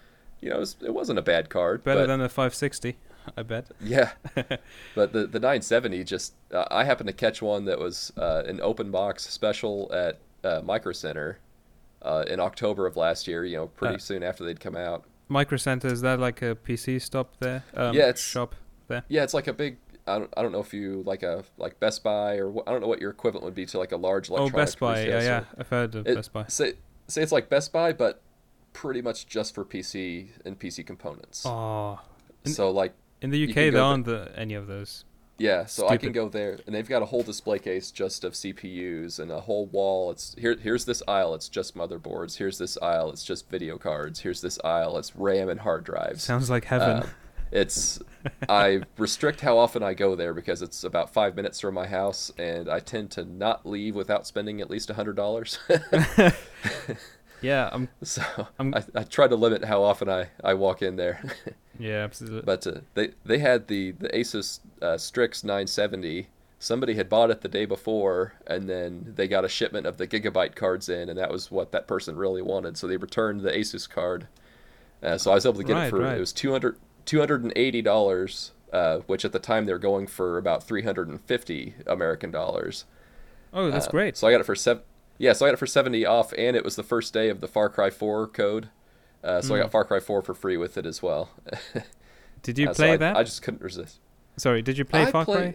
You 0.40 0.50
know 0.50 0.56
it, 0.56 0.60
was, 0.60 0.76
it 0.84 0.94
wasn't 0.94 1.18
a 1.18 1.22
bad 1.22 1.50
card. 1.50 1.82
Better 1.82 2.02
but, 2.02 2.06
than 2.06 2.20
a 2.20 2.28
560, 2.28 2.96
I 3.36 3.42
bet. 3.42 3.66
Yeah, 3.80 4.12
but 4.94 5.12
the 5.12 5.26
the 5.26 5.40
970 5.40 6.04
just 6.04 6.34
uh, 6.52 6.66
I 6.70 6.84
happened 6.84 7.08
to 7.08 7.12
catch 7.12 7.42
one 7.42 7.64
that 7.64 7.80
was 7.80 8.12
uh, 8.16 8.44
an 8.46 8.60
open 8.60 8.92
box 8.92 9.24
special 9.28 9.90
at 9.92 10.18
uh, 10.44 10.60
Micro 10.64 10.92
Center 10.92 11.40
uh, 12.02 12.24
in 12.28 12.38
October 12.38 12.86
of 12.86 12.96
last 12.96 13.26
year. 13.26 13.44
You 13.44 13.56
know, 13.56 13.66
pretty 13.66 13.96
Uh, 13.96 13.98
soon 13.98 14.22
after 14.22 14.44
they'd 14.44 14.60
come 14.60 14.76
out. 14.76 15.02
Micro 15.28 15.56
Center 15.56 15.88
is 15.88 16.02
that 16.02 16.20
like 16.20 16.40
a 16.40 16.54
PC 16.54 17.02
stop 17.02 17.34
there? 17.40 17.64
Um, 17.74 17.96
Yeah, 17.96 18.02
it's- 18.10 18.20
shop. 18.20 18.54
Yeah, 19.08 19.22
it's 19.24 19.34
like 19.34 19.46
a 19.48 19.52
big. 19.52 19.78
I 20.08 20.18
don't, 20.20 20.32
I 20.36 20.42
don't 20.42 20.52
know 20.52 20.60
if 20.60 20.72
you 20.72 21.02
like 21.04 21.22
a 21.24 21.42
like 21.58 21.80
Best 21.80 22.04
Buy 22.04 22.36
or 22.36 22.50
I 22.68 22.70
don't 22.70 22.80
know 22.80 22.86
what 22.86 23.00
your 23.00 23.10
equivalent 23.10 23.44
would 23.44 23.54
be 23.56 23.66
to 23.66 23.78
like 23.78 23.90
a 23.92 23.96
large 23.96 24.30
Oh, 24.30 24.48
Best 24.50 24.78
Buy. 24.78 25.04
Yeah, 25.04 25.20
yeah. 25.22 25.44
I've 25.58 25.68
heard 25.68 25.94
of 25.96 26.06
It- 26.06 26.14
Best 26.14 26.32
Buy. 26.32 26.44
Say 26.48 26.74
say 27.08 27.22
it's 27.22 27.32
like 27.32 27.48
Best 27.48 27.72
Buy, 27.72 27.92
but 27.92 28.22
pretty 28.72 29.02
much 29.02 29.26
just 29.26 29.54
for 29.54 29.64
PC 29.64 30.28
and 30.44 30.58
PC 30.58 30.86
components. 30.86 31.42
Oh, 31.44 31.98
in- 32.44 32.52
so 32.52 32.70
like 32.70 32.94
in 33.20 33.30
the 33.30 33.48
UK 33.48 33.72
there 33.72 33.82
aren't 33.82 34.04
the, 34.04 34.30
any 34.36 34.54
of 34.54 34.66
those. 34.68 35.04
Yeah, 35.38 35.66
so 35.66 35.86
I 35.86 35.98
can 35.98 36.12
go 36.12 36.30
there, 36.30 36.58
and 36.66 36.74
they've 36.74 36.88
got 36.88 37.02
a 37.02 37.04
whole 37.04 37.22
display 37.22 37.58
case 37.58 37.90
just 37.90 38.24
of 38.24 38.32
CPUs 38.32 39.18
and 39.18 39.30
a 39.30 39.40
whole 39.40 39.66
wall. 39.66 40.10
It's 40.10 40.34
here. 40.38 40.56
Here's 40.56 40.86
this 40.86 41.02
aisle. 41.06 41.34
It's 41.34 41.50
just 41.50 41.76
motherboards. 41.76 42.38
Here's 42.38 42.56
this 42.56 42.78
aisle. 42.80 43.10
It's 43.10 43.22
just 43.22 43.50
video 43.50 43.76
cards. 43.76 44.20
Here's 44.20 44.40
this 44.40 44.58
aisle. 44.64 44.96
It's 44.96 45.14
RAM 45.14 45.50
and 45.50 45.60
hard 45.60 45.84
drives. 45.84 46.22
Sounds 46.22 46.48
like 46.48 46.64
heaven. 46.64 47.02
Uh, 47.02 47.06
it's 47.52 48.00
I 48.48 48.82
restrict 48.98 49.40
how 49.40 49.56
often 49.58 49.82
I 49.82 49.94
go 49.94 50.14
there 50.16 50.34
because 50.34 50.62
it's 50.62 50.82
about 50.84 51.12
five 51.12 51.36
minutes 51.36 51.60
from 51.60 51.74
my 51.74 51.86
house, 51.86 52.32
and 52.38 52.68
I 52.68 52.80
tend 52.80 53.10
to 53.12 53.24
not 53.24 53.64
leave 53.66 53.94
without 53.94 54.26
spending 54.26 54.60
at 54.60 54.68
least 54.70 54.90
a 54.90 54.94
hundred 54.94 55.16
dollars. 55.16 55.58
yeah, 57.42 57.68
I'm. 57.72 57.88
so 58.02 58.22
I'm- 58.58 58.74
I, 58.74 58.84
I 58.94 59.02
try 59.04 59.28
to 59.28 59.36
limit 59.36 59.64
how 59.64 59.82
often 59.82 60.08
I, 60.08 60.28
I 60.42 60.54
walk 60.54 60.82
in 60.82 60.96
there. 60.96 61.22
Yeah, 61.78 62.04
absolutely. 62.04 62.40
But 62.40 62.66
uh, 62.66 62.80
they 62.94 63.10
they 63.26 63.36
had 63.38 63.68
the 63.68 63.90
the 63.90 64.08
Asus 64.08 64.60
uh, 64.80 64.96
Strix 64.96 65.44
970. 65.44 66.26
Somebody 66.58 66.94
had 66.94 67.10
bought 67.10 67.30
it 67.30 67.42
the 67.42 67.48
day 67.50 67.66
before, 67.66 68.32
and 68.46 68.66
then 68.66 69.12
they 69.14 69.28
got 69.28 69.44
a 69.44 69.48
shipment 69.50 69.86
of 69.86 69.98
the 69.98 70.06
gigabyte 70.06 70.54
cards 70.54 70.88
in, 70.88 71.10
and 71.10 71.18
that 71.18 71.30
was 71.30 71.50
what 71.50 71.72
that 71.72 71.86
person 71.86 72.16
really 72.16 72.40
wanted. 72.40 72.78
So 72.78 72.86
they 72.86 72.96
returned 72.96 73.42
the 73.42 73.50
Asus 73.50 73.86
card. 73.86 74.26
Uh, 75.02 75.18
so 75.18 75.30
I 75.32 75.34
was 75.34 75.44
able 75.44 75.58
to 75.58 75.64
get 75.64 75.74
Right, 75.74 75.86
it 75.88 75.90
for 75.90 75.98
right. 75.98 76.16
it 76.16 76.20
was 76.20 76.32
200 76.32 76.78
280 77.06 77.82
dollars, 77.82 78.52
uh, 78.72 78.98
which 79.06 79.24
at 79.24 79.32
the 79.32 79.38
time 79.38 79.64
they 79.64 79.72
were 79.72 79.78
going 79.78 80.06
for 80.06 80.36
about 80.38 80.62
350 80.64 81.74
American 81.86 82.30
dollars. 82.30 82.84
oh, 83.52 83.70
that's 83.70 83.86
Uh, 83.86 83.90
great. 83.90 84.16
So 84.16 84.26
I 84.28 84.32
got 84.32 84.40
it 84.40 84.44
for 84.46 84.54
seven. 84.56 84.82
Yeah, 85.18 85.32
so 85.32 85.46
I 85.46 85.48
got 85.48 85.54
it 85.54 85.58
for 85.58 85.66
70 85.66 86.04
off, 86.04 86.34
and 86.36 86.54
it 86.56 86.62
was 86.64 86.76
the 86.76 86.82
first 86.82 87.14
day 87.14 87.30
of 87.30 87.40
the 87.40 87.48
Far 87.48 87.70
Cry 87.70 87.88
4 87.88 88.26
code. 88.26 88.68
Uh, 89.24 89.40
so 89.40 89.54
I 89.54 89.58
Mm. 89.58 89.62
got 89.62 89.72
Far 89.72 89.84
Cry 89.86 89.98
4 89.98 90.20
for 90.20 90.34
free 90.34 90.58
with 90.58 90.76
it 90.76 90.84
as 90.84 91.02
well. 91.02 91.30
Did 92.42 92.58
you 92.58 92.68
Uh, 92.68 92.74
so 92.74 92.82
play 92.82 92.92
I- 92.92 92.96
that? 92.98 93.16
I 93.16 93.22
just 93.22 93.40
couldn't 93.42 93.62
resist. 93.62 93.98
Sorry, 94.36 94.60
did 94.60 94.76
you 94.76 94.84
play 94.84 95.02
I 95.02 95.10
Far 95.10 95.24
play- 95.24 95.54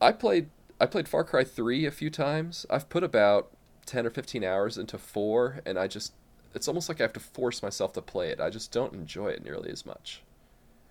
Cry? 0.00 0.08
I 0.08 0.12
played 0.12 0.48
I 0.80 0.86
played 0.86 1.06
Far 1.08 1.24
Cry 1.24 1.44
3 1.44 1.84
a 1.84 1.90
few 1.90 2.08
times. 2.08 2.64
I've 2.70 2.88
put 2.88 3.04
about 3.04 3.50
10 3.84 4.06
or 4.06 4.10
15 4.10 4.42
hours 4.42 4.78
into 4.78 4.96
4 4.96 5.60
and 5.66 5.78
I 5.78 5.86
just 5.86 6.14
it's 6.54 6.68
almost 6.68 6.88
like 6.88 7.00
I 7.00 7.04
have 7.04 7.12
to 7.14 7.20
force 7.20 7.62
myself 7.62 7.92
to 7.94 8.02
play 8.02 8.30
it. 8.30 8.40
I 8.40 8.50
just 8.50 8.72
don't 8.72 8.92
enjoy 8.94 9.28
it 9.28 9.44
nearly 9.44 9.70
as 9.70 9.86
much. 9.86 10.22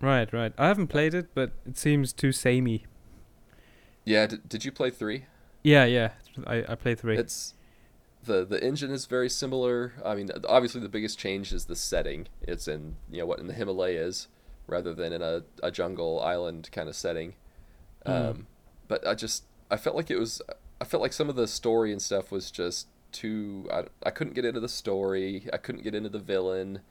Right, 0.02 0.32
right. 0.32 0.54
I 0.58 0.68
haven't 0.68 0.88
played 0.88 1.14
it, 1.14 1.30
but 1.34 1.52
it 1.66 1.78
seems 1.78 2.14
too 2.14 2.32
samey. 2.32 2.86
Yeah, 4.06 4.28
did, 4.28 4.48
did 4.48 4.66
you 4.66 4.72
play 4.72 4.90
3? 4.90 5.26
Yeah, 5.64 5.86
yeah. 5.86 6.12
I, 6.48 6.64
I 6.70 6.76
played 6.76 7.00
three. 7.00 7.18
It's 7.18 7.54
the 8.24 8.46
the 8.46 8.64
engine 8.64 8.92
is 8.92 9.06
very 9.06 9.30
similar. 9.30 9.94
I 10.04 10.16
mean, 10.16 10.30
obviously 10.48 10.82
the 10.82 10.90
biggest 10.90 11.20
change 11.20 11.52
is 11.54 11.66
the 11.66 11.76
setting. 11.76 12.28
It's 12.42 12.68
in, 12.68 12.96
you 13.12 13.20
know, 13.20 13.26
what 13.26 13.40
in 13.40 13.48
the 13.48 13.54
Himalayas 13.54 14.28
rather 14.68 14.94
than 14.94 15.12
in 15.12 15.22
a, 15.22 15.44
a 15.64 15.72
jungle 15.72 16.22
island 16.22 16.70
kind 16.72 16.88
of 16.88 16.96
setting. 16.96 17.34
Mm. 18.06 18.30
Um, 18.30 18.48
but 18.88 19.06
I 19.06 19.16
just 19.16 19.44
I 19.70 19.78
felt 19.78 19.96
like 19.96 20.10
it 20.10 20.18
was 20.18 20.42
I 20.80 20.86
felt 20.86 21.02
like 21.02 21.14
some 21.14 21.30
of 21.30 21.36
the 21.36 21.48
story 21.48 21.92
and 21.92 22.02
stuff 22.02 22.32
was 22.32 22.52
just 22.52 22.88
too 23.12 23.68
I, 23.72 23.84
I 24.04 24.12
couldn't 24.12 24.34
get 24.34 24.46
into 24.46 24.60
the 24.60 24.70
story. 24.70 25.48
I 25.52 25.58
couldn't 25.58 25.84
get 25.84 25.96
into 25.96 26.10
the 26.10 26.20
villain. 26.20 26.82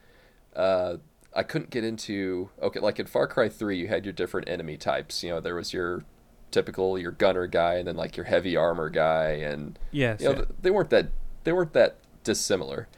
Uh, 0.54 0.96
I 1.34 1.42
couldn't 1.42 1.70
get 1.70 1.84
into 1.84 2.50
okay 2.62 2.80
like 2.80 2.98
in 2.98 3.06
Far 3.06 3.26
Cry 3.26 3.48
3 3.48 3.78
you 3.78 3.88
had 3.88 4.04
your 4.04 4.12
different 4.12 4.48
enemy 4.48 4.76
types. 4.76 5.22
You 5.22 5.30
know, 5.30 5.40
there 5.40 5.54
was 5.54 5.72
your 5.72 6.04
typical 6.50 6.98
your 6.98 7.12
gunner 7.12 7.46
guy 7.46 7.74
and 7.74 7.86
then 7.86 7.96
like 7.96 8.16
your 8.16 8.24
heavy 8.24 8.56
armor 8.56 8.90
guy 8.90 9.30
and 9.30 9.78
yes. 9.90 10.20
you 10.20 10.28
know, 10.28 10.38
yeah. 10.40 10.44
they 10.60 10.70
weren't 10.70 10.90
that 10.90 11.08
they 11.44 11.52
weren't 11.52 11.72
that 11.74 11.96
dissimilar. 12.24 12.88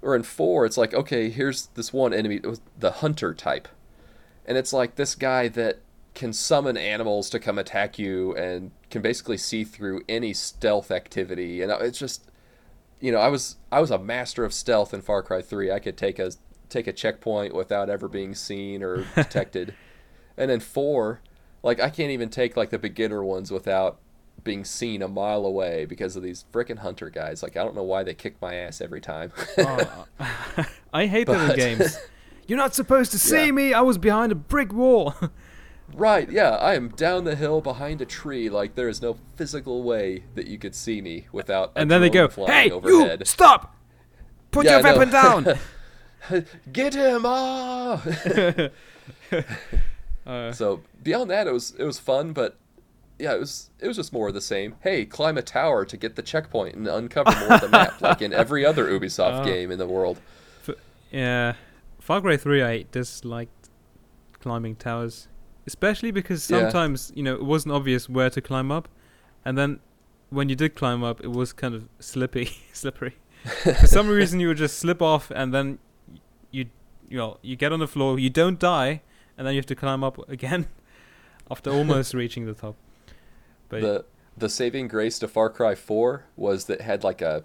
Or 0.00 0.14
in 0.14 0.22
four, 0.22 0.64
it's 0.64 0.76
like 0.76 0.94
okay, 0.94 1.30
here's 1.30 1.66
this 1.74 1.92
one 1.92 2.14
enemy, 2.14 2.40
the 2.78 2.90
hunter 2.92 3.34
type, 3.34 3.66
and 4.46 4.56
it's 4.56 4.72
like 4.72 4.94
this 4.94 5.16
guy 5.16 5.48
that 5.48 5.80
can 6.18 6.32
summon 6.32 6.76
animals 6.76 7.30
to 7.30 7.38
come 7.38 7.58
attack 7.58 7.96
you 7.96 8.34
and 8.34 8.72
can 8.90 9.00
basically 9.00 9.36
see 9.36 9.62
through 9.62 10.02
any 10.08 10.34
stealth 10.34 10.90
activity. 10.90 11.62
And 11.62 11.70
it's 11.70 11.98
just, 11.98 12.28
you 13.00 13.12
know, 13.12 13.18
I 13.18 13.28
was 13.28 13.56
I 13.72 13.80
was 13.80 13.90
a 13.90 13.98
master 13.98 14.44
of 14.44 14.52
stealth 14.52 14.92
in 14.94 15.00
Far 15.02 15.22
Cry 15.22 15.42
Three. 15.42 15.70
I 15.70 15.78
could 15.78 15.96
take 15.96 16.18
a 16.18 16.32
take 16.68 16.86
a 16.86 16.92
checkpoint 16.92 17.54
without 17.54 17.88
ever 17.88 18.08
being 18.08 18.34
seen 18.34 18.82
or 18.82 19.04
detected. 19.14 19.74
and 20.36 20.50
then 20.50 20.60
four, 20.60 21.20
like 21.62 21.80
I 21.80 21.90
can't 21.90 22.10
even 22.10 22.28
take 22.28 22.56
like 22.56 22.70
the 22.70 22.78
beginner 22.78 23.22
ones 23.24 23.50
without 23.50 23.98
being 24.44 24.64
seen 24.64 25.02
a 25.02 25.08
mile 25.08 25.44
away 25.44 25.84
because 25.84 26.14
of 26.16 26.22
these 26.22 26.44
frickin' 26.52 26.78
hunter 26.78 27.10
guys. 27.10 27.42
Like 27.42 27.56
I 27.56 27.64
don't 27.64 27.74
know 27.74 27.82
why 27.82 28.02
they 28.04 28.14
kick 28.14 28.36
my 28.40 28.54
ass 28.54 28.80
every 28.80 29.00
time. 29.00 29.32
Oh, 29.58 30.06
uh, 30.20 30.64
I 30.92 31.06
hate 31.06 31.26
those 31.26 31.48
But- 31.48 31.56
games. 31.56 31.98
You're 32.46 32.56
not 32.58 32.74
supposed 32.74 33.10
to 33.12 33.18
see 33.18 33.46
Yeah. 33.46 33.52
me. 33.52 33.74
I 33.74 33.82
was 33.82 33.98
behind 33.98 34.32
a 34.32 34.34
brick 34.34 34.72
wall. 34.72 35.14
Right, 35.94 36.30
yeah, 36.30 36.50
I 36.56 36.74
am 36.74 36.88
down 36.90 37.24
the 37.24 37.34
hill 37.36 37.60
behind 37.60 38.00
a 38.00 38.06
tree. 38.06 38.48
Like 38.50 38.74
there 38.74 38.88
is 38.88 39.00
no 39.02 39.16
physical 39.36 39.82
way 39.82 40.24
that 40.34 40.46
you 40.46 40.58
could 40.58 40.74
see 40.74 41.00
me 41.00 41.26
without. 41.32 41.72
and 41.76 41.90
then 41.90 42.00
they 42.00 42.10
go, 42.10 42.28
"Hey, 42.28 42.70
overhead. 42.70 43.20
you 43.20 43.24
stop! 43.26 43.74
Put 44.50 44.64
Yeah, 44.66 44.78
your 44.78 44.86
I 44.86 44.92
know. 44.92 44.98
weapon 44.98 45.10
down." 45.10 45.58
Get 46.72 46.94
him! 46.94 47.22
Ah! 47.24 48.02
uh, 50.26 50.52
So 50.52 50.82
beyond 51.02 51.30
that, 51.30 51.46
it 51.46 51.52
was 51.52 51.74
it 51.78 51.84
was 51.84 51.98
fun, 51.98 52.32
but 52.32 52.56
yeah, 53.18 53.34
it 53.34 53.40
was 53.40 53.70
it 53.80 53.88
was 53.88 53.96
just 53.96 54.12
more 54.12 54.28
of 54.28 54.34
the 54.34 54.40
same. 54.40 54.74
Hey, 54.80 55.04
climb 55.04 55.38
a 55.38 55.42
tower 55.42 55.84
to 55.84 55.96
get 55.96 56.16
the 56.16 56.22
checkpoint 56.22 56.74
and 56.76 56.86
uncover 56.86 57.30
more 57.40 57.54
of 57.54 57.60
the 57.60 57.68
map, 57.68 58.00
like 58.00 58.22
in 58.22 58.32
every 58.32 58.64
other 58.64 58.86
Ubisoft 58.88 59.40
Oh. 59.40 59.44
game 59.44 59.70
in 59.70 59.78
the 59.78 59.86
world. 59.86 60.20
yeah, 61.10 61.54
Far 62.00 62.20
Cry 62.20 62.36
3, 62.36 62.62
I 62.62 62.84
disliked 62.92 63.70
climbing 64.40 64.76
towers, 64.76 65.28
especially 65.72 66.10
because 66.20 66.40
Yeah. 66.50 66.58
sometimes 66.60 67.12
you 67.18 67.22
know 67.26 67.34
it 67.42 67.44
wasn't 67.52 67.72
obvious 67.78 68.08
where 68.16 68.30
to 68.30 68.40
climb 68.50 68.70
up, 68.78 68.86
and 69.44 69.56
then 69.58 69.70
when 70.30 70.48
you 70.50 70.56
did 70.62 70.70
climb 70.82 71.02
up, 71.08 71.16
it 71.26 71.30
was 71.40 71.52
kind 71.62 71.74
of 71.78 71.82
slippy, 72.00 72.46
slippery. 72.72 73.14
For 73.62 73.86
some 73.86 74.08
reason, 74.20 74.40
you 74.40 74.48
would 74.48 74.58
just 74.66 74.78
slip 74.78 75.00
off, 75.00 75.30
and 75.40 75.52
then 75.54 75.78
you 76.56 76.64
you 77.10 77.16
know 77.20 77.38
you 77.42 77.56
get 77.56 77.72
on 77.72 77.80
the 77.80 77.86
floor, 77.94 78.18
you 78.18 78.30
don't 78.30 78.58
die, 78.58 79.02
and 79.36 79.46
then 79.46 79.54
you 79.54 79.58
have 79.62 79.66
to 79.74 79.76
climb 79.84 80.02
up 80.08 80.16
again 80.28 80.66
after 81.50 81.70
almost 81.70 82.14
reaching 82.14 82.46
the 82.46 82.54
top. 82.54 82.74
But 83.68 83.80
The 83.82 84.04
the 84.36 84.48
saving 84.48 84.88
grace 84.88 85.18
to 85.20 85.28
Far 85.28 85.50
Cry 85.50 85.74
4 85.74 86.24
was 86.36 86.64
that 86.66 86.74
it 86.80 86.84
had 86.84 87.02
like 87.04 87.20
a 87.22 87.42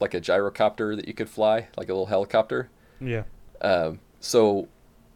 like 0.00 0.14
a 0.14 0.20
gyrocopter 0.20 0.96
that 0.96 1.06
you 1.08 1.14
could 1.14 1.28
fly, 1.28 1.68
like 1.76 1.88
a 1.88 1.92
little 1.92 2.06
helicopter. 2.06 2.68
yeah, 3.00 3.24
Um, 3.60 3.98
so 4.20 4.68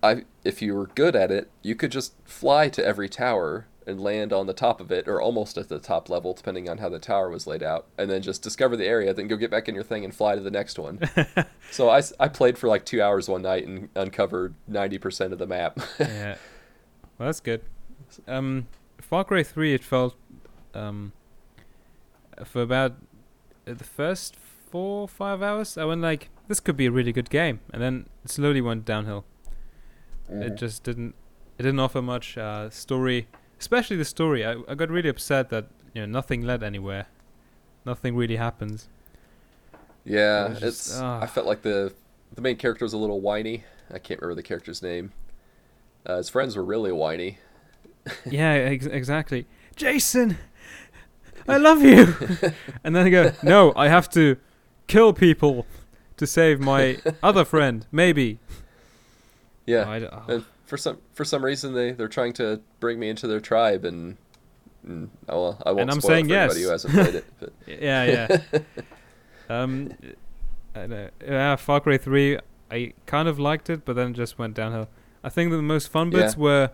I 0.04 0.24
if 0.44 0.60
you 0.60 0.74
were 0.74 0.86
good 0.86 1.16
at 1.16 1.30
it, 1.30 1.50
you 1.62 1.74
could 1.74 1.90
just 1.90 2.14
fly 2.24 2.68
to 2.68 2.84
every 2.84 3.08
tower 3.08 3.66
and 3.86 4.00
land 4.00 4.32
on 4.32 4.46
the 4.46 4.54
top 4.54 4.80
of 4.80 4.90
it 4.90 5.06
or 5.06 5.20
almost 5.20 5.58
at 5.58 5.68
the 5.68 5.78
top 5.78 6.08
level 6.08 6.32
depending 6.32 6.70
on 6.70 6.78
how 6.78 6.88
the 6.88 6.98
tower 6.98 7.28
was 7.28 7.46
laid 7.46 7.62
out 7.62 7.86
and 7.98 8.08
then 8.08 8.22
just 8.22 8.40
discover 8.40 8.78
the 8.78 8.86
area 8.86 9.12
then 9.12 9.28
go 9.28 9.36
get 9.36 9.50
back 9.50 9.68
in 9.68 9.74
your 9.74 9.84
thing 9.84 10.06
and 10.06 10.14
fly 10.14 10.34
to 10.34 10.40
the 10.40 10.50
next 10.50 10.78
one 10.78 10.98
so 11.70 11.90
I, 11.90 12.00
I 12.18 12.28
played 12.28 12.56
for 12.56 12.66
like 12.66 12.86
two 12.86 13.02
hours 13.02 13.28
one 13.28 13.42
night 13.42 13.66
and 13.66 13.90
uncovered 13.94 14.54
90% 14.70 15.32
of 15.32 15.38
the 15.38 15.46
map 15.46 15.78
yeah. 15.98 16.36
Well, 17.18 17.26
that's 17.26 17.40
good. 17.40 17.62
Um, 18.26 18.66
Far 18.98 19.24
Cry 19.24 19.42
3, 19.42 19.74
it 19.74 19.84
felt 19.84 20.16
um, 20.74 21.12
for 22.44 22.62
about 22.62 22.92
uh, 23.66 23.74
the 23.74 23.84
first 23.84 24.36
four 24.36 25.02
or 25.02 25.08
five 25.08 25.42
hours, 25.42 25.78
I 25.78 25.84
went 25.84 26.00
like, 26.00 26.28
this 26.48 26.60
could 26.60 26.76
be 26.76 26.86
a 26.86 26.90
really 26.90 27.12
good 27.12 27.30
game, 27.30 27.60
and 27.72 27.80
then 27.80 28.08
it 28.24 28.30
slowly 28.30 28.60
went 28.60 28.84
downhill. 28.84 29.24
It 30.28 30.54
just 30.56 30.82
didn't. 30.82 31.14
It 31.58 31.62
didn't 31.62 31.80
offer 31.80 32.02
much 32.02 32.36
uh, 32.38 32.70
story, 32.70 33.28
especially 33.60 33.96
the 33.96 34.04
story. 34.04 34.44
I, 34.44 34.56
I 34.68 34.74
got 34.74 34.90
really 34.90 35.08
upset 35.08 35.50
that 35.50 35.66
you 35.94 36.00
know 36.02 36.06
nothing 36.06 36.42
led 36.42 36.62
anywhere, 36.62 37.06
nothing 37.84 38.16
really 38.16 38.36
happens. 38.36 38.88
yeah 40.04 40.46
It 40.46 40.58
just- 40.60 40.62
it's 40.90 41.00
ah. 41.00 41.20
i 41.22 41.26
felt 41.26 41.46
like 41.46 41.62
the 41.62 41.92
the 42.34 42.42
main 42.42 42.56
character 42.56 42.84
was 42.84 42.92
a 42.92 42.98
little 42.98 43.20
whiny 43.20 43.64
i 43.90 43.98
can't 43.98 44.20
remember 44.20 44.34
the 44.42 44.42
character's 44.42 44.82
name 44.82 45.12
uh, 46.04 46.16
his 46.18 46.28
friends 46.28 46.56
were 46.56 46.64
really 46.64 46.92
whiny 46.92 47.38
yeah, 48.26 48.50
ex- 48.74 48.84
exactly. 48.84 49.46
Jason, 49.76 50.36
I 51.48 51.56
love 51.56 51.80
you. 51.82 52.14
and 52.84 52.94
then 52.94 53.06
I 53.06 53.10
go, 53.10 53.32
no, 53.42 53.72
I 53.76 53.88
have 53.88 54.10
to 54.10 54.36
kill 54.88 55.14
people 55.14 55.64
to 56.18 56.26
save 56.26 56.60
my 56.60 56.98
other 57.22 57.46
friend. 57.46 57.86
Maybe. 57.90 58.40
Yeah 59.66 59.88
I 59.88 60.00
oh. 60.00 60.24
And 60.28 60.44
for 60.66 60.76
some 60.76 60.98
for 61.12 61.24
some 61.24 61.44
reason 61.44 61.74
they 61.74 61.92
they're 61.92 62.08
trying 62.08 62.32
to 62.34 62.60
bring 62.80 62.98
me 62.98 63.08
into 63.08 63.26
their 63.26 63.40
tribe 63.40 63.84
and, 63.84 64.16
and 64.86 65.10
I 65.28 65.34
will 65.34 65.62
I 65.64 65.70
won't 65.70 65.82
And 65.82 65.90
I'm 65.90 66.00
spoil 66.00 66.12
it 66.12 66.14
saying 66.14 66.28
for 66.28 66.34
anybody 66.34 66.60
yes. 66.60 66.66
who 66.66 66.72
hasn't 66.72 66.94
played 66.94 67.14
it. 67.14 67.24
But 67.40 67.52
yeah, 67.66 68.38
yeah. 68.50 68.62
um, 69.48 69.92
I 70.74 70.86
know. 70.86 71.08
Yeah, 71.24 71.56
Far 71.56 71.80
Cry 71.80 71.96
3, 71.96 72.38
I 72.70 72.92
kind 73.06 73.28
of 73.28 73.38
liked 73.38 73.70
it, 73.70 73.84
but 73.84 73.94
then 73.96 74.10
it 74.10 74.14
just 74.14 74.38
went 74.38 74.54
downhill. 74.54 74.88
I 75.22 75.28
think 75.28 75.50
the 75.50 75.62
most 75.62 75.88
fun 75.88 76.10
bits 76.10 76.34
Yeah. 76.34 76.42
were, 76.42 76.70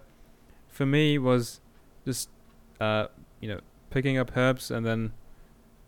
for 0.68 0.86
me, 0.86 1.18
was 1.18 1.60
just, 2.04 2.30
uh, 2.80 3.06
you 3.40 3.48
know, 3.48 3.60
picking 3.90 4.16
up 4.16 4.36
herbs 4.36 4.70
and 4.70 4.86
then 4.86 5.12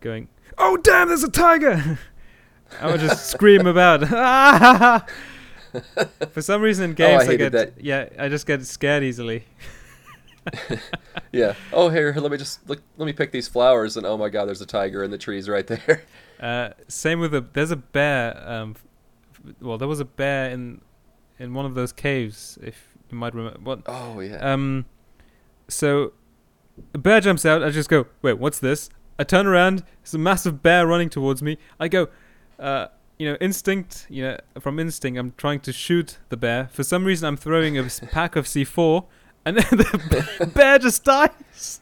going, 0.00 0.28
"Oh 0.58 0.76
damn, 0.76 1.08
there's 1.08 1.24
a 1.24 1.30
tiger!" 1.30 1.98
I 2.80 2.90
would 2.90 3.00
just 3.00 3.30
scream 3.30 3.66
about. 3.66 5.08
For 6.32 6.42
some 6.42 6.60
reason, 6.62 6.84
in 6.84 6.90
Oh, 6.98 7.04
I 7.04 7.18
games 7.18 7.28
I, 7.28 7.36
get 7.36 7.52
that. 7.52 7.72
yeah, 7.80 8.08
I 8.18 8.28
just 8.28 8.46
get 8.46 8.64
scared 8.66 9.02
easily. 9.02 9.44
yeah. 11.32 11.54
Oh 11.72 11.88
here, 11.88 12.12
let 12.16 12.30
me 12.30 12.36
just 12.36 12.68
look 12.68 12.82
let 12.96 13.06
me 13.06 13.12
pick 13.12 13.30
these 13.32 13.48
flowers 13.48 13.96
and 13.96 14.04
oh 14.06 14.16
my 14.16 14.28
god, 14.28 14.46
there's 14.46 14.60
a 14.60 14.66
tiger 14.66 15.02
in 15.04 15.10
the 15.10 15.18
trees 15.18 15.48
right 15.48 15.66
there. 15.66 16.02
Uh, 16.40 16.70
same 16.88 17.20
with 17.20 17.30
the 17.30 17.44
there's 17.52 17.70
a 17.70 17.76
bear. 17.76 18.42
Um, 18.44 18.74
well, 19.60 19.78
there 19.78 19.86
was 19.86 20.00
a 20.00 20.04
bear 20.04 20.50
in 20.50 20.80
in 21.38 21.54
one 21.54 21.64
of 21.64 21.74
those 21.74 21.92
caves. 21.92 22.58
If 22.62 22.88
you 23.10 23.16
might 23.18 23.34
remember, 23.34 23.60
what? 23.60 23.82
Oh 23.86 24.18
yeah. 24.18 24.38
Um, 24.38 24.86
so 25.68 26.12
a 26.94 26.98
bear 26.98 27.20
jumps 27.20 27.46
out. 27.46 27.62
I 27.62 27.70
just 27.70 27.88
go, 27.88 28.06
wait, 28.22 28.38
what's 28.38 28.58
this? 28.58 28.90
I 29.18 29.24
turn 29.24 29.46
around. 29.46 29.84
It's 30.02 30.14
a 30.14 30.18
massive 30.18 30.62
bear 30.62 30.86
running 30.86 31.10
towards 31.10 31.42
me. 31.42 31.58
I 31.78 31.88
go, 31.88 32.08
uh, 32.58 32.88
you 33.22 33.30
know, 33.30 33.36
instinct. 33.40 34.06
You 34.10 34.22
know, 34.24 34.38
from 34.58 34.80
instinct, 34.80 35.16
I'm 35.16 35.32
trying 35.36 35.60
to 35.60 35.72
shoot 35.72 36.18
the 36.28 36.36
bear. 36.36 36.68
For 36.72 36.82
some 36.82 37.04
reason, 37.04 37.28
I'm 37.28 37.36
throwing 37.36 37.78
a 37.78 37.84
pack 38.10 38.34
of 38.34 38.46
C4, 38.46 39.04
and 39.44 39.58
then 39.58 39.66
the 39.70 40.50
bear 40.54 40.80
just 40.80 41.04
dies. 41.04 41.80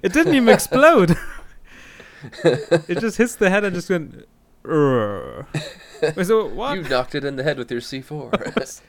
It 0.00 0.12
didn't 0.12 0.34
even 0.34 0.48
explode. 0.48 1.16
it 2.44 3.00
just 3.00 3.18
hits 3.18 3.34
the 3.34 3.50
head 3.50 3.64
and 3.64 3.74
just 3.74 3.90
went. 3.90 4.28
So 4.64 5.44
what? 6.54 6.76
you 6.76 6.82
knocked 6.82 7.16
it 7.16 7.24
in 7.24 7.34
the 7.34 7.42
head 7.42 7.58
with 7.58 7.68
your 7.70 7.80
C4. 7.80 8.80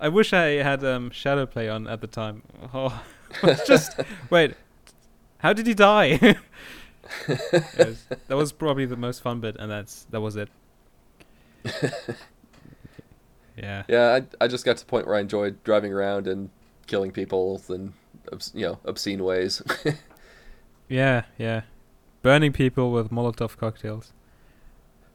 I 0.00 0.08
wish 0.08 0.32
I 0.32 0.62
had 0.62 0.82
um, 0.82 1.10
shadow 1.10 1.46
play 1.46 1.68
on 1.68 1.86
at 1.86 2.00
the 2.00 2.08
time. 2.08 2.42
Oh, 2.74 3.00
just 3.64 4.00
wait. 4.28 4.54
How 5.38 5.52
did 5.52 5.68
he 5.68 5.74
die? 5.74 6.36
Was- 7.28 8.06
that 8.26 8.36
was 8.36 8.52
probably 8.52 8.86
the 8.86 8.96
most 8.96 9.22
fun 9.22 9.38
bit, 9.38 9.56
and 9.56 9.70
that's 9.70 10.04
that 10.10 10.20
was 10.20 10.34
it. 10.34 10.48
yeah. 13.56 13.82
yeah, 13.88 14.20
I 14.20 14.44
I 14.44 14.48
just 14.48 14.64
got 14.64 14.76
to 14.76 14.84
the 14.84 14.90
point 14.90 15.06
where 15.06 15.16
I 15.16 15.20
enjoyed 15.20 15.62
driving 15.64 15.92
around 15.92 16.26
and 16.26 16.50
killing 16.86 17.10
people 17.10 17.62
in 17.68 17.92
you 18.54 18.66
know, 18.66 18.78
obscene 18.84 19.24
ways. 19.24 19.62
Yeah, 20.88 21.24
yeah. 21.36 21.62
Burning 22.22 22.52
people 22.52 22.90
with 22.90 23.10
Molotov 23.10 23.56
cocktails. 23.56 24.12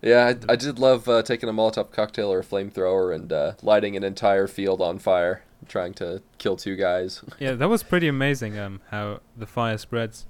yeah, 0.02 0.34
I, 0.48 0.54
I 0.54 0.56
did 0.56 0.80
love 0.80 1.10
uh, 1.10 1.24
taking 1.24 1.50
a 1.50 1.54
Molotov 1.54 1.92
cocktail 1.92 2.32
or 2.32 2.40
a 2.40 2.44
flamethrower 2.44 3.14
and 3.14 3.32
uh, 3.32 3.54
lighting 3.62 3.98
an 3.98 4.04
entire 4.04 4.48
field 4.48 4.82
on 4.82 5.00
fire, 5.00 5.44
trying 5.68 5.94
to 5.96 6.22
kill 6.38 6.56
two 6.56 6.76
guys. 6.76 7.22
Yeah, 7.40 7.54
that 7.54 7.70
was 7.70 7.84
pretty 7.84 8.08
amazing. 8.08 8.58
Um, 8.58 8.82
how 8.92 9.22
the 9.36 9.48
fire 9.48 9.78
spreads. 9.78 10.26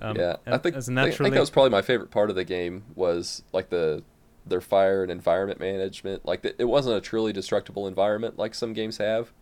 Um, 0.00 0.16
yeah, 0.16 0.36
I 0.46 0.58
think 0.58 0.74
as 0.74 0.88
I 0.88 1.02
I 1.02 1.10
think 1.10 1.34
that 1.34 1.40
was 1.40 1.50
probably 1.50 1.70
my 1.70 1.82
favorite 1.82 2.10
part 2.10 2.30
of 2.30 2.36
the 2.36 2.44
game 2.44 2.84
was 2.96 3.42
like 3.52 3.70
the 3.70 4.02
their 4.50 4.60
fire 4.60 5.02
and 5.02 5.10
environment 5.10 5.58
management. 5.58 6.26
Like 6.26 6.44
it 6.44 6.68
wasn't 6.68 6.96
a 6.96 7.00
truly 7.00 7.32
destructible 7.32 7.86
environment 7.86 8.38
like 8.38 8.54
some 8.54 8.72
games 8.74 8.98
have, 8.98 9.32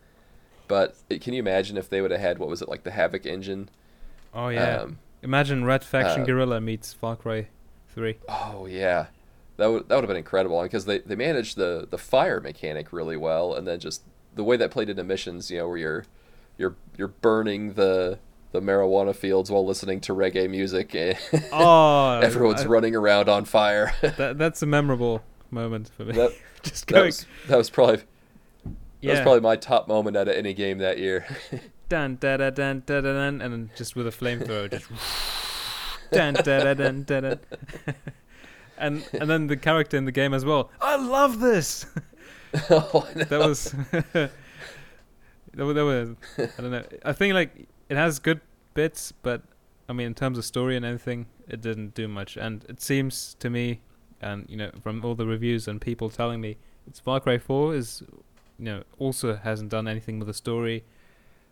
but 0.69 0.97
it, 1.11 1.21
can 1.21 1.35
you 1.35 1.41
imagine 1.41 1.77
if 1.77 1.91
they 1.91 2.01
would 2.01 2.13
have 2.13 2.21
had 2.21 2.39
what 2.39 2.49
was 2.49 2.63
it 2.63 2.69
like 2.69 2.85
the 2.85 2.91
Havok 2.91 3.27
engine? 3.27 3.69
oh 4.35 4.49
yeah. 4.49 4.83
Um, 4.83 4.99
Imagine 5.21 5.65
Red 5.65 5.83
Faction 5.83 6.23
uh, 6.23 6.25
Guerrilla 6.27 6.61
meets 6.61 6.93
Far 6.93 7.17
Cry 7.17 7.49
Three. 7.89 8.19
oh 8.29 8.67
yeah, 8.67 9.07
that 9.57 9.67
would 9.67 9.89
that 9.89 9.97
would 9.97 10.05
have 10.05 10.09
been 10.09 10.17
incredible 10.17 10.63
because 10.63 10.85
they 10.85 11.01
they 11.01 11.17
managed 11.17 11.57
the 11.57 11.89
the 11.91 11.99
fire 11.99 12.41
mechanic 12.41 12.93
really 12.93 13.17
well, 13.17 13.55
and 13.55 13.67
then 13.67 13.81
just 13.81 14.03
the 14.37 14.45
way 14.45 14.57
that 14.57 14.71
played 14.71 14.89
into 14.89 15.03
missions, 15.03 15.51
you 15.51 15.59
know, 15.59 15.69
where 15.69 15.77
you're 15.77 16.05
you're 16.57 16.77
you're 16.97 17.09
burning 17.09 17.73
the 17.73 18.21
the 18.53 18.61
marijuana 18.61 19.15
fields 19.15 19.51
while 19.51 19.67
listening 19.67 20.01
to 20.03 20.15
reggae 20.15 20.49
music. 20.49 20.95
Eh? 20.95 21.15
and 21.33 21.45
Oh, 21.53 22.21
Everyone's 22.23 22.63
I- 22.63 22.67
running 22.67 22.95
around 22.97 23.29
on 23.29 23.45
fire. 23.45 23.93
That, 24.01 24.39
that's 24.39 24.63
a 24.63 24.67
memorable 24.67 25.23
moment 25.51 25.91
for 25.97 26.05
me. 26.05 26.13
that, 26.15 26.33
Just 26.63 26.87
that 26.89 27.05
was 27.05 27.27
that 27.49 27.57
was 27.57 27.71
probably 27.71 27.97
that 29.03 29.11
was 29.11 29.21
probably 29.21 29.41
my 29.41 29.55
top 29.57 29.87
moment 29.87 30.17
out 30.17 30.27
of 30.29 30.35
any 30.37 30.55
game 30.55 30.79
that 30.79 30.99
year. 30.99 31.25
dun 31.89 32.17
da 32.21 32.37
da 32.37 32.51
dun 32.51 32.83
da 32.85 33.01
da 33.01 33.13
dun, 33.13 33.41
and 33.41 33.53
then 33.53 33.71
just 33.77 33.95
with 33.95 34.07
a 34.09 34.11
flamethrower, 34.11 34.69
just 34.71 34.89
dun 36.11 36.35
da 36.35 36.43
da 36.65 36.75
dun 36.75 37.05
da 37.05 37.21
dun. 37.21 37.41
and 38.77 39.09
and 39.13 39.31
then 39.31 39.47
the 39.47 39.57
character 39.57 39.97
in 39.97 40.05
the 40.05 40.11
game 40.13 40.35
as 40.35 40.45
well. 40.45 40.71
I 40.81 40.97
love 40.97 41.39
this. 41.39 41.87
oh, 42.71 43.07
I 43.09 43.13
that 43.25 43.31
know. 43.31 43.49
was 43.49 43.71
that 43.93 44.31
was, 45.59 45.75
that 45.75 45.85
was 45.85 46.09
I 46.59 46.61
don't 46.63 46.71
know. 46.73 46.85
I 47.05 47.13
think 47.13 47.35
like 47.35 47.69
it 47.89 47.97
has 47.97 48.19
good 48.19 48.41
bits, 48.75 49.13
but 49.13 49.43
I 49.89 49.93
mean 49.93 50.09
in 50.09 50.15
terms 50.15 50.39
of 50.39 50.45
story 50.45 50.77
and 50.77 50.85
everything, 50.85 51.27
it 51.49 51.61
didn't 51.61 51.95
do 51.95 52.09
much. 52.09 52.37
And 52.37 52.65
it 52.69 52.81
seems 52.81 53.37
to 53.41 53.51
me, 53.51 53.81
and 54.21 54.47
you 54.49 54.57
know 54.57 54.71
from 54.83 55.05
all 55.05 55.15
the 55.15 55.27
reviews 55.27 55.69
and 55.69 55.81
people 55.81 56.11
telling 56.11 56.41
me, 56.41 56.57
it's 56.87 57.01
Far 57.01 57.21
Cry 57.21 57.39
4 57.39 57.75
is 57.75 58.03
you 58.59 58.65
know 58.65 58.83
also 58.99 59.37
hasn't 59.37 59.71
done 59.71 59.89
anything 59.89 60.19
with 60.19 60.29
the 60.29 60.35
story, 60.35 60.85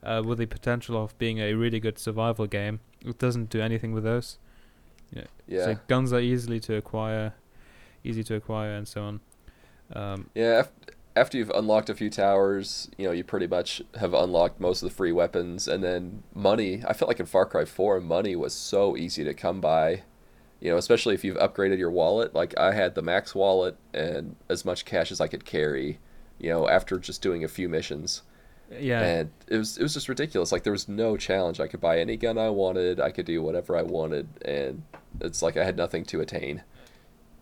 uh, 0.03 0.23
with 0.25 0.39
the 0.39 0.47
potential 0.47 1.03
of 1.03 1.17
being 1.19 1.39
a 1.39 1.55
really 1.55 1.81
good 1.81 1.99
survival 1.99 2.47
game. 2.47 2.81
It 3.05 3.19
doesn't 3.19 3.51
do 3.51 3.61
anything 3.61 3.93
with 3.93 4.05
those. 4.05 4.39
yeah. 5.47 5.65
So 5.65 5.79
guns 5.87 6.13
are 6.13 6.21
easily 6.21 6.61
to 6.61 6.75
acquire, 6.75 7.35
easy 8.05 8.25
to 8.25 8.35
acquire, 8.35 8.73
and 8.73 8.87
so 8.89 9.03
on. 9.05 9.21
Um, 9.95 10.31
Yeah, 10.35 10.65
after 11.17 11.39
you've 11.39 11.51
unlocked 11.51 11.89
a 11.89 11.95
few 11.95 12.11
towers, 12.11 12.91
you 12.99 13.07
know, 13.07 13.13
you 13.13 13.25
pretty 13.25 13.47
much 13.47 13.81
have 13.99 14.13
unlocked 14.13 14.61
most 14.61 14.83
of 14.83 14.89
the 14.91 14.95
free 14.95 15.13
weapons. 15.13 15.67
And 15.67 15.83
then 15.83 16.23
money, 16.35 16.83
I 16.87 16.93
felt 16.93 17.09
like 17.09 17.19
in 17.21 17.27
Far 17.27 17.47
Cry 17.47 17.65
4, 17.65 18.01
money 18.01 18.37
was 18.37 18.53
so 18.53 18.97
easy 18.97 19.25
to 19.25 19.33
come 19.33 19.61
by. 19.61 20.03
You 20.61 20.71
know, 20.71 20.77
especially 20.77 21.15
if 21.15 21.25
you've 21.25 21.39
upgraded 21.39 21.79
your 21.79 21.91
wallet. 21.91 22.35
Like, 22.35 22.57
I 22.59 22.73
had 22.73 22.95
the 22.95 23.03
max 23.03 23.35
wallet 23.35 23.77
and 23.95 24.37
as 24.49 24.65
much 24.65 24.85
cash 24.85 25.11
as 25.11 25.21
I 25.21 25.27
could 25.27 25.45
carry, 25.45 25.99
you 26.39 26.51
know, 26.51 26.69
after 26.69 26.99
just 26.99 27.23
doing 27.23 27.45
a 27.45 27.49
few 27.49 27.69
missions. 27.69 28.23
yeah, 28.71 29.01
And 29.01 29.31
it 29.49 29.57
was, 29.57 29.79
it 29.79 29.83
was 29.83 29.95
just 29.95 30.09
ridiculous. 30.09 30.53
Like, 30.53 30.65
there 30.65 30.73
was 30.73 30.89
no 30.89 31.17
challenge. 31.17 31.61
I 31.61 31.67
could 31.67 31.81
buy 31.81 31.99
any 31.99 32.17
gun 32.17 32.37
I 32.37 32.51
wanted, 32.51 33.01
I 33.01 33.11
could 33.11 33.27
do 33.27 33.43
whatever 33.43 33.77
I 33.77 33.83
wanted. 33.83 34.29
And 34.45 34.83
it's 35.21 35.43
like 35.43 35.57
I 35.57 35.65
had 35.65 35.77
nothing 35.77 36.05
to 36.07 36.21
attain. 36.21 36.63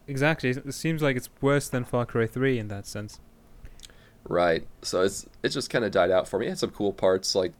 exactly. 0.06 0.50
It 0.50 0.74
seems 0.74 1.02
like 1.02 1.16
it's 1.16 1.30
worse 1.40 1.68
than 1.68 1.84
Far 1.84 2.06
Cry 2.06 2.26
3 2.26 2.58
in 2.58 2.68
that 2.68 2.86
sense. 2.86 3.20
Right. 4.28 4.66
So 4.82 5.02
it's 5.02 5.26
it 5.42 5.50
just 5.50 5.70
kind 5.70 5.84
of 5.84 5.92
died 5.92 6.10
out 6.10 6.28
for 6.28 6.38
me. 6.38 6.46
It 6.46 6.50
had 6.50 6.58
some 6.58 6.70
cool 6.70 6.92
parts, 6.92 7.34
like, 7.34 7.52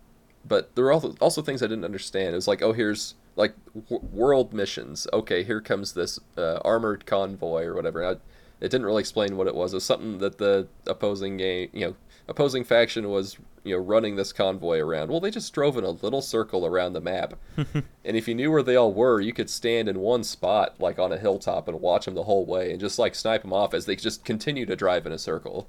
but 0.47 0.75
there 0.75 0.85
were 0.85 0.93
also 0.93 1.15
also 1.21 1.43
things 1.43 1.63
I 1.63 1.67
didn't 1.67 1.85
understand. 1.85 2.33
It 2.33 2.37
was 2.37 2.49
like, 2.49 2.63
oh, 2.63 2.73
here's 2.73 3.15
like 3.37 3.55
w- 3.91 4.09
world 4.13 4.53
missions. 4.53 5.07
Okay, 5.13 5.43
here 5.43 5.61
comes 5.61 5.93
this 5.93 6.19
uh, 6.37 6.59
armored 6.65 7.07
convoy 7.07 7.65
or 7.65 7.75
whatever. 7.75 8.05
I, 8.05 8.13
it 8.61 8.71
didn't 8.71 8.87
really 8.87 9.01
explain 9.01 9.37
what 9.37 9.47
it 9.47 9.55
was. 9.55 9.73
It 9.73 9.77
was 9.77 9.85
something 9.85 10.19
that 10.19 10.39
the 10.39 10.69
opposing 10.87 11.37
game, 11.37 11.69
you 11.73 11.87
know, 11.87 11.97
opposing 12.29 12.65
faction 12.65 13.11
was, 13.11 13.37
you 13.63 13.77
know, 13.77 13.83
running 13.83 14.17
this 14.17 14.33
convoy 14.33 14.79
around. 14.79 15.11
Well, 15.11 15.21
they 15.21 15.31
just 15.31 15.53
drove 15.53 15.77
in 15.77 15.85
a 15.85 15.91
little 15.91 16.23
circle 16.23 16.65
around 16.65 16.93
the 16.93 17.01
map, 17.01 17.35
and 17.57 18.17
if 18.17 18.27
you 18.27 18.35
knew 18.35 18.51
where 18.51 18.63
they 18.63 18.77
all 18.77 18.93
were, 18.93 19.21
you 19.21 19.33
could 19.33 19.51
stand 19.51 19.89
in 19.89 19.99
one 19.99 20.25
spot, 20.25 20.77
like 20.79 20.99
on 20.99 21.13
a 21.13 21.19
hilltop, 21.19 21.69
and 21.69 21.81
watch 21.81 22.07
them 22.07 22.15
the 22.15 22.23
whole 22.23 22.47
way, 22.47 22.71
and 22.71 22.81
just 22.81 22.99
like 22.99 23.15
snipe 23.15 23.43
them 23.43 23.53
off 23.53 23.75
as 23.75 23.87
they 23.87 23.97
just 23.97 24.25
continue 24.25 24.65
to 24.67 24.77
drive 24.77 25.05
in 25.05 25.13
a 25.13 25.19
circle. 25.19 25.69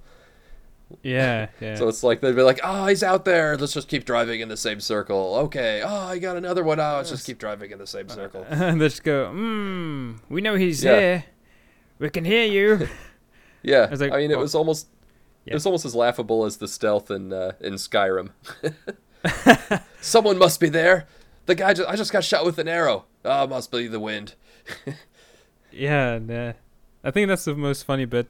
Yeah, 1.01 1.47
yeah. 1.61 1.75
So 1.75 1.87
it's 1.87 2.03
like 2.03 2.21
they'd 2.21 2.35
be 2.35 2.41
like, 2.43 2.59
"Oh, 2.63 2.85
he's 2.87 3.03
out 3.03 3.25
there. 3.25 3.57
Let's 3.57 3.73
just 3.73 3.87
keep 3.87 4.05
driving 4.05 4.41
in 4.41 4.49
the 4.49 4.57
same 4.57 4.79
circle." 4.79 5.35
Okay. 5.45 5.81
Oh, 5.83 5.87
I 6.07 6.19
got 6.19 6.37
another 6.37 6.63
one. 6.63 6.79
Oh, 6.79 6.97
let's 6.97 7.09
just 7.09 7.25
keep 7.25 7.39
driving 7.39 7.71
in 7.71 7.79
the 7.79 7.87
same 7.87 8.07
circle. 8.09 8.45
and 8.49 8.79
they 8.79 8.87
just 8.87 9.03
go, 9.03 9.29
hmm, 9.31 10.13
we 10.29 10.41
know 10.41 10.55
he's 10.55 10.83
Yeah. 10.83 10.99
here. 10.99 11.25
We 11.99 12.09
can 12.09 12.25
hear 12.25 12.45
you. 12.45 12.87
Yeah. 13.63 13.89
was 13.89 13.99
like, 13.99 14.11
I 14.11 14.17
mean, 14.17 14.29
it 14.29 14.35
well- 14.35 14.43
was 14.43 14.53
almost 14.53 14.87
Yeah. 15.45 15.53
it 15.53 15.55
was 15.55 15.65
almost 15.65 15.85
as 15.85 15.95
laughable 15.95 16.45
as 16.45 16.57
the 16.57 16.67
stealth 16.67 17.09
in 17.09 17.33
uh, 17.33 17.53
in 17.59 17.73
Skyrim. 17.75 18.29
Someone 20.01 20.37
must 20.37 20.59
be 20.59 20.69
there. 20.69 21.07
The 21.47 21.55
guy 21.55 21.73
just 21.73 21.89
I 21.89 21.95
just 21.95 22.11
got 22.11 22.23
shot 22.23 22.45
with 22.45 22.59
an 22.59 22.67
arrow. 22.67 23.05
Oh, 23.23 23.47
must 23.47 23.71
be 23.71 23.87
the 23.87 23.99
wind. 23.99 24.35
yeah, 25.71 26.19
uh, 26.29 26.53
I 27.03 27.11
think 27.11 27.27
that's 27.27 27.45
the 27.45 27.55
most 27.55 27.83
funny 27.83 28.05
bit. 28.05 28.27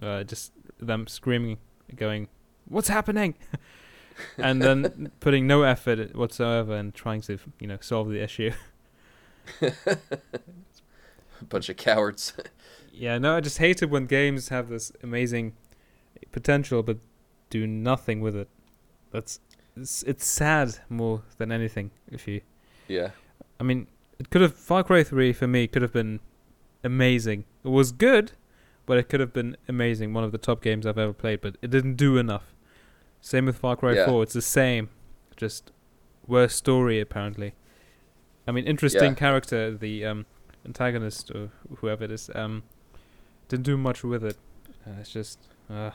Uh, 0.00 0.22
just 0.22 0.52
them 0.78 1.06
screaming, 1.06 1.58
going, 1.94 2.28
what's 2.68 2.88
happening? 2.88 3.34
and 4.38 4.62
then 4.62 5.12
putting 5.20 5.46
no 5.46 5.62
effort 5.62 6.14
whatsoever 6.14 6.74
and 6.74 6.94
trying 6.94 7.20
to, 7.22 7.38
you 7.60 7.66
know, 7.66 7.78
solve 7.80 8.08
the 8.08 8.22
issue. 8.22 8.52
A 9.62 9.72
Bunch 11.48 11.68
of 11.68 11.76
cowards. 11.76 12.34
Yeah, 12.92 13.18
no, 13.18 13.36
I 13.36 13.40
just 13.40 13.58
hate 13.58 13.82
it 13.82 13.90
when 13.90 14.06
games 14.06 14.48
have 14.48 14.68
this 14.68 14.90
amazing 15.02 15.54
potential 16.32 16.82
but 16.82 16.98
do 17.50 17.66
nothing 17.66 18.20
with 18.20 18.34
it. 18.34 18.48
That's 19.10 19.40
it's, 19.76 20.02
it's 20.04 20.26
sad 20.26 20.78
more 20.88 21.22
than 21.36 21.52
anything. 21.52 21.90
If 22.10 22.26
you, 22.26 22.40
yeah. 22.88 23.10
I 23.60 23.62
mean, 23.62 23.86
it 24.18 24.30
could 24.30 24.40
have 24.40 24.54
Far 24.54 24.82
Cry 24.82 25.02
Three 25.02 25.32
for 25.32 25.46
me 25.46 25.66
could 25.66 25.82
have 25.82 25.92
been 25.92 26.20
amazing. 26.82 27.44
It 27.64 27.68
was 27.68 27.92
good, 27.92 28.32
but 28.86 28.98
it 28.98 29.08
could 29.08 29.20
have 29.20 29.32
been 29.32 29.56
amazing. 29.68 30.14
One 30.14 30.24
of 30.24 30.32
the 30.32 30.38
top 30.38 30.62
games 30.62 30.86
I've 30.86 30.98
ever 30.98 31.12
played, 31.12 31.40
but 31.40 31.56
it 31.62 31.70
didn't 31.70 31.94
do 31.96 32.16
enough. 32.18 32.54
Same 33.20 33.46
with 33.46 33.58
Far 33.58 33.76
Cry 33.76 33.94
Yeah. 33.94 34.06
Four. 34.06 34.22
It's 34.22 34.32
the 34.34 34.42
same, 34.42 34.88
just 35.36 35.72
worse 36.26 36.54
story 36.54 37.00
apparently. 37.00 37.54
I 38.48 38.52
mean, 38.52 38.64
interesting 38.64 39.10
Yeah. 39.10 39.14
character. 39.14 39.76
The 39.76 40.04
um, 40.04 40.26
antagonist 40.64 41.30
or 41.32 41.50
whoever 41.78 42.04
it 42.04 42.10
is 42.12 42.30
um, 42.34 42.62
didn't 43.48 43.64
do 43.64 43.76
much 43.76 44.04
with 44.04 44.24
it. 44.24 44.36
Uh, 44.86 45.00
it's 45.00 45.10
just 45.12 45.38
uh, 45.68 45.90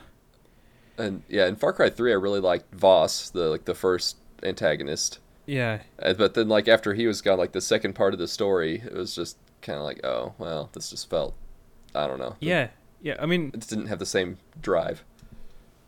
And 0.98 1.24
yeah, 1.30 1.48
in 1.48 1.56
Far 1.56 1.72
Cry 1.74 1.90
3 1.90 2.12
I 2.12 2.16
really 2.16 2.42
liked 2.42 2.74
Vaas, 2.76 3.32
the 3.32 3.48
like 3.50 3.66
the 3.66 3.74
first 3.76 4.18
antagonist. 4.44 5.20
yeah, 5.46 5.80
Uh, 6.00 6.14
But 6.14 6.34
then, 6.34 6.50
like 6.50 6.68
after 6.68 6.94
he 6.94 7.08
was 7.08 7.22
gone, 7.22 7.38
like 7.38 7.54
the 7.54 7.62
second 7.62 7.94
part 7.94 8.14
of 8.14 8.20
the 8.20 8.28
story, 8.28 8.82
it 8.86 8.94
was 8.94 9.16
just 9.16 9.38
kind 9.62 9.78
of 9.78 9.86
like, 9.86 10.04
oh 10.06 10.34
well, 10.38 10.70
this 10.74 10.90
just 10.90 11.10
felt, 11.10 11.34
I 11.96 12.08
don't 12.08 12.20
know. 12.20 12.36
yeah, 12.42 12.70
yeah. 13.02 13.16
I 13.20 13.26
mean, 13.26 13.52
it 13.54 13.68
didn't 13.68 13.88
have 13.88 14.00
the 14.00 14.06
same 14.06 14.38
drive. 14.62 15.04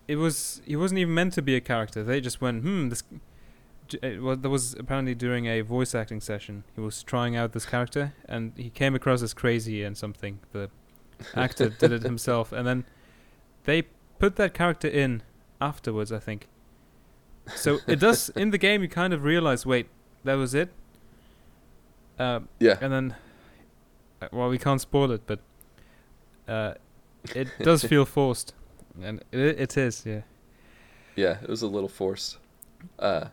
it 0.07 0.17
was 0.17 0.61
he 0.65 0.75
wasn't 0.75 0.99
even 0.99 1.13
meant 1.13 1.33
to 1.33 1.41
be 1.41 1.55
a 1.55 1.61
character. 1.61 2.03
They 2.03 2.21
just 2.21 2.41
went, 2.41 2.63
hmm, 2.63 2.89
this. 2.89 3.03
It 4.01 4.21
was, 4.21 4.39
that 4.39 4.49
was 4.49 4.73
apparently 4.79 5.13
during 5.13 5.45
a 5.45 5.61
voice 5.61 5.93
acting 5.93 6.21
session. 6.21 6.63
He 6.73 6.81
was 6.81 7.03
trying 7.03 7.35
out 7.35 7.51
this 7.51 7.65
character, 7.65 8.13
and 8.27 8.53
he 8.55 8.69
came 8.69 8.95
across 8.95 9.21
as 9.21 9.33
crazy 9.33 9.83
and 9.83 9.95
something. 9.97 10.39
The 10.51 10.69
actor 11.35 11.69
did 11.69 11.91
it 11.91 12.03
himself, 12.03 12.51
and 12.51 12.65
then 12.65 12.85
they 13.65 13.83
put 14.19 14.35
that 14.37 14.53
character 14.53 14.87
in 14.87 15.21
afterwards. 15.61 16.11
I 16.11 16.19
think. 16.19 16.47
So 17.55 17.79
it 17.87 17.99
does 17.99 18.29
in 18.35 18.51
the 18.51 18.57
game. 18.57 18.81
You 18.81 18.87
kind 18.89 19.13
of 19.13 19.23
realize, 19.23 19.65
wait, 19.65 19.87
that 20.23 20.35
was 20.35 20.53
it. 20.55 20.69
Uh, 22.17 22.41
Yeah, 22.59 22.77
and 22.81 22.93
then, 22.93 23.15
uh, 24.21 24.27
well, 24.31 24.47
we 24.49 24.57
can't 24.57 24.79
spoil 24.79 25.11
it, 25.11 25.23
but 25.27 25.39
uh, 26.47 26.75
it 27.35 27.47
does 27.59 27.83
feel 27.83 28.05
forced, 28.05 28.53
and 29.01 29.23
it, 29.31 29.59
it 29.59 29.77
is, 29.77 30.03
yeah. 30.05 30.21
yeah, 31.15 31.37
it 31.41 31.49
was 31.49 31.61
a 31.61 31.67
little 31.67 31.89
forced. 31.89 32.37
Uh, 32.99 33.25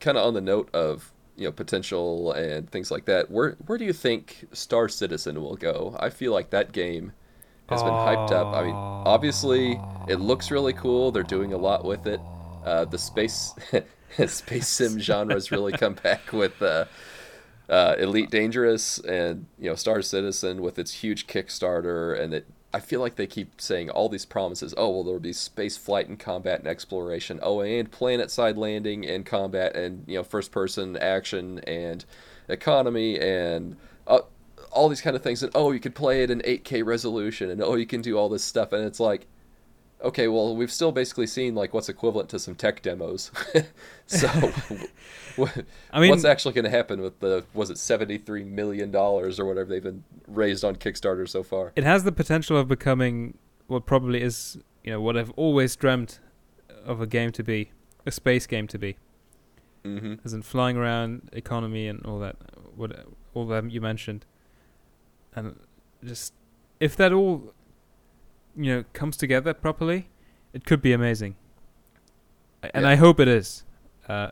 kind 0.00 0.18
of 0.18 0.26
on 0.26 0.34
the 0.34 0.40
note 0.40 0.68
of 0.74 1.12
you 1.36 1.44
know 1.44 1.52
potential 1.52 2.32
and 2.32 2.70
things 2.70 2.90
like 2.90 3.06
that. 3.06 3.30
Where 3.30 3.52
where 3.66 3.78
do 3.78 3.84
you 3.84 3.92
think 3.92 4.46
Star 4.52 4.88
Citizen 4.88 5.40
will 5.40 5.56
go? 5.56 5.96
I 5.98 6.10
feel 6.10 6.32
like 6.32 6.50
that 6.50 6.72
game 6.72 7.12
has 7.68 7.82
been 7.82 7.92
hyped 7.92 8.32
up. 8.32 8.54
I 8.54 8.64
mean, 8.64 8.74
obviously 8.74 9.80
it 10.08 10.20
looks 10.20 10.50
really 10.50 10.72
cool. 10.72 11.10
They're 11.10 11.22
doing 11.22 11.52
a 11.52 11.56
lot 11.56 11.84
with 11.84 12.06
it. 12.06 12.20
Uh, 12.64 12.84
the 12.84 12.98
space 12.98 13.54
space 14.26 14.68
sim 14.68 14.98
genres 14.98 15.50
really 15.50 15.72
come 15.72 15.94
back 15.94 16.32
with 16.32 16.60
uh, 16.60 16.84
uh, 17.68 17.94
Elite 17.98 18.30
Dangerous 18.30 18.98
and 18.98 19.46
you 19.58 19.70
know 19.70 19.74
Star 19.74 20.02
Citizen 20.02 20.60
with 20.60 20.78
its 20.78 20.92
huge 20.92 21.26
Kickstarter, 21.26 22.18
and 22.18 22.34
it. 22.34 22.46
I 22.74 22.80
feel 22.80 23.00
like 23.00 23.16
they 23.16 23.26
keep 23.26 23.60
saying 23.60 23.90
all 23.90 24.08
these 24.08 24.24
promises. 24.24 24.74
Oh 24.76 24.90
well, 24.90 25.04
there 25.04 25.12
will 25.12 25.20
be 25.20 25.32
space 25.32 25.76
flight 25.76 26.08
and 26.08 26.18
combat 26.18 26.60
and 26.60 26.68
exploration. 26.68 27.38
Oh, 27.42 27.60
and 27.60 27.90
planet 27.90 28.30
side 28.30 28.56
landing 28.56 29.06
and 29.06 29.26
combat 29.26 29.76
and 29.76 30.04
you 30.06 30.16
know 30.16 30.24
first 30.24 30.52
person 30.52 30.96
action 30.96 31.58
and 31.60 32.04
economy 32.48 33.18
and 33.18 33.76
uh, 34.06 34.20
all 34.70 34.88
these 34.88 35.02
kind 35.02 35.14
of 35.14 35.22
things. 35.22 35.42
And 35.42 35.52
oh, 35.54 35.72
you 35.72 35.80
could 35.80 35.94
play 35.94 36.22
it 36.22 36.30
in 36.30 36.40
8K 36.40 36.84
resolution, 36.84 37.50
and 37.50 37.62
oh, 37.62 37.74
you 37.74 37.86
can 37.86 38.00
do 38.00 38.16
all 38.16 38.28
this 38.28 38.44
stuff. 38.44 38.72
And 38.72 38.84
it's 38.84 39.00
like, 39.00 39.26
okay, 40.02 40.28
well, 40.28 40.54
we've 40.56 40.72
still 40.72 40.92
basically 40.92 41.26
seen 41.26 41.54
like 41.54 41.72
what's 41.72 41.88
equivalent 41.88 42.28
to 42.30 42.38
some 42.38 42.54
tech 42.54 42.82
demos. 42.82 43.30
so, 44.06 44.28
what, 45.36 45.64
I 45.92 46.00
mean, 46.00 46.10
what's 46.10 46.24
actually 46.24 46.54
going 46.54 46.64
to 46.64 46.70
happen 46.70 47.00
with 47.00 47.18
the 47.20 47.44
was 47.54 47.70
it 47.70 47.78
73 47.78 48.44
million 48.44 48.90
dollars 48.90 49.38
or 49.40 49.44
whatever 49.46 49.70
they've 49.70 49.82
been 49.82 50.04
raised 50.26 50.64
on 50.64 50.76
Kickstarter 50.76 51.28
so 51.28 51.42
far? 51.42 51.72
it 51.76 51.84
has 51.84 52.04
the 52.04 52.12
potential 52.12 52.56
of 52.56 52.68
becoming 52.68 53.38
what 53.66 53.86
probably 53.86 54.22
is, 54.22 54.58
you 54.84 54.92
know, 54.92 55.00
what 55.00 55.16
I've 55.16 55.30
always 55.36 55.74
dreamt 55.76 56.20
of 56.84 57.00
a 57.00 57.06
game 57.06 57.32
to 57.32 57.42
be, 57.42 57.70
a 58.04 58.10
space 58.10 58.46
game 58.46 58.66
to 58.68 58.78
be, 58.78 58.96
Mm-hmm. 59.84 60.14
as 60.24 60.32
in 60.32 60.42
flying 60.42 60.76
around, 60.76 61.28
economy, 61.32 61.88
and 61.88 62.04
all 62.06 62.20
that, 62.20 62.36
what 62.76 63.06
all 63.34 63.46
that 63.46 63.68
you 63.70 63.80
mentioned, 63.80 64.24
and 65.34 65.58
just 66.04 66.34
if 66.78 66.94
that 66.96 67.12
all, 67.12 67.52
you 68.56 68.74
know, 68.74 68.84
comes 68.92 69.16
together 69.16 69.54
properly, 69.54 70.08
it 70.52 70.64
could 70.64 70.82
be 70.82 70.92
amazing. 70.92 71.36
And 72.62 72.84
Yeah. 72.84 72.90
I 72.90 72.94
hope 72.96 73.20
it 73.20 73.28
is. 73.28 73.64
Uh, 74.08 74.30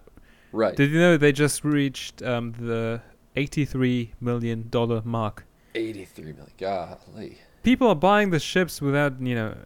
Right. 0.52 0.76
Did 0.76 0.90
you 0.90 0.98
know 0.98 1.16
they 1.16 1.32
just 1.32 1.64
reached 1.64 2.22
um, 2.22 2.52
the 2.58 3.02
eighty-three 3.36 4.14
million 4.20 4.68
dollar 4.68 5.00
mark? 5.04 5.46
83 5.76 6.24
million. 6.24 6.50
Golly. 6.58 7.38
People 7.62 7.86
are 7.86 7.94
buying 7.94 8.30
the 8.30 8.40
ships 8.40 8.82
without, 8.82 9.20
you 9.20 9.36
know, 9.36 9.56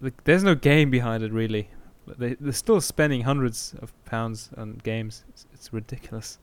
the, 0.00 0.12
there's 0.24 0.42
no 0.44 0.54
game 0.54 0.90
behind 0.90 1.22
it 1.22 1.32
really. 1.32 1.70
They 2.18 2.34
they're 2.34 2.52
still 2.52 2.80
spending 2.82 3.22
hundreds 3.22 3.74
of 3.80 3.92
pounds 4.04 4.50
on 4.56 4.74
games. 4.84 5.24
It's, 5.30 5.46
it's 5.54 5.72
ridiculous. 5.72 6.38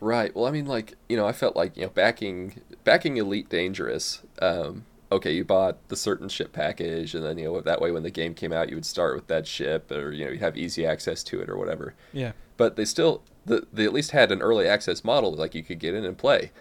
Right. 0.00 0.34
Well, 0.34 0.46
I 0.46 0.50
mean, 0.50 0.64
like 0.66 0.94
you 1.08 1.16
know, 1.16 1.26
I 1.26 1.32
felt 1.32 1.54
like 1.54 1.76
you 1.76 1.82
know, 1.82 1.90
backing 1.90 2.62
backing 2.84 3.18
Elite 3.18 3.48
Dangerous. 3.50 4.22
Um, 4.40 4.86
okay, 5.12 5.32
you 5.32 5.44
bought 5.44 5.76
the 5.88 5.96
certain 5.96 6.28
ship 6.28 6.52
package, 6.52 7.14
and 7.14 7.24
then 7.24 7.38
you 7.38 7.44
know 7.44 7.60
that 7.60 7.80
way 7.80 7.90
when 7.90 8.02
the 8.02 8.10
game 8.10 8.34
came 8.34 8.52
out, 8.52 8.68
you 8.68 8.74
would 8.76 8.86
start 8.86 9.14
with 9.14 9.26
that 9.28 9.46
ship, 9.46 9.90
or 9.90 10.10
you 10.12 10.24
know, 10.24 10.30
you 10.32 10.38
have 10.38 10.56
easy 10.56 10.84
access 10.86 11.22
to 11.24 11.40
it 11.40 11.48
or 11.48 11.56
whatever. 11.56 11.94
Yeah. 12.12 12.32
But 12.56 12.76
they 12.76 12.84
still, 12.84 13.22
the, 13.46 13.66
they 13.72 13.84
at 13.84 13.92
least 13.92 14.10
had 14.10 14.30
an 14.32 14.42
early 14.42 14.66
access 14.68 15.04
model, 15.04 15.32
like 15.34 15.54
you 15.54 15.62
could 15.62 15.78
get 15.78 15.94
in 15.94 16.04
and 16.04 16.16
play. 16.18 16.52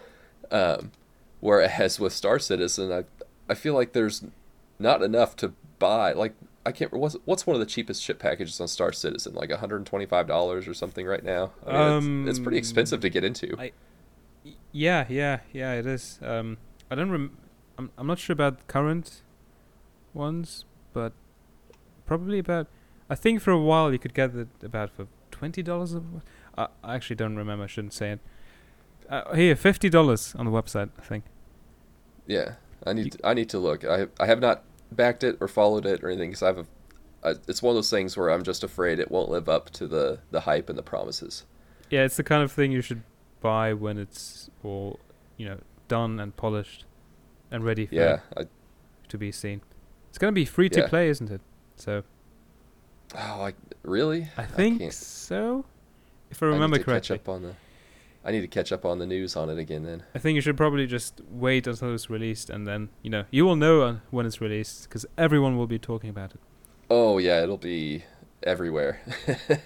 Um, 0.51 0.91
whereas 1.39 1.99
with 1.99 2.13
Star 2.13 2.39
Citizen, 2.39 2.91
I 2.91 3.03
I 3.49 3.53
feel 3.55 3.73
like 3.73 3.93
there's 3.93 4.23
not 4.79 5.01
enough 5.01 5.35
to 5.37 5.53
buy. 5.79 6.13
Like 6.13 6.33
I 6.65 6.71
can't. 6.71 6.91
What's 6.93 7.17
what's 7.25 7.45
one 7.47 7.55
of 7.55 7.59
the 7.59 7.65
cheapest 7.65 8.01
ship 8.03 8.19
packages 8.19 8.59
on 8.61 8.67
Star 8.67 8.91
Citizen? 8.91 9.33
Like 9.33 9.49
125 9.49 10.27
dollars 10.27 10.67
or 10.67 10.73
something 10.73 11.05
right 11.05 11.23
now. 11.23 11.51
I 11.65 11.99
mean, 11.99 12.21
it's, 12.27 12.37
it's 12.37 12.43
pretty 12.43 12.57
Um, 12.57 12.59
expensive 12.59 12.99
to 13.01 13.09
get 13.09 13.23
into. 13.23 13.55
I- 13.59 13.71
Yeah, 14.71 15.05
yeah, 15.09 15.39
yeah. 15.51 15.73
It 15.73 15.85
is. 15.85 16.19
Um, 16.23 16.57
I 16.89 16.95
don't. 16.95 17.11
Rem- 17.11 17.37
I'm. 17.81 17.91
I'm 17.97 18.07
not 18.07 18.19
sure 18.19 18.33
about 18.33 18.67
current 18.67 19.21
ones, 20.13 20.65
but 20.93 21.13
probably 22.05 22.39
about. 22.39 22.67
I 23.09 23.15
think 23.15 23.41
for 23.41 23.51
a 23.51 23.59
while 23.59 23.91
you 23.91 23.99
could 23.99 24.13
get 24.13 24.35
it 24.35 24.47
about 24.63 24.91
for 24.91 25.07
twenty 25.31 25.63
dollars. 25.63 25.95
I, 26.57 26.67
I 26.83 26.95
actually 26.95 27.15
don't 27.17 27.35
remember. 27.35 27.63
I 27.63 27.67
shouldn't 27.67 27.93
say 27.93 28.11
it. 28.11 28.19
Uh, 29.09 29.33
here, 29.35 29.55
fifty 29.55 29.89
dollars 29.89 30.35
on 30.37 30.45
the 30.45 30.51
website. 30.51 30.89
I 30.97 31.01
think. 31.01 31.23
Yeah, 32.27 32.53
I 32.85 32.93
need 32.93 33.05
You- 33.05 33.11
to, 33.11 33.27
I 33.27 33.33
need 33.33 33.49
to 33.49 33.59
look. 33.59 33.83
I 33.85 34.07
I 34.19 34.25
have 34.27 34.39
not 34.39 34.63
backed 34.91 35.23
it 35.23 35.37
or 35.39 35.47
followed 35.47 35.85
it 35.85 36.03
or 36.03 36.09
anything 36.09 36.29
because 36.29 36.43
I've. 36.43 36.57
A, 36.59 36.65
I, 37.23 37.31
it's 37.47 37.61
one 37.61 37.71
of 37.71 37.75
those 37.75 37.89
things 37.89 38.17
where 38.17 38.29
I'm 38.29 38.43
just 38.43 38.63
afraid 38.63 38.99
it 38.99 39.11
won't 39.11 39.29
live 39.29 39.47
up 39.49 39.69
to 39.71 39.87
the 39.87 40.19
the 40.31 40.41
hype 40.41 40.69
and 40.69 40.77
the 40.77 40.83
promises. 40.83 41.45
Yeah, 41.89 42.03
it's 42.03 42.17
the 42.17 42.23
kind 42.23 42.41
of 42.43 42.51
thing 42.51 42.71
you 42.71 42.81
should 42.81 43.03
buy 43.41 43.73
when 43.73 43.97
it's 43.97 44.49
all, 44.63 44.99
you 45.35 45.45
know, 45.45 45.57
done 45.89 46.19
and 46.21 46.35
polished, 46.37 46.85
and 47.51 47.63
ready 47.63 47.85
for 47.85 47.95
Yeah, 47.95 48.19
I, 48.37 48.45
to 49.09 49.17
be 49.17 49.31
seen. 49.31 49.61
It's 50.09 50.17
gonna 50.17 50.31
be 50.31 50.45
free 50.45 50.69
to 50.69 50.79
Yeah. 50.81 50.87
play, 50.87 51.09
isn't 51.09 51.29
it? 51.29 51.41
So 51.75 52.03
oh, 53.15 53.17
I 53.45 53.53
really. 53.83 54.29
I 54.37 54.43
think 54.45 54.79
can't- 54.79 54.93
so. 54.93 55.65
If 56.29 56.41
I 56.41 56.45
I 56.45 56.49
need 56.49 56.53
remember 56.55 56.77
to 56.77 56.83
correctly. 56.83 57.17
Catch 57.17 57.21
up 57.27 57.29
on 57.29 57.41
the. 57.43 57.53
I 58.23 58.31
need 58.31 58.41
to 58.41 58.47
catch 58.47 58.71
up 58.71 58.85
on 58.85 58.99
the 58.99 59.05
news 59.07 59.35
on 59.35 59.49
it 59.49 59.57
again 59.57 59.83
then. 59.83 60.03
I 60.13 60.19
think 60.19 60.35
you 60.35 60.41
should 60.41 60.55
probably 60.55 60.85
just 60.85 61.19
wait 61.29 61.65
until 61.67 61.93
it's 61.93 62.09
released, 62.09 62.49
and 62.49 62.67
then 62.67 62.89
you 63.01 63.09
know 63.09 63.25
you 63.31 63.45
will 63.45 63.55
know 63.55 63.99
when 64.11 64.25
it's 64.25 64.39
released 64.39 64.83
because 64.83 65.05
everyone 65.17 65.57
will 65.57 65.67
be 65.67 65.79
talking 65.79 66.09
about 66.09 66.31
it. 66.31 66.39
Oh 66.89 67.17
yeah, 67.17 67.41
it'll 67.43 67.57
be 67.57 68.03
everywhere. 68.43 69.01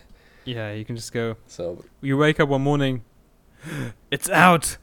Yeah, 0.48 0.74
you 0.74 0.86
can 0.86 0.96
just 0.96 1.12
go. 1.12 1.38
so 1.48 1.84
You 2.02 2.18
wake 2.18 2.40
up 2.40 2.48
one 2.50 2.62
morning, 2.62 3.04
it's 4.12 4.30
out. 4.30 4.78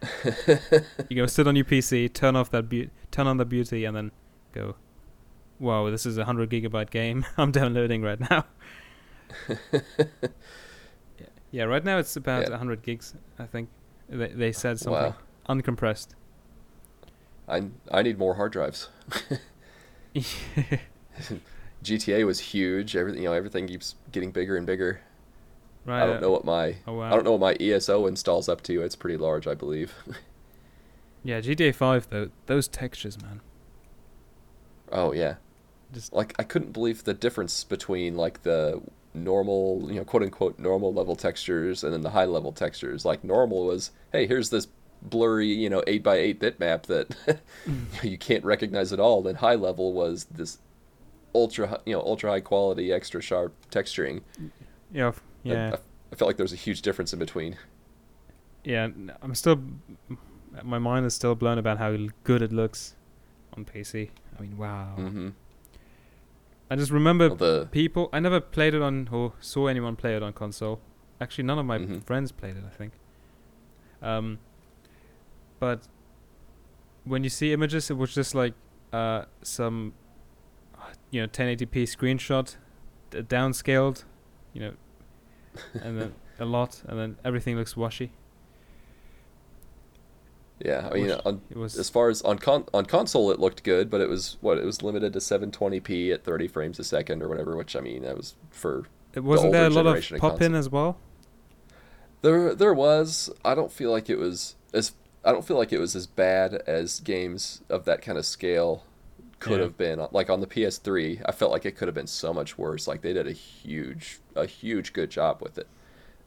You 1.08 1.16
go 1.16 1.26
sit 1.26 1.46
on 1.46 1.56
your 1.56 1.64
PC, 1.64 2.12
turn 2.12 2.36
off 2.36 2.50
that 2.50 2.68
beau- 2.68 2.88
turn 3.10 3.26
on 3.26 3.36
the 3.36 3.44
beauty, 3.44 3.84
and 3.84 3.96
then 3.96 4.12
go. 4.52 4.76
Wow, 5.58 5.90
this 5.90 6.06
is 6.06 6.18
a 6.18 6.24
hundred 6.24 6.50
gigabyte 6.50 6.90
game. 6.90 7.24
I'm 7.36 7.50
downloading 7.50 8.02
right 8.02 8.20
now. 8.20 8.44
yeah, 9.72 11.26
yeah, 11.50 11.64
right 11.64 11.84
now 11.84 11.98
it's 11.98 12.16
about 12.16 12.46
a 12.46 12.50
Yeah. 12.50 12.58
hundred 12.58 12.82
gigs. 12.82 13.14
I 13.38 13.46
think 13.46 13.68
they 14.08 14.28
they 14.28 14.52
said 14.52 14.78
something 14.78 15.12
wow, 15.12 15.16
uncompressed. 15.48 16.08
I 17.48 17.64
I 17.90 18.02
need 18.02 18.18
more 18.18 18.34
hard 18.34 18.52
drives. 18.52 18.88
GTA 21.84 22.26
was 22.26 22.40
huge. 22.40 22.96
Everything 22.96 23.22
you 23.22 23.28
know, 23.28 23.34
everything 23.34 23.66
keeps 23.66 23.94
getting 24.12 24.30
bigger 24.30 24.56
and 24.56 24.66
bigger. 24.66 25.00
Right. 25.88 26.02
I 26.02 26.06
don't 26.06 26.16
uh, 26.18 26.20
know 26.20 26.30
what 26.30 26.44
my 26.44 26.76
Oh 26.86 26.94
wow. 26.94 27.06
I 27.06 27.10
don't 27.10 27.24
know 27.24 27.32
what 27.32 27.40
my 27.40 27.56
ESO 27.64 28.06
installs 28.06 28.48
up 28.48 28.62
to. 28.64 28.82
It's 28.82 28.96
pretty 28.96 29.16
large, 29.16 29.46
I 29.46 29.54
believe. 29.54 29.92
Yeah, 31.24 31.40
GTA 31.40 31.74
Five 31.74 32.08
though, 32.10 32.30
those 32.46 32.68
textures, 32.68 33.20
man. 33.20 33.40
oh 34.92 35.12
yeah, 35.12 35.34
Just 35.92 36.12
like 36.12 36.34
I 36.38 36.42
couldn't 36.42 36.72
believe 36.72 37.04
the 37.04 37.14
difference 37.14 37.64
between 37.64 38.16
like 38.16 38.44
the 38.44 38.80
normal, 39.14 39.84
you 39.88 39.96
know, 39.96 40.04
quote 40.04 40.22
unquote 40.22 40.58
normal 40.58 40.94
level 40.94 41.16
textures 41.16 41.84
and 41.84 41.92
then 41.92 42.02
the 42.02 42.10
high 42.10 42.24
level 42.24 42.52
textures. 42.52 43.04
Like 43.04 43.24
normal 43.24 43.66
was, 43.66 43.90
hey, 44.12 44.26
here's 44.26 44.50
this 44.50 44.68
blurry, 45.02 45.48
you 45.48 45.68
know, 45.68 45.82
eight 45.86 46.02
by 46.02 46.16
eight 46.16 46.40
bitmap 46.40 46.84
that 46.84 47.40
you 48.02 48.18
can't 48.18 48.44
recognize 48.44 48.92
at 48.92 49.00
all. 49.00 49.22
Then 49.22 49.36
high 49.36 49.56
level 49.56 49.92
was 49.92 50.24
this 50.30 50.58
ultra, 51.34 51.80
you 51.84 51.94
know, 51.94 52.00
ultra 52.00 52.30
high 52.30 52.40
quality, 52.40 52.92
extra 52.92 53.20
sharp 53.20 53.54
texturing. 53.70 54.22
yeah, 54.92 55.12
yeah, 55.42 55.70
I, 55.74 55.78
I 56.12 56.16
felt 56.16 56.28
like 56.28 56.36
there 56.36 56.44
was 56.44 56.52
a 56.52 56.56
huge 56.56 56.82
difference 56.82 57.12
in 57.12 57.18
between. 57.18 57.56
yeah. 58.64 58.88
I'm 59.22 59.34
still, 59.34 59.60
my 60.62 60.78
mind 60.78 61.06
is 61.06 61.14
still 61.14 61.34
blown 61.34 61.58
about 61.58 61.78
how 61.78 61.96
good 62.24 62.42
it 62.42 62.52
looks 62.52 62.94
on 63.56 63.64
PC. 63.64 64.10
I 64.38 64.42
mean, 64.42 64.56
wow. 64.58 64.94
hmm 64.96 65.28
I 66.70 66.76
just 66.76 66.90
remember 66.90 67.28
Well, 67.28 67.36
the 67.36 67.68
people. 67.70 68.10
I 68.12 68.20
never 68.20 68.40
played 68.40 68.74
it 68.74 68.82
on 68.82 69.08
or 69.10 69.32
saw 69.40 69.68
anyone 69.68 69.96
play 69.96 70.14
it 70.16 70.22
on 70.22 70.34
console. 70.34 70.80
Actually, 71.20 71.44
none 71.44 71.58
of 71.58 71.64
my 71.64 71.78
Mhm. 71.78 72.04
friends 72.04 72.30
played 72.30 72.56
it. 72.58 72.64
I 72.66 72.68
think. 72.76 72.92
Um, 74.02 74.38
but 75.58 75.88
when 77.04 77.24
you 77.24 77.30
see 77.30 77.52
images, 77.54 77.90
it 77.90 77.96
was 77.96 78.14
just 78.14 78.34
like 78.34 78.52
uh, 78.92 79.24
some, 79.42 79.94
you 81.10 81.20
know, 81.22 81.26
1080p 81.26 81.84
screenshot, 81.84 82.56
d- 83.10 83.22
downscaled, 83.22 84.04
you 84.52 84.60
know, 84.60 84.74
and 85.82 86.00
then 86.00 86.14
a 86.38 86.44
lot, 86.44 86.82
and 86.86 86.98
then 86.98 87.16
everything 87.24 87.56
looks 87.56 87.76
washy. 87.76 88.12
yeah, 90.60 90.88
I 90.90 90.94
mean, 90.94 91.10
on, 91.24 91.40
It 91.50 91.56
was 91.56 91.78
as 91.78 91.88
far 91.88 92.08
as 92.08 92.22
on 92.22 92.38
con- 92.38 92.66
on 92.74 92.84
console 92.86 93.30
it 93.30 93.38
looked 93.38 93.62
good, 93.62 93.90
but 93.90 94.00
it 94.00 94.08
was 94.08 94.36
what 94.40 94.58
it 94.58 94.64
was 94.64 94.82
limited 94.82 95.12
to 95.12 95.18
720p 95.20 96.12
at 96.12 96.24
30 96.24 96.48
frames 96.48 96.78
a 96.78 96.84
second 96.84 97.22
or 97.22 97.28
whatever. 97.28 97.56
Which 97.56 97.76
I 97.76 97.80
mean, 97.80 98.02
that 98.02 98.16
was 98.16 98.34
for 98.50 98.86
it 99.14 99.24
wasn't 99.24 99.52
there 99.52 99.66
a 99.66 99.70
lot 99.70 99.86
of 99.86 100.12
of 100.12 100.18
pop 100.18 100.42
in 100.42 100.54
as 100.54 100.68
well. 100.68 100.98
there. 102.22 102.54
There 102.54 102.74
was. 102.74 103.30
I 103.44 103.54
don't 103.54 103.72
feel 103.72 103.90
like 103.90 104.10
it 104.10 104.18
was 104.18 104.56
as. 104.74 104.92
I 105.24 105.32
don't 105.32 105.44
feel 105.44 105.56
like 105.58 105.72
it 105.72 105.78
was 105.80 105.94
as 105.96 106.06
bad 106.06 106.54
as 106.66 107.00
games 107.00 107.62
of 107.68 107.84
that 107.84 108.02
kind 108.02 108.16
of 108.16 108.24
scale 108.24 108.84
could 109.40 109.58
Yeah. 109.58 109.64
have 109.64 109.76
been. 109.78 110.06
Like 110.12 110.30
on 110.30 110.40
the 110.40 110.46
PS3, 110.46 111.20
I 111.24 111.32
felt 111.32 111.52
like 111.52 111.64
it 111.66 111.76
could 111.76 111.88
have 111.88 111.94
been 111.94 112.06
so 112.06 112.32
much 112.34 112.58
worse. 112.58 112.86
Like 112.88 113.02
they 113.02 113.12
did 113.12 113.26
a 113.26 113.32
huge, 113.32 114.18
a 114.34 114.46
huge 114.46 114.92
good 114.92 115.10
job 115.10 115.40
with 115.40 115.58
it. 115.58 115.66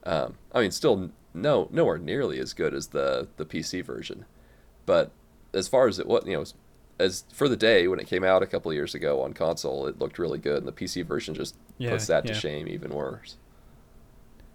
Um, 0.04 0.36
I 0.54 0.62
mean, 0.62 0.72
still 0.72 1.12
no, 1.34 1.68
nowhere 1.72 1.98
nearly 1.98 2.40
as 2.40 2.54
good 2.54 2.74
as 2.74 2.88
the 2.88 3.28
the 3.38 3.46
PC 3.46 3.84
version, 3.84 4.26
but 4.86 5.12
as 5.54 5.68
far 5.68 5.88
as 5.88 6.00
it 6.00 6.08
was, 6.08 6.24
you 6.26 6.34
know, 6.38 6.44
as 7.00 7.24
for 7.34 7.48
the 7.50 7.56
day 7.58 7.88
when 7.88 8.00
it 8.00 8.08
came 8.08 8.24
out 8.24 8.42
a 8.44 8.48
couple 8.48 8.72
of 8.72 8.76
years 8.76 8.94
ago 8.96 9.22
on 9.22 9.34
console, 9.34 9.86
it 9.88 10.00
looked 10.00 10.18
really 10.20 10.40
good, 10.40 10.58
and 10.58 10.68
the 10.68 10.72
PC 10.72 11.06
version 11.06 11.34
just 11.36 11.56
Yeah, 11.78 11.92
puts 11.92 12.08
that 12.08 12.26
yeah. 12.26 12.34
to 12.34 12.40
shame 12.40 12.68
even 12.68 12.92
worse. 12.94 13.38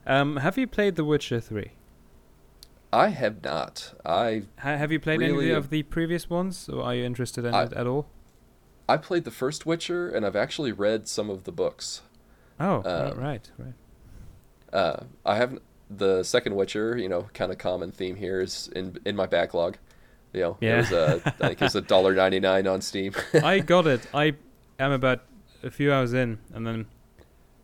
Um, 0.06 0.36
have 0.38 0.56
you 0.56 0.66
played 0.66 0.96
The 0.96 1.04
Witcher 1.04 1.40
Three? 1.40 1.72
I 2.92 3.08
have 3.08 3.42
not. 3.42 3.94
I 4.04 4.44
Ha- 4.58 4.76
have 4.76 4.92
you 4.92 5.00
played 5.00 5.18
Really, 5.20 5.46
any 5.46 5.54
of 5.54 5.70
the 5.70 5.82
previous 5.84 6.30
ones, 6.30 6.68
or 6.68 6.82
are 6.82 6.94
you 6.94 7.04
interested 7.04 7.44
in 7.44 7.54
I- 7.54 7.64
it 7.64 7.72
at 7.72 7.86
all? 7.86 8.06
I 8.88 8.96
played 8.96 9.24
the 9.24 9.30
first 9.30 9.66
Witcher, 9.66 10.08
and 10.08 10.24
I've 10.24 10.36
actually 10.36 10.72
read 10.72 11.08
some 11.08 11.28
of 11.30 11.44
the 11.44 11.52
books. 11.52 12.02
Oh, 12.60 12.80
uh, 12.82 13.12
right, 13.16 13.48
right, 13.58 13.74
right. 14.72 14.78
Uh, 14.78 15.04
I 15.24 15.36
haven't. 15.36 15.62
The 15.88 16.22
second 16.24 16.56
Witcher, 16.56 16.96
you 16.98 17.08
know, 17.08 17.28
kind 17.32 17.52
of 17.52 17.58
common 17.58 17.92
theme 17.92 18.16
here 18.16 18.40
is 18.40 18.68
in 18.74 18.98
in 19.04 19.14
my 19.16 19.26
backlog. 19.26 19.76
You 20.32 20.40
know, 20.42 20.56
Yeah. 20.60 20.74
it 20.74 20.76
was 20.78 20.92
a, 20.92 21.22
I 21.24 21.30
think 21.30 21.52
it 21.62 21.64
was 21.64 21.76
a 21.76 21.80
dollar 21.94 22.14
ninety 22.14 22.40
nine 22.40 22.66
on 22.66 22.80
Steam. 22.80 23.12
I 23.34 23.60
got 23.60 23.86
it. 23.86 24.06
I 24.14 24.34
am 24.78 24.92
about 24.92 25.20
a 25.62 25.70
few 25.70 25.92
hours 25.92 26.12
in, 26.12 26.38
and 26.52 26.66
then 26.66 26.86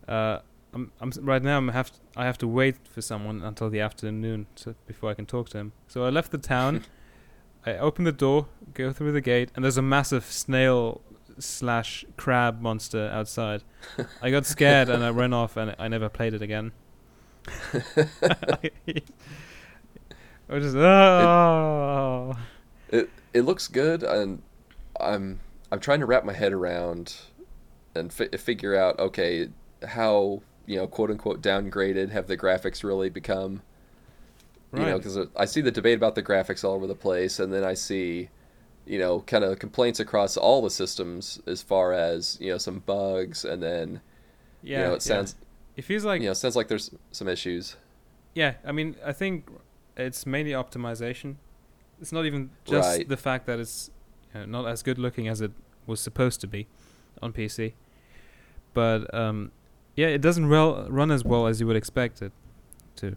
uh, 0.07 0.39
I'm, 0.73 0.91
I'm 1.01 1.11
right 1.21 1.43
now. 1.43 1.57
I'm 1.57 1.67
have 1.69 1.91
to, 1.91 1.99
I 2.15 2.25
have 2.25 2.37
to 2.39 2.47
wait 2.47 2.77
for 2.89 3.01
someone 3.01 3.41
until 3.41 3.69
the 3.69 3.79
afternoon 3.81 4.47
so, 4.55 4.75
before 4.87 5.11
I 5.11 5.13
can 5.13 5.25
talk 5.25 5.49
to 5.49 5.57
him. 5.57 5.73
So 5.87 6.05
I 6.05 6.09
left 6.09 6.31
the 6.31 6.37
town. 6.37 6.83
I 7.65 7.77
open 7.77 8.03
the 8.03 8.11
door, 8.11 8.47
go 8.73 8.91
through 8.91 9.13
the 9.13 9.21
gate, 9.21 9.49
and 9.55 9.63
there's 9.63 9.77
a 9.77 9.81
massive 9.81 10.25
snail 10.25 11.01
slash 11.39 12.05
crab 12.17 12.61
monster 12.61 13.09
outside. 13.11 13.63
I 14.21 14.31
got 14.31 14.45
scared 14.45 14.89
and 14.89 15.03
I 15.03 15.09
ran 15.09 15.33
off, 15.33 15.57
and 15.57 15.75
I 15.79 15.87
never 15.87 16.09
played 16.09 16.33
it 16.33 16.41
again. 16.41 16.71
I 20.49 20.59
just 20.59 20.75
oh. 20.75 22.35
It 22.89 23.09
it 23.33 23.41
looks 23.41 23.67
good, 23.67 24.03
and 24.03 24.41
I'm 24.99 25.39
I'm 25.71 25.79
trying 25.79 25.99
to 25.99 26.05
wrap 26.05 26.23
my 26.23 26.33
head 26.33 26.53
around 26.53 27.15
and 27.95 28.13
fi- 28.13 28.29
figure 28.29 28.75
out 28.75 28.99
okay 28.99 29.49
how 29.85 30.41
you 30.65 30.77
know 30.77 30.87
quote 30.87 31.11
unquote 31.11 31.41
downgraded 31.41 32.11
have 32.11 32.27
the 32.27 32.37
graphics 32.37 32.83
really 32.83 33.09
become. 33.09 33.61
You 34.75 34.85
know, 34.85 34.97
because 34.97 35.19
I 35.35 35.45
see 35.45 35.61
the 35.61 35.69
debate 35.69 35.97
about 35.97 36.15
the 36.15 36.23
graphics 36.23 36.63
all 36.63 36.73
over 36.73 36.87
the 36.87 36.95
place, 36.95 37.39
and 37.39 37.53
then 37.53 37.63
I 37.63 37.75
see 37.75 38.29
you 38.85 38.99
know, 38.99 39.21
kind 39.21 39.43
of 39.43 39.59
complaints 39.59 39.99
across 39.99 40.35
all 40.37 40.61
the 40.61 40.69
systems 40.69 41.39
as 41.47 41.61
far 41.61 41.93
as 41.93 42.37
you 42.41 42.51
know 42.51 42.57
some 42.57 42.79
bugs, 42.79 43.45
and 43.45 43.61
then 43.63 44.01
Yeah, 44.61 44.79
you 44.79 44.83
know 44.85 44.93
it 44.93 45.01
sounds 45.01 45.35
It 45.75 45.83
feels 45.83 46.03
like 46.05 46.21
you 46.21 46.27
know 46.27 46.33
sounds 46.33 46.55
like 46.55 46.67
there's 46.67 46.91
some 47.11 47.27
issues. 47.27 47.75
Yeah, 48.35 48.55
I 48.65 48.71
mean, 48.71 48.95
I 49.05 49.13
think 49.13 49.47
it's 49.95 50.25
mainly 50.25 50.51
optimization. 50.51 51.35
It's 52.01 52.11
not 52.11 52.25
even 52.25 52.49
just 52.65 52.97
Right. 52.97 53.07
the 53.07 53.17
fact 53.17 53.45
that 53.45 53.59
it's 53.59 53.91
you 54.33 54.41
know, 54.41 54.45
not 54.61 54.67
as 54.69 54.83
good 54.83 54.97
looking 54.97 55.27
as 55.27 55.39
it 55.41 55.51
was 55.85 55.99
supposed 56.01 56.41
to 56.41 56.47
be 56.47 56.67
on 57.21 57.31
PC, 57.33 57.73
but 58.73 59.13
um, 59.13 59.51
yeah, 59.95 60.07
it 60.07 60.21
doesn't 60.21 60.49
well 60.49 60.87
run 60.89 61.11
as 61.11 61.23
well 61.23 61.45
as 61.47 61.59
you 61.61 61.67
would 61.67 61.75
expect 61.75 62.21
it 62.21 62.31
to. 62.97 63.15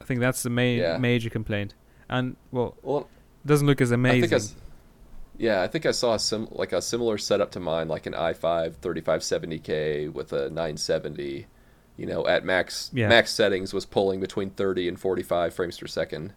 I 0.00 0.04
think 0.04 0.20
that's 0.20 0.42
the 0.42 0.50
main 0.50 0.78
Yeah. 0.78 0.98
major 0.98 1.30
complaint, 1.30 1.74
and 2.08 2.36
well, 2.52 2.76
Well, 2.82 3.08
doesn't 3.46 3.66
look 3.66 3.80
as 3.80 3.92
I 3.92 3.94
amazing. 3.94 4.32
I, 4.32 4.36
s- 4.36 4.54
yeah, 5.38 5.62
I 5.62 5.66
think 5.68 5.86
I 5.86 5.90
saw 5.92 6.14
a 6.14 6.18
sim 6.18 6.48
like 6.50 6.72
a 6.72 6.82
similar 6.82 7.16
setup 7.18 7.50
to 7.52 7.60
mine, 7.60 7.88
like 7.88 8.06
an 8.06 8.12
i5 8.12 8.76
3570K 8.76 10.12
with 10.12 10.32
a 10.32 10.50
970. 10.50 11.46
You 11.96 12.06
know, 12.06 12.26
at 12.26 12.44
max 12.44 12.90
Yeah. 12.94 13.08
max 13.08 13.30
settings 13.30 13.74
was 13.74 13.84
pulling 13.84 14.20
between 14.20 14.50
30 14.50 14.88
and 14.88 14.98
45 14.98 15.52
frames 15.54 15.78
per 15.78 15.86
second, 15.86 16.32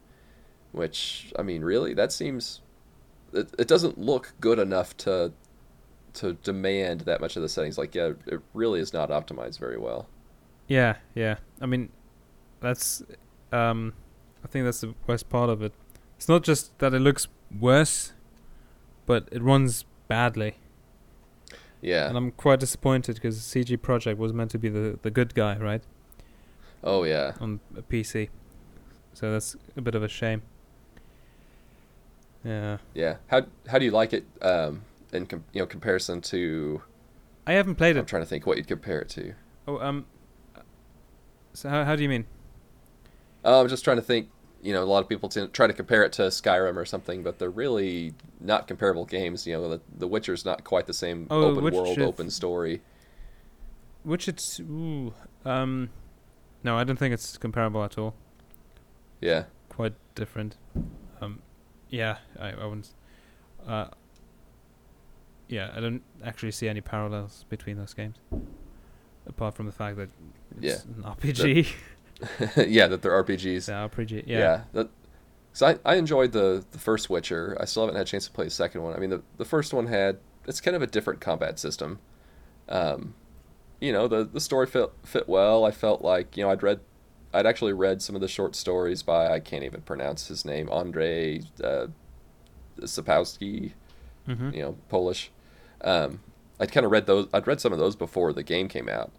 which 0.74 1.32
I 1.40 1.42
mean, 1.44 1.64
really, 1.64 1.94
that 1.94 2.12
seems 2.12 2.62
it, 3.34 3.50
it 3.58 3.68
doesn't 3.68 3.98
look 3.98 4.34
good 4.42 4.60
enough 4.60 4.96
to 4.98 5.32
to 6.16 6.34
demand 6.34 7.02
that 7.02 7.20
much 7.22 7.36
of 7.36 7.42
the 7.42 7.50
settings. 7.50 7.78
Like, 7.78 7.96
yeah, 7.96 8.12
it 8.28 8.40
really 8.54 8.80
is 8.80 8.94
not 8.94 9.10
optimized 9.10 9.58
very 9.58 9.78
well. 9.78 10.08
Yeah, 10.68 10.98
yeah. 11.16 11.38
I 11.60 11.66
mean, 11.66 11.90
that's. 12.60 13.02
Um, 13.52 13.94
I 14.44 14.48
think 14.48 14.66
that's 14.66 14.82
the 14.82 14.94
worst 15.08 15.30
part 15.30 15.50
of 15.50 15.62
it. 15.62 15.74
It's 16.24 16.30
not 16.30 16.44
just 16.44 16.80
that 16.80 16.94
it 16.94 17.00
looks 17.00 17.28
worse, 17.60 18.14
but 19.06 19.28
it 19.30 19.42
runs 19.42 19.84
badly, 20.08 20.56
Yeah. 21.82 22.08
and 22.08 22.16
I'm 22.16 22.32
quite 22.32 22.62
disappointed 22.62 23.16
because 23.16 23.42
CD 23.44 23.76
Projekt 23.76 24.16
was 24.16 24.32
meant 24.32 24.50
to 24.52 24.58
be 24.58 24.70
the 24.70 24.98
the 25.02 25.12
good 25.12 25.36
guy, 25.36 25.58
right, 25.58 25.84
Oh 26.82 27.04
yeah. 27.04 27.34
on 27.42 27.60
a 27.76 27.82
PC. 27.82 28.30
So 29.14 29.34
that's 29.34 29.58
a 29.76 29.82
bit 29.82 29.96
of 29.96 30.02
a 30.04 30.08
shame. 30.08 30.44
Yeah, 32.46 32.78
Yeah. 32.94 33.18
How 33.28 33.42
how 33.68 33.78
do 33.78 33.84
you 33.84 33.92
like 33.92 34.14
it? 34.14 34.24
Um, 34.42 34.84
in 35.12 35.26
com- 35.26 35.44
you 35.52 35.60
know 35.60 35.66
comparison 35.66 36.22
to 36.22 36.84
I 37.46 37.52
haven't 37.52 37.76
played 37.76 37.98
it. 37.98 38.00
I'm 38.00 38.06
trying 38.06 38.22
to 38.22 38.30
think 38.30 38.46
what 38.48 38.56
you'd 38.56 38.70
compare 38.70 39.02
it 39.02 39.10
to. 39.10 39.34
Oh, 39.68 39.78
um. 39.80 40.06
So 41.54 41.68
how 41.68 41.84
how 41.84 41.98
do 41.98 42.02
you 42.04 42.08
mean? 42.08 42.24
Uh, 43.44 43.60
I'm 43.60 43.68
just 43.68 43.84
trying 43.84 43.98
to 43.98 44.02
think. 44.14 44.30
You 44.64 44.72
know, 44.72 44.82
a 44.82 44.86
lot 44.86 45.04
of 45.04 45.10
people 45.10 45.28
t- 45.28 45.46
try 45.48 45.68
to 45.68 45.74
compare 45.74 46.04
it 46.04 46.14
to 46.14 46.24
Skyrim 46.24 46.78
or 46.78 46.86
something, 46.86 47.22
but 47.22 47.38
they're 47.38 47.50
really 47.50 48.14
not 48.40 48.66
comparable 48.66 49.04
games. 49.06 49.46
You 49.46 49.54
know, 49.54 49.70
the, 49.70 49.82
the 49.98 50.08
Witcher's 50.08 50.46
not 50.46 50.64
quite 50.64 50.88
the 50.88 50.94
same 50.94 51.28
Oh, 51.30 51.52
open 51.52 51.74
world, 51.74 52.00
open 52.00 52.30
story. 52.30 52.82
Which 54.04 54.28
it's 54.30 54.62
ooh, 54.62 55.14
um, 55.44 55.90
no, 56.64 56.78
I 56.78 56.86
don't 56.86 56.98
think 56.98 57.14
it's 57.14 57.38
comparable 57.38 57.84
at 57.84 57.98
all. 57.98 58.16
Yeah, 59.20 59.44
quite 59.70 59.94
different. 60.16 60.56
Um, 61.22 61.40
yeah, 61.90 62.18
I, 62.40 62.52
I 62.52 62.66
wouldn't. 62.66 62.90
Uh, 63.68 63.88
yeah, 65.50 65.72
I 65.76 65.80
don't 65.82 66.02
actually 66.24 66.52
see 66.52 66.68
any 66.70 66.82
parallels 66.82 67.46
between 67.50 67.78
those 67.78 67.94
games, 67.94 68.16
apart 69.28 69.56
from 69.56 69.66
the 69.66 69.72
fact 69.72 69.98
that 69.98 70.10
it's 70.62 70.86
an 70.86 71.04
RPG. 71.04 71.68
yeah, 72.68 72.88
that 72.88 73.02
they're 73.02 73.24
RPGs. 73.24 73.68
yeah, 73.68 73.88
RPG. 73.88 74.24
Yeah, 74.28 74.38
Yeah. 74.40 74.62
that. 74.74 74.90
So 75.56 75.68
I, 75.68 75.78
I 75.86 75.96
enjoyed 75.96 76.32
the 76.32 76.66
the 76.72 76.80
first 76.80 77.10
Witcher. 77.10 77.56
I 77.60 77.66
still 77.66 77.84
haven't 77.84 77.96
had 77.96 78.08
a 78.08 78.10
chance 78.10 78.26
to 78.26 78.32
play 78.32 78.46
the 78.46 78.52
second 78.52 78.82
one. 78.82 78.96
I 78.96 79.00
mean, 79.00 79.10
the 79.12 79.22
the 79.38 79.46
first 79.46 79.74
one 79.74 79.88
had 79.88 80.18
it's 80.48 80.60
kind 80.62 80.76
of 80.76 80.82
a 80.82 80.88
different 80.88 81.22
combat 81.22 81.60
system. 81.60 82.00
Um, 82.70 83.14
you 83.80 83.92
know, 83.92 84.08
the 84.08 84.24
the 84.26 84.40
story 84.40 84.66
fit 84.66 84.90
fit 85.04 85.30
well. 85.30 85.64
I 85.66 85.72
felt 85.72 86.02
like 86.02 86.36
you 86.38 86.44
know 86.44 86.50
I'd 86.50 86.64
read, 86.64 86.80
I'd 87.34 87.46
actually 87.46 87.74
read 87.74 88.02
some 88.02 88.16
of 88.16 88.22
the 88.22 88.28
short 88.28 88.56
stories 88.56 89.04
by 89.04 89.32
I 89.32 89.40
can't 89.40 89.64
even 89.64 89.82
pronounce 89.82 90.28
his 90.28 90.44
name, 90.44 90.70
Andre 90.72 91.42
uh, 91.64 91.88
Sapowski 92.82 93.74
Mm-hmm. 94.28 94.52
you 94.54 94.62
know, 94.62 94.78
Polish. 94.88 95.32
Um, 95.82 96.22
I'd 96.58 96.72
kind 96.72 96.86
of 96.86 96.94
read 96.94 97.08
those. 97.08 97.28
I'd 97.34 97.46
read 97.46 97.60
some 97.60 97.74
of 97.74 97.80
those 97.80 97.94
before 97.98 98.32
the 98.32 98.42
game 98.42 98.70
came 98.70 98.88
out, 98.88 99.12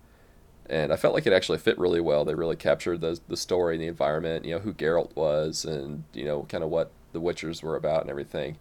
and 0.70 0.92
I 0.92 0.96
felt 0.96 1.14
like 1.14 1.26
it 1.26 1.32
actually 1.32 1.58
fit 1.58 1.78
really 1.78 2.00
well. 2.00 2.24
They 2.24 2.34
really 2.34 2.56
captured 2.56 3.00
the 3.00 3.20
the 3.28 3.36
story 3.36 3.74
and 3.74 3.82
the 3.82 3.88
environment. 3.88 4.44
You 4.44 4.54
know, 4.54 4.60
who 4.60 4.72
Geralt 4.74 5.14
was, 5.16 5.64
and 5.64 6.04
you 6.12 6.24
know, 6.24 6.44
kind 6.48 6.64
of 6.64 6.70
what 6.70 6.90
the 7.12 7.20
Witchers 7.20 7.62
were 7.62 7.76
about 7.76 8.02
and 8.02 8.10
everything. 8.10 8.56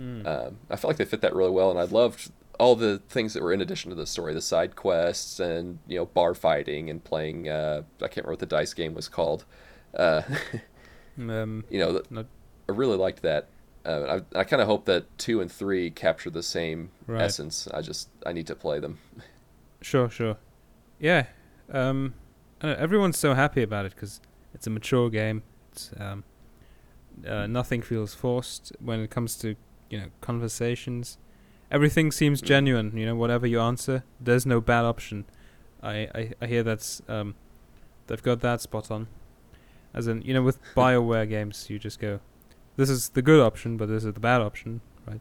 Mm. 0.00 0.26
Um, 0.26 0.56
I 0.70 0.76
felt 0.76 0.90
like 0.90 0.96
they 0.98 1.04
fit 1.04 1.20
that 1.22 1.34
really 1.34 1.50
well, 1.50 1.70
and 1.70 1.78
I 1.80 1.84
loved 1.84 2.30
all 2.60 2.74
the 2.76 3.00
things 3.08 3.34
that 3.34 3.42
were 3.42 3.52
in 3.52 3.60
addition 3.60 3.88
to 3.90 3.94
the 3.94 4.06
story, 4.06 4.34
the 4.34 4.40
side 4.40 4.76
quests, 4.76 5.40
and 5.40 5.78
you 5.88 5.98
know, 5.98 6.06
bar 6.06 6.34
fighting 6.34 6.90
and 6.90 7.02
playing. 7.02 7.48
Uh, 7.48 7.82
I 7.98 8.08
can't 8.08 8.18
remember 8.18 8.32
what 8.32 8.38
the 8.40 8.46
dice 8.46 8.74
game 8.74 8.94
was 8.94 9.08
called. 9.08 9.44
Uh, 9.96 10.22
um, 11.18 11.64
you 11.70 11.78
know, 11.80 12.02
Not- 12.10 12.26
I 12.68 12.72
really 12.72 12.96
liked 12.96 13.22
that. 13.22 13.48
Uh, 13.86 14.20
I, 14.34 14.40
I 14.40 14.44
kind 14.44 14.60
of 14.60 14.68
hope 14.68 14.84
that 14.84 15.16
two 15.18 15.40
and 15.40 15.50
three 15.50 15.90
capture 15.90 16.30
the 16.30 16.42
same 16.42 16.90
Right. 17.06 17.22
essence. 17.22 17.66
I 17.72 17.80
just 17.80 18.08
I 18.26 18.32
need 18.32 18.46
to 18.48 18.54
play 18.54 18.78
them. 18.80 18.98
sure, 19.80 20.10
sure. 20.10 20.36
Yeah. 21.00 21.26
Um, 21.72 22.14
I 22.60 22.66
don't 22.66 22.76
know, 22.78 22.82
everyone's 22.82 23.18
so 23.18 23.34
happy 23.34 23.62
about 23.62 23.86
it 23.86 23.94
because 23.94 24.20
it's 24.54 24.66
a 24.66 24.70
mature 24.70 25.10
game. 25.10 25.42
It's 25.72 25.90
um, 25.98 26.24
uh, 27.26 27.46
nothing 27.46 27.82
feels 27.82 28.14
forced 28.14 28.72
when 28.80 29.00
it 29.00 29.10
comes 29.10 29.36
to 29.36 29.54
you 29.90 29.98
know 30.00 30.06
conversations. 30.20 31.18
Everything 31.70 32.10
seems 32.10 32.40
Mm. 32.40 32.46
genuine. 32.46 32.96
You 32.96 33.06
know, 33.06 33.14
whatever 33.16 33.46
you 33.46 33.60
answer, 33.60 34.04
there's 34.20 34.46
no 34.46 34.60
bad 34.60 34.84
option. 34.84 35.24
I 35.82 36.08
I, 36.14 36.32
I 36.40 36.46
hear 36.46 36.62
that's 36.62 37.02
um, 37.08 37.34
they've 38.06 38.22
got 38.22 38.40
that 38.40 38.60
spot 38.60 38.90
on. 38.90 39.08
As 39.94 40.06
in, 40.06 40.22
you 40.22 40.34
know, 40.34 40.42
with 40.42 40.58
Bioware 40.76 41.28
games, 41.28 41.68
you 41.70 41.78
just 41.78 41.98
go, 41.98 42.20
this 42.76 42.90
is 42.90 43.10
the 43.10 43.22
good 43.22 43.40
option, 43.40 43.76
but 43.76 43.88
this 43.88 44.04
is 44.04 44.12
the 44.14 44.20
bad 44.20 44.40
option, 44.42 44.80
right? 45.06 45.20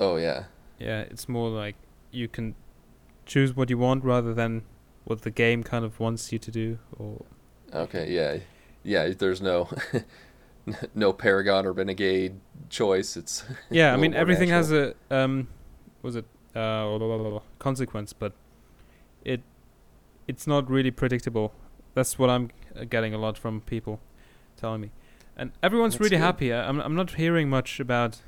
Oh 0.00 0.16
yeah, 0.16 0.44
Yeah, 0.78 1.00
it's 1.02 1.28
more 1.28 1.48
like 1.50 1.76
you 2.10 2.28
can 2.28 2.54
choose 3.26 3.54
what 3.56 3.70
you 3.70 3.78
want 3.78 4.04
rather 4.04 4.32
than 4.34 4.62
what 5.04 5.22
the 5.22 5.30
game 5.30 5.62
kind 5.62 5.84
of 5.84 6.00
wants 6.00 6.32
you 6.32 6.38
to 6.38 6.50
do. 6.50 6.78
Or 6.98 7.24
okay, 7.72 8.10
yeah, 8.12 8.38
yeah. 8.82 9.12
There's 9.16 9.40
no 9.40 9.68
no 10.94 11.12
Paragon 11.12 11.66
or 11.66 11.72
Renegade 11.72 12.40
choice. 12.70 13.16
It's 13.16 13.44
yeah, 13.70 13.92
i 13.92 13.96
mean 13.96 14.14
everything 14.14 14.48
has 14.48 14.72
a 14.72 14.94
um, 15.10 15.48
was 16.02 16.16
it 16.16 16.24
uh 16.54 17.38
consequence, 17.58 18.12
but 18.12 18.32
it 19.24 19.42
it's 20.26 20.46
not 20.46 20.70
really 20.70 20.90
predictable. 20.90 21.52
That's 21.94 22.18
what 22.18 22.30
I'm 22.30 22.50
getting 22.88 23.14
a 23.14 23.18
lot 23.18 23.38
from 23.38 23.60
people 23.60 24.00
telling 24.56 24.80
me, 24.80 24.90
and 25.36 25.52
everyone's 25.62 25.94
That's 25.94 26.00
really 26.00 26.16
good. 26.16 26.24
happy. 26.24 26.52
I- 26.52 26.68
I'm 26.68 26.80
I'm 26.80 26.94
not 26.94 27.12
hearing 27.12 27.48
much 27.48 27.80
about 27.80 28.22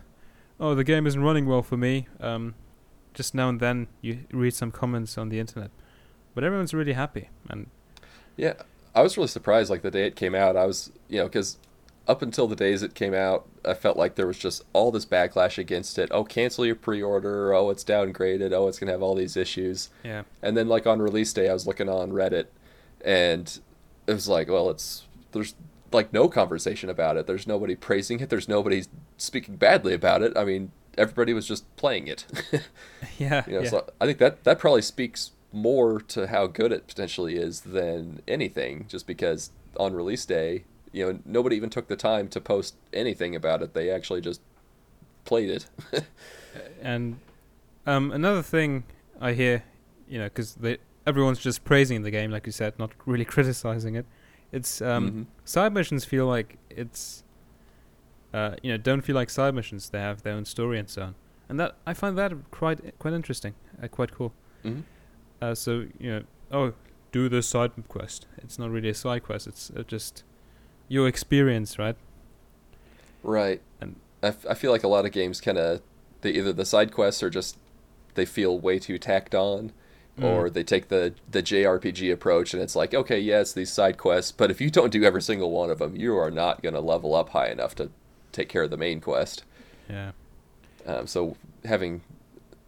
oh 0.61 0.74
the 0.74 0.85
game 0.85 1.07
isn't 1.07 1.22
running 1.22 1.47
well 1.47 1.62
for 1.62 1.77
me. 1.77 2.07
Um, 2.20 2.55
just 3.14 3.35
now 3.35 3.49
and 3.49 3.61
then 3.61 3.87
you 4.03 4.20
read 4.31 4.55
some 4.55 4.70
comments 4.70 5.16
on 5.16 5.31
the 5.31 5.39
internet, 5.41 5.70
but 6.37 6.45
everyone's 6.45 6.72
really 6.72 6.93
happy 6.93 7.30
and 7.51 7.66
yeah. 8.37 8.53
I 8.95 9.03
was 9.03 9.16
really 9.16 9.28
surprised. 9.28 9.68
Like 9.68 9.82
the 9.82 9.91
day 9.91 10.07
it 10.07 10.16
came 10.16 10.34
out, 10.34 10.57
I 10.57 10.64
was 10.64 10.91
you 11.09 11.18
know 11.18 11.24
because 11.24 11.59
up 12.09 12.22
until 12.22 12.47
the 12.47 12.57
days 12.57 12.82
it 12.82 12.95
came 12.95 13.12
out, 13.12 13.47
I 13.64 13.74
felt 13.74 13.97
like 13.97 14.14
there 14.14 14.26
was 14.26 14.39
just 14.39 14.62
all 14.72 14.91
this 14.91 15.05
backlash 15.05 15.59
against 15.59 15.99
it. 15.99 16.09
Oh, 16.12 16.24
cancel 16.24 16.64
your 16.64 16.76
pre-order. 16.76 17.53
Oh, 17.53 17.70
it's 17.70 17.84
downgraded. 17.84 18.53
Oh, 18.53 18.68
it's 18.68 18.78
gonna 18.78 18.93
have 18.93 19.03
all 19.03 19.14
these 19.14 19.37
issues. 19.37 19.91
yeah. 20.03 20.22
And 20.43 20.57
then 20.57 20.68
like 20.68 20.87
on 20.87 21.03
release 21.03 21.32
day, 21.32 21.51
I 21.51 21.53
was 21.53 21.66
looking 21.66 21.89
on 21.89 22.12
Reddit, 22.12 22.47
and 23.05 23.59
it 24.07 24.12
was 24.12 24.28
like, 24.28 24.49
well, 24.49 24.70
it's 24.70 25.05
there's 25.32 25.55
like 25.93 26.12
no 26.12 26.28
conversation 26.28 26.89
about 26.89 27.16
it. 27.16 27.26
There's 27.26 27.47
nobody 27.47 27.74
praising 27.74 28.20
it. 28.20 28.30
There's 28.30 28.49
nobody 28.49 28.84
speaking 29.18 29.57
badly 29.57 29.93
about 29.93 30.22
it. 30.22 30.37
I 30.37 30.45
mean, 30.45 30.72
everybody 30.97 31.34
was 31.34 31.47
just 31.47 31.64
playing 31.76 32.07
it. 32.09 32.24
Yeah, 33.18 33.45
you 33.47 33.55
know, 33.55 33.62
yeah. 33.62 33.70
so 33.70 33.89
I 34.01 34.07
think 34.07 34.18
that 34.18 34.45
that 34.45 34.59
probably 34.59 34.82
speaks 34.82 35.30
more 35.57 36.01
to 36.01 36.27
how 36.27 36.47
good 36.47 36.71
it 36.71 36.87
potentially 36.87 37.37
is 37.37 37.63
than 37.63 38.21
anything. 38.29 38.85
Just 38.89 39.07
because 39.07 39.51
on 39.79 39.95
release 39.95 40.25
day, 40.27 40.65
you 40.93 41.05
know, 41.13 41.19
nobody 41.25 41.57
even 41.57 41.71
took 41.71 41.89
the 41.89 41.97
time 41.97 42.29
to 42.29 42.41
post 42.41 42.75
anything 42.93 43.35
about 43.35 43.63
it. 43.63 43.73
They 43.75 43.91
actually 43.91 44.21
just 44.21 44.41
played 45.25 45.51
it. 45.51 45.67
and 46.83 47.19
um, 47.87 48.13
another 48.13 48.43
thing 48.43 48.85
I 49.21 49.33
hear, 49.33 49.65
you 50.09 50.19
know, 50.19 50.25
because 50.27 50.59
everyone's 51.07 51.39
just 51.39 51.65
praising 51.65 52.03
the 52.03 52.11
game, 52.11 52.31
like 52.31 52.47
you 52.47 52.53
said, 52.53 52.79
not 52.79 52.91
really 53.07 53.25
criticizing 53.35 53.95
it. 53.97 54.07
It's 54.53 54.81
um, 54.81 55.11
Mhm. 55.11 55.27
side 55.45 55.73
missions 55.75 56.05
feel 56.05 56.27
like 56.27 56.59
it's, 56.71 57.25
uh, 58.33 58.57
you 58.63 58.71
know, 58.71 58.77
don't 58.79 59.01
feel 59.01 59.17
like 59.17 59.31
side 59.31 59.55
missions. 59.55 59.89
They 59.91 59.99
have 60.01 60.23
their 60.23 60.35
own 60.35 60.45
story 60.45 60.79
and 60.79 60.89
so 60.89 61.03
on, 61.03 61.15
and 61.49 61.59
that 61.59 61.77
I 61.87 61.95
find 61.95 62.17
that 62.19 62.33
quite 62.51 62.79
quite 62.99 63.15
interesting, 63.15 63.55
uh, 63.83 63.89
quite 63.89 64.13
cool. 64.13 64.33
Mhm. 64.65 64.83
Uh, 65.41 65.55
so 65.55 65.87
you 65.99 66.11
know, 66.11 66.22
oh, 66.51 66.72
do 67.12 67.28
this 67.28 67.47
side 67.49 67.72
quest. 67.89 68.26
It's 68.39 68.59
not 68.59 68.70
really 68.70 68.89
a 68.89 68.95
side 68.95 69.22
quest. 69.22 69.47
It's 69.47 69.70
uh, 69.76 69.82
just 69.82 70.22
your 70.89 71.07
experience, 71.09 71.78
right? 71.78 71.97
Right. 73.22 73.61
And 73.80 73.97
I, 74.22 74.28
f- 74.28 74.47
I 74.49 74.55
feel 74.55 74.70
like 74.70 74.84
a 74.84 74.89
lot 74.89 75.05
of 75.05 75.12
games 75.12 75.41
kind 75.41 75.59
of 75.59 75.82
they 76.22 76.30
either 76.30 76.53
the 76.53 76.64
side 76.64 76.93
quests 76.93 77.22
are 77.22 77.30
just 77.30 77.59
they 78.14 78.24
feel 78.24 78.59
way 78.59 78.78
too 78.78 78.99
tacked 78.99 79.34
on 79.34 79.72
or 80.22 80.49
they 80.49 80.64
take 80.64 80.89
the 80.89 81.12
the 81.30 81.43
JRPG 81.43 82.11
approach 82.11 82.55
and 82.55 82.62
it's 82.62 82.74
like 82.74 82.95
okay 82.95 83.20
yeah 83.20 83.41
it's 83.43 83.53
these 83.53 83.70
side 83.70 83.99
quests 83.99 84.32
but 84.32 84.51
if 84.51 84.62
you 84.62 84.70
don't 84.70 84.91
do 84.91 85.05
every 85.05 85.20
single 85.20 85.51
one 85.51 85.68
of 85.68 85.78
them 85.78 85.95
you 85.95 86.16
are 86.16 86.30
not 86.30 86.62
going 86.62 86.72
to 86.72 86.80
level 86.80 87.14
up 87.14 87.28
high 87.28 87.49
enough 87.49 87.74
to 87.74 87.91
take 88.32 88.49
care 88.49 88.62
of 88.62 88.70
the 88.70 88.78
main 88.78 88.99
quest 88.99 89.45
Yeah. 89.91 90.12
um, 90.87 91.07
so 91.07 91.37
having 91.66 92.01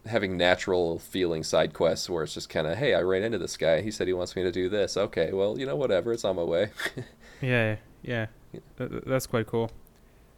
having 0.05 0.37
natural 0.37 0.97
feeling 0.99 1.43
side 1.43 1.73
quests 1.73 2.09
where 2.09 2.23
it's 2.23 2.33
just 2.33 2.49
kind 2.49 2.65
of 2.67 2.77
hey 2.77 2.93
I 2.93 3.01
ran 3.01 3.21
into 3.23 3.37
this 3.37 3.57
guy 3.57 3.81
he 3.81 3.91
said 3.91 4.07
he 4.07 4.13
wants 4.13 4.35
me 4.35 4.43
to 4.43 4.51
do 4.51 4.69
this 4.69 4.95
okay 4.95 5.33
well 5.33 5.59
you 5.59 5.65
know 5.65 5.75
whatever 5.75 6.13
it's 6.13 6.23
on 6.23 6.35
my 6.37 6.43
way 6.43 6.71
Yeah, 7.41 7.77
yeah. 8.01 8.27
Yeah. 8.51 8.59
Th- 8.77 8.89
th- 8.89 9.03
that's 9.05 9.27
quite 9.27 9.47
cool. 9.47 9.71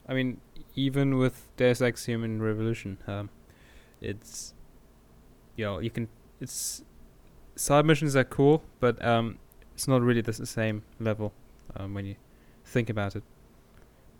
I 0.07 0.13
mean, 0.13 0.39
even 0.75 1.17
with 1.17 1.47
Deus 1.57 1.81
Ex 1.81 2.05
Human 2.05 2.41
Revolution, 2.41 2.97
um, 3.07 3.29
it's 4.01 4.53
you 5.55 5.65
know 5.65 5.79
you 5.79 5.89
can 5.89 6.09
it's 6.39 6.83
side 7.55 7.85
missions 7.85 8.15
are 8.15 8.23
cool, 8.23 8.61
but 8.79 9.03
um, 9.03 9.37
it's 9.73 9.87
not 9.87 10.01
really 10.01 10.21
the 10.21 10.33
same 10.33 10.83
level 10.99 11.33
um, 11.75 11.93
when 11.95 12.05
you 12.05 12.15
think 12.65 12.89
about 12.89 13.15
it. 13.15 13.23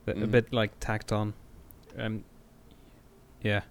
A- 0.07 0.13
Mhm. 0.13 0.31
bit 0.31 0.51
like 0.53 0.71
tacked 0.79 1.11
on. 1.11 1.33
Um, 1.97 2.23
yeah, 3.43 3.61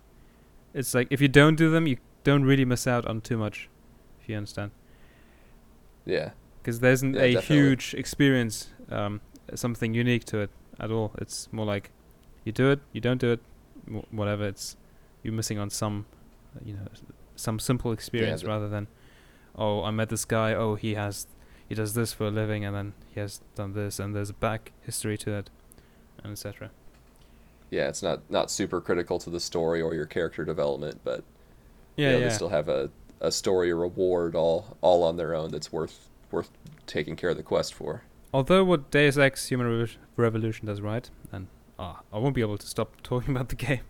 it's 0.74 0.94
like 0.94 1.08
if 1.10 1.20
you 1.20 1.28
don't 1.28 1.56
do 1.56 1.70
them, 1.70 1.86
you 1.86 1.96
don't 2.24 2.44
really 2.44 2.64
miss 2.64 2.86
out 2.86 3.06
on 3.06 3.20
too 3.20 3.36
much. 3.36 3.68
If 4.20 4.28
you 4.28 4.36
understand 4.36 4.70
yeah 6.06 6.30
because 6.62 6.80
there 6.80 6.92
isn't 6.92 7.14
Yeah, 7.14 7.22
a 7.22 7.32
definitely. 7.34 7.56
huge 7.56 7.94
experience, 7.94 8.68
um, 8.90 9.20
something 9.54 9.94
unique 9.94 10.24
to 10.26 10.38
it 10.40 10.50
at 10.78 10.90
all. 10.90 11.12
It's 11.18 11.50
more 11.52 11.64
like 11.64 11.90
you 12.44 12.52
do 12.52 12.70
it, 12.70 12.80
you 12.92 13.00
don't 13.00 13.18
do 13.20 13.32
it, 13.32 13.40
wh- 13.90 14.12
whatever. 14.14 14.46
It's 14.46 14.76
you're 15.22 15.32
missing 15.34 15.58
on 15.58 15.70
some, 15.70 16.04
you 16.64 16.74
know, 16.74 16.86
some 17.36 17.58
simple 17.58 17.92
experience 17.92 18.42
the- 18.42 18.48
rather 18.48 18.68
than, 18.68 18.88
oh, 19.56 19.82
I 19.84 19.90
met 19.90 20.10
this 20.10 20.24
guy. 20.26 20.52
Oh, 20.54 20.74
he 20.74 20.94
has, 20.94 21.26
he 21.66 21.74
does 21.74 21.94
this 21.94 22.12
for 22.12 22.26
a 22.26 22.30
living, 22.30 22.62
and 22.64 22.74
then 22.76 22.92
he 23.14 23.20
has 23.20 23.40
done 23.54 23.72
this, 23.72 23.98
and 23.98 24.14
there's 24.14 24.30
a 24.30 24.34
back 24.34 24.72
history 24.82 25.16
to 25.18 25.32
it, 25.32 25.50
and 26.22 26.32
etc. 26.32 26.70
yeah 27.70 27.88
it's 27.88 28.02
not 28.02 28.20
not 28.30 28.50
super 28.50 28.80
critical 28.80 29.18
to 29.18 29.30
the 29.30 29.40
story 29.40 29.80
or 29.80 29.94
your 29.94 30.06
character 30.06 30.44
development 30.44 31.00
but 31.04 31.22
Yeah, 31.96 32.08
you 32.08 32.12
know, 32.14 32.20
yeah. 32.20 32.28
they 32.28 32.34
still 32.34 32.48
have 32.50 32.68
a, 32.68 32.90
a 33.20 33.30
story 33.30 33.70
or 33.70 33.76
reward 33.76 34.34
all 34.34 34.76
all 34.80 35.02
on 35.02 35.16
their 35.16 35.34
own 35.34 35.50
that's 35.50 35.70
worth 35.72 36.08
worth 36.30 36.50
taking 36.86 37.16
care 37.16 37.30
of 37.30 37.36
the 37.36 37.42
quest 37.42 37.74
for. 37.74 38.02
Although 38.32 38.64
what 38.64 38.90
Deus 38.90 39.18
Ex 39.18 39.48
Human 39.48 39.66
Revo- 39.66 39.96
Revolution 40.16 40.66
does 40.66 40.80
right, 40.80 41.10
and 41.32 41.48
ah, 41.78 42.00
I 42.12 42.18
won't 42.18 42.34
be 42.34 42.40
able 42.40 42.58
to 42.58 42.66
stop 42.66 43.00
talking 43.02 43.30
about 43.36 43.48
the 43.48 43.56
game, 43.56 43.82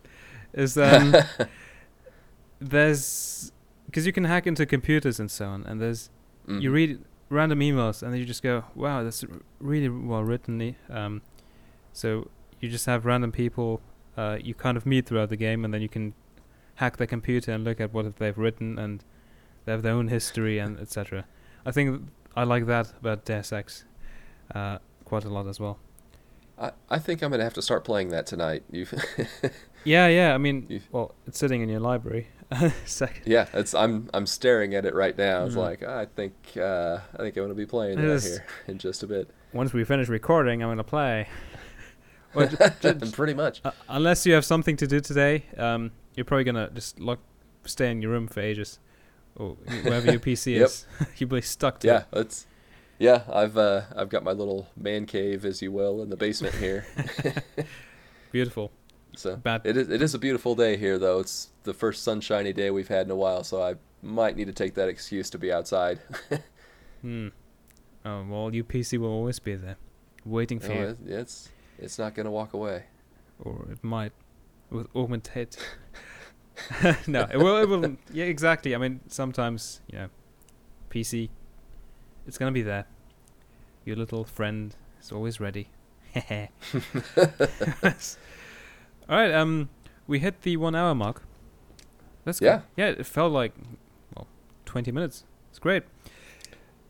is 0.55 0.77
um, 0.79 1.15
there's 2.61 3.53
because 3.87 4.07
you 4.07 4.13
can 4.13 4.25
hack 4.25 4.47
into 4.47 4.65
computers 4.67 5.19
and 5.21 5.31
so 5.31 5.47
on, 5.47 5.65
and 5.65 5.81
there's 5.81 6.11
you 6.49 6.71
Mhm. 6.71 6.73
read 6.75 6.99
random 7.29 7.61
emails 7.61 8.03
and 8.03 8.13
then 8.13 8.19
you 8.19 8.27
just 8.27 8.43
go, 8.43 8.65
wow, 8.75 9.05
that's 9.05 9.25
really 9.61 9.89
well 9.89 10.25
written. 10.25 10.61
eh?" 10.61 10.73
Um, 10.89 11.23
so 11.93 12.29
you 12.61 12.69
just 12.69 12.87
have 12.87 13.05
random 13.07 13.33
people 13.33 13.81
uh, 14.17 14.37
you 14.43 14.55
kind 14.55 14.77
of 14.77 14.85
meet 14.87 15.07
throughout 15.07 15.29
the 15.31 15.37
game, 15.37 15.65
and 15.65 15.73
then 15.73 15.81
you 15.83 15.89
can 15.89 16.15
hack 16.77 16.97
their 16.97 17.07
computer 17.07 17.53
and 17.53 17.65
look 17.65 17.81
at 17.81 17.93
what 17.93 18.17
they've 18.17 18.37
written, 18.39 18.79
and 18.79 19.05
they 19.65 19.73
have 19.73 19.83
their 19.83 19.93
own 19.93 20.09
history 20.09 20.59
and 20.59 20.79
etc. 20.79 21.25
I 21.65 21.71
think 21.73 22.09
I 22.37 22.45
like 22.45 22.67
that 22.67 22.93
about 23.01 23.25
Deus 23.25 23.53
Ex 23.53 23.85
uh, 24.55 24.79
quite 25.05 25.25
a 25.25 25.29
lot 25.31 25.47
as 25.47 25.59
well. 25.61 25.79
I, 26.59 26.73
I 26.91 26.99
think 26.99 27.23
I'm 27.23 27.31
gonna 27.31 27.45
have 27.45 27.55
to 27.55 27.63
start 27.63 27.85
playing 27.85 28.09
that 28.11 28.27
tonight. 28.27 28.63
You, 28.71 28.87
Yeah, 29.85 30.09
yeah. 30.09 30.35
I 30.35 30.39
mean, 30.39 30.67
You- 30.69 30.81
well, 30.93 31.15
it's 31.27 31.39
sitting 31.39 31.63
in 31.63 31.69
your 31.71 31.81
library. 31.81 32.29
Second. 32.85 33.23
yeah, 33.27 33.47
it's 33.55 33.75
I'm 33.75 34.11
I'm 34.13 34.27
staring 34.27 34.75
at 34.75 34.85
it 34.85 34.95
right 34.95 35.17
now. 35.17 35.45
It's 35.47 35.55
Mhm. 35.55 35.59
like 35.59 35.83
I 35.85 36.05
think 36.07 36.35
uh, 36.57 36.99
I 37.15 37.19
think 37.19 37.37
I'm 37.37 37.45
gonna 37.45 37.55
be 37.55 37.65
playing 37.67 37.99
It 37.99 38.03
that 38.03 38.23
here 38.23 38.45
in 38.67 38.79
just 38.79 39.03
a 39.03 39.07
bit. 39.07 39.31
Once 39.53 39.73
we 39.73 39.85
finish 39.85 40.09
recording, 40.09 40.63
I'm 40.63 40.69
gonna 40.71 40.83
play. 40.85 41.29
Well, 42.35 42.49
j- 42.49 42.71
j- 42.81 43.11
Pretty 43.13 43.35
much. 43.35 43.61
Uh, 43.65 43.73
unless 43.89 44.25
you 44.27 44.33
have 44.35 44.45
something 44.45 44.77
to 44.77 44.87
do 44.87 45.01
today, 45.01 45.45
um, 45.57 45.91
you're 46.15 46.25
probably 46.25 46.45
gonna 46.45 46.71
just 46.75 47.01
lock, 47.01 47.19
stay 47.65 47.91
in 47.91 48.01
your 48.03 48.11
room 48.13 48.29
for 48.29 48.41
ages, 48.41 48.79
or 49.37 49.57
wherever 49.83 50.11
your 50.11 50.21
PC 50.29 50.55
Yep. 50.57 50.65
is. 50.67 50.87
You'll 51.19 51.31
be 51.31 51.41
stuck 51.41 51.81
to 51.81 51.87
Yeah, 51.89 51.99
it. 52.01 52.05
that's 52.13 52.47
yeah. 52.99 53.23
I've 53.33 53.57
uh, 53.57 53.83
I've 53.97 54.09
got 54.11 54.23
my 54.25 54.33
little 54.33 54.69
man 54.77 55.07
cave, 55.07 55.45
as 55.45 55.61
you 55.63 55.73
will, 55.73 56.03
in 56.03 56.11
the 56.11 56.17
basement 56.17 56.55
here. 56.55 56.85
Beautiful. 58.33 58.71
so 59.17 59.37
Bad. 59.37 59.63
it 59.65 59.77
is 59.77 59.89
it 59.89 60.03
is 60.03 60.15
a 60.15 60.19
beautiful 60.19 60.55
day 60.55 60.77
here, 60.77 60.99
though. 60.99 61.19
It's 61.21 61.51
the 61.65 61.75
first 61.75 62.05
sunshiny 62.05 62.53
day 62.53 62.71
we've 62.71 62.89
had 62.89 63.07
in 63.07 63.11
a 63.11 63.17
while, 63.17 63.43
so 63.45 63.63
I 63.63 63.75
might 64.03 64.37
need 64.37 64.47
to 64.47 64.53
take 64.53 64.75
that 64.75 64.89
excuse 64.89 65.31
to 65.31 65.39
be 65.39 65.53
outside. 65.53 65.99
Hmm. 67.03 67.29
Oh 68.05 68.25
well, 68.29 68.55
your 68.55 68.65
PC 68.65 68.99
will 68.99 69.09
always 69.11 69.39
be 69.39 69.57
there, 69.57 69.77
waiting 70.25 70.61
for 70.61 70.69
No, 70.69 70.75
you, 70.75 70.87
it- 70.87 70.99
it's 71.07 71.49
it's 71.81 71.99
not 71.99 72.15
gonna 72.15 72.31
walk 72.31 72.53
away. 72.53 72.85
or 73.39 73.67
it 73.71 73.83
might, 73.83 74.13
with 74.71 74.87
augmented. 74.95 75.57
no, 77.07 77.27
it 77.33 77.39
will. 77.39 77.57
It 77.57 77.69
will. 77.69 77.97
Yeah, 78.13 78.27
exactly. 78.27 78.75
I 78.75 78.79
mean, 78.79 79.01
sometimes 79.09 79.81
you 79.91 79.99
know, 79.99 80.09
PC, 80.91 81.31
it's 82.27 82.39
gonna 82.39 82.53
be 82.53 82.63
there. 82.63 82.87
Your 83.85 83.97
little 83.97 84.25
friend 84.25 84.75
is 85.01 85.11
always 85.11 85.41
ready. 85.41 85.69
All 86.17 86.47
right. 89.09 89.33
Um, 89.33 89.69
we 90.07 90.19
hit 90.19 90.43
the 90.43 90.57
one 90.57 90.75
hour 90.75 90.95
mark. 90.95 91.23
That's 92.25 92.41
good. 92.41 92.47
Yeah. 92.47 92.61
Yeah, 92.77 92.87
it 92.91 93.07
felt 93.07 93.33
like 93.33 93.53
well, 94.15 94.27
twenty 94.65 94.93
minutes. 94.93 95.25
It's 95.51 95.59
great. 95.59 95.85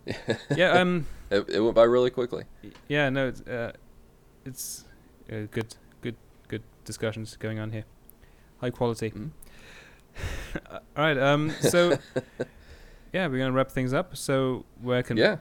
yeah. 0.57 0.73
Um. 0.73 1.07
It, 1.31 1.49
it 1.49 1.61
went 1.61 1.77
by 1.77 1.85
really 1.85 2.11
quickly. 2.11 2.45
Yeah. 2.89 3.09
No. 3.11 3.29
It's 3.29 3.41
uh, 3.43 3.73
it's 4.45 4.85
uh, 5.33 5.47
good. 5.51 5.75
Good. 6.03 6.17
Good 6.49 6.63
discussions 6.85 7.37
going 7.37 7.59
on 7.59 7.71
here. 7.73 7.85
High 8.61 8.71
quality. 8.71 9.11
Mhm. 9.21 9.31
All 10.73 10.81
right. 10.97 11.17
Um. 11.19 11.51
So. 11.61 11.97
yeah, 13.13 13.27
we're 13.29 13.39
gonna 13.39 13.53
wrap 13.53 13.71
things 13.71 13.93
up. 13.93 14.17
So 14.17 14.65
where 14.81 15.03
can 15.03 15.17
Yeah. 15.17 15.37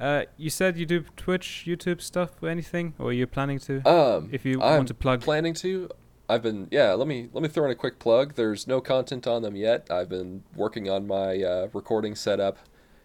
uh, 0.00 0.24
you 0.36 0.50
said 0.50 0.76
you 0.78 0.86
do 0.86 1.04
Twitch, 1.16 1.64
YouTube 1.66 2.00
stuff, 2.00 2.30
or 2.42 2.48
anything, 2.48 2.94
or 2.98 3.12
you're 3.12 3.26
planning 3.26 3.58
to? 3.60 3.86
Um, 3.88 4.28
if 4.32 4.44
you 4.44 4.60
I'm 4.62 4.76
want 4.76 4.88
to 4.88 4.94
plug, 4.94 5.20
planning 5.20 5.54
to. 5.54 5.90
I've 6.28 6.42
been 6.42 6.68
yeah. 6.70 6.94
Let 6.94 7.06
me 7.06 7.28
let 7.34 7.42
me 7.42 7.48
throw 7.48 7.66
in 7.66 7.70
a 7.70 7.74
quick 7.74 7.98
plug. 7.98 8.34
There's 8.34 8.66
no 8.66 8.80
content 8.80 9.26
on 9.26 9.42
them 9.42 9.56
yet. 9.56 9.88
I've 9.90 10.08
been 10.08 10.42
working 10.56 10.88
on 10.88 11.06
my 11.06 11.42
uh, 11.42 11.68
recording 11.74 12.14
setup 12.14 12.58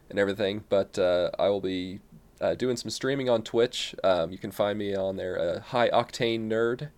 and 0.10 0.18
everything, 0.18 0.64
but 0.70 0.97
uh, 0.97 1.32
I 1.38 1.50
will 1.50 1.62
be 1.62 2.00
uh, 2.42 2.56
doing 2.56 2.78
some 2.78 2.90
streaming 2.90 3.30
on 3.30 3.44
Twitch. 3.44 3.96
Um, 4.04 4.32
you 4.32 4.38
can 4.38 4.52
find 4.52 4.78
me 4.78 4.96
on 4.96 5.16
there, 5.18 5.40
uh, 5.40 5.60
High 5.60 5.90
Octane 5.90 6.48
Nerd. 6.48 6.90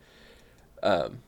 Um, 0.84 1.20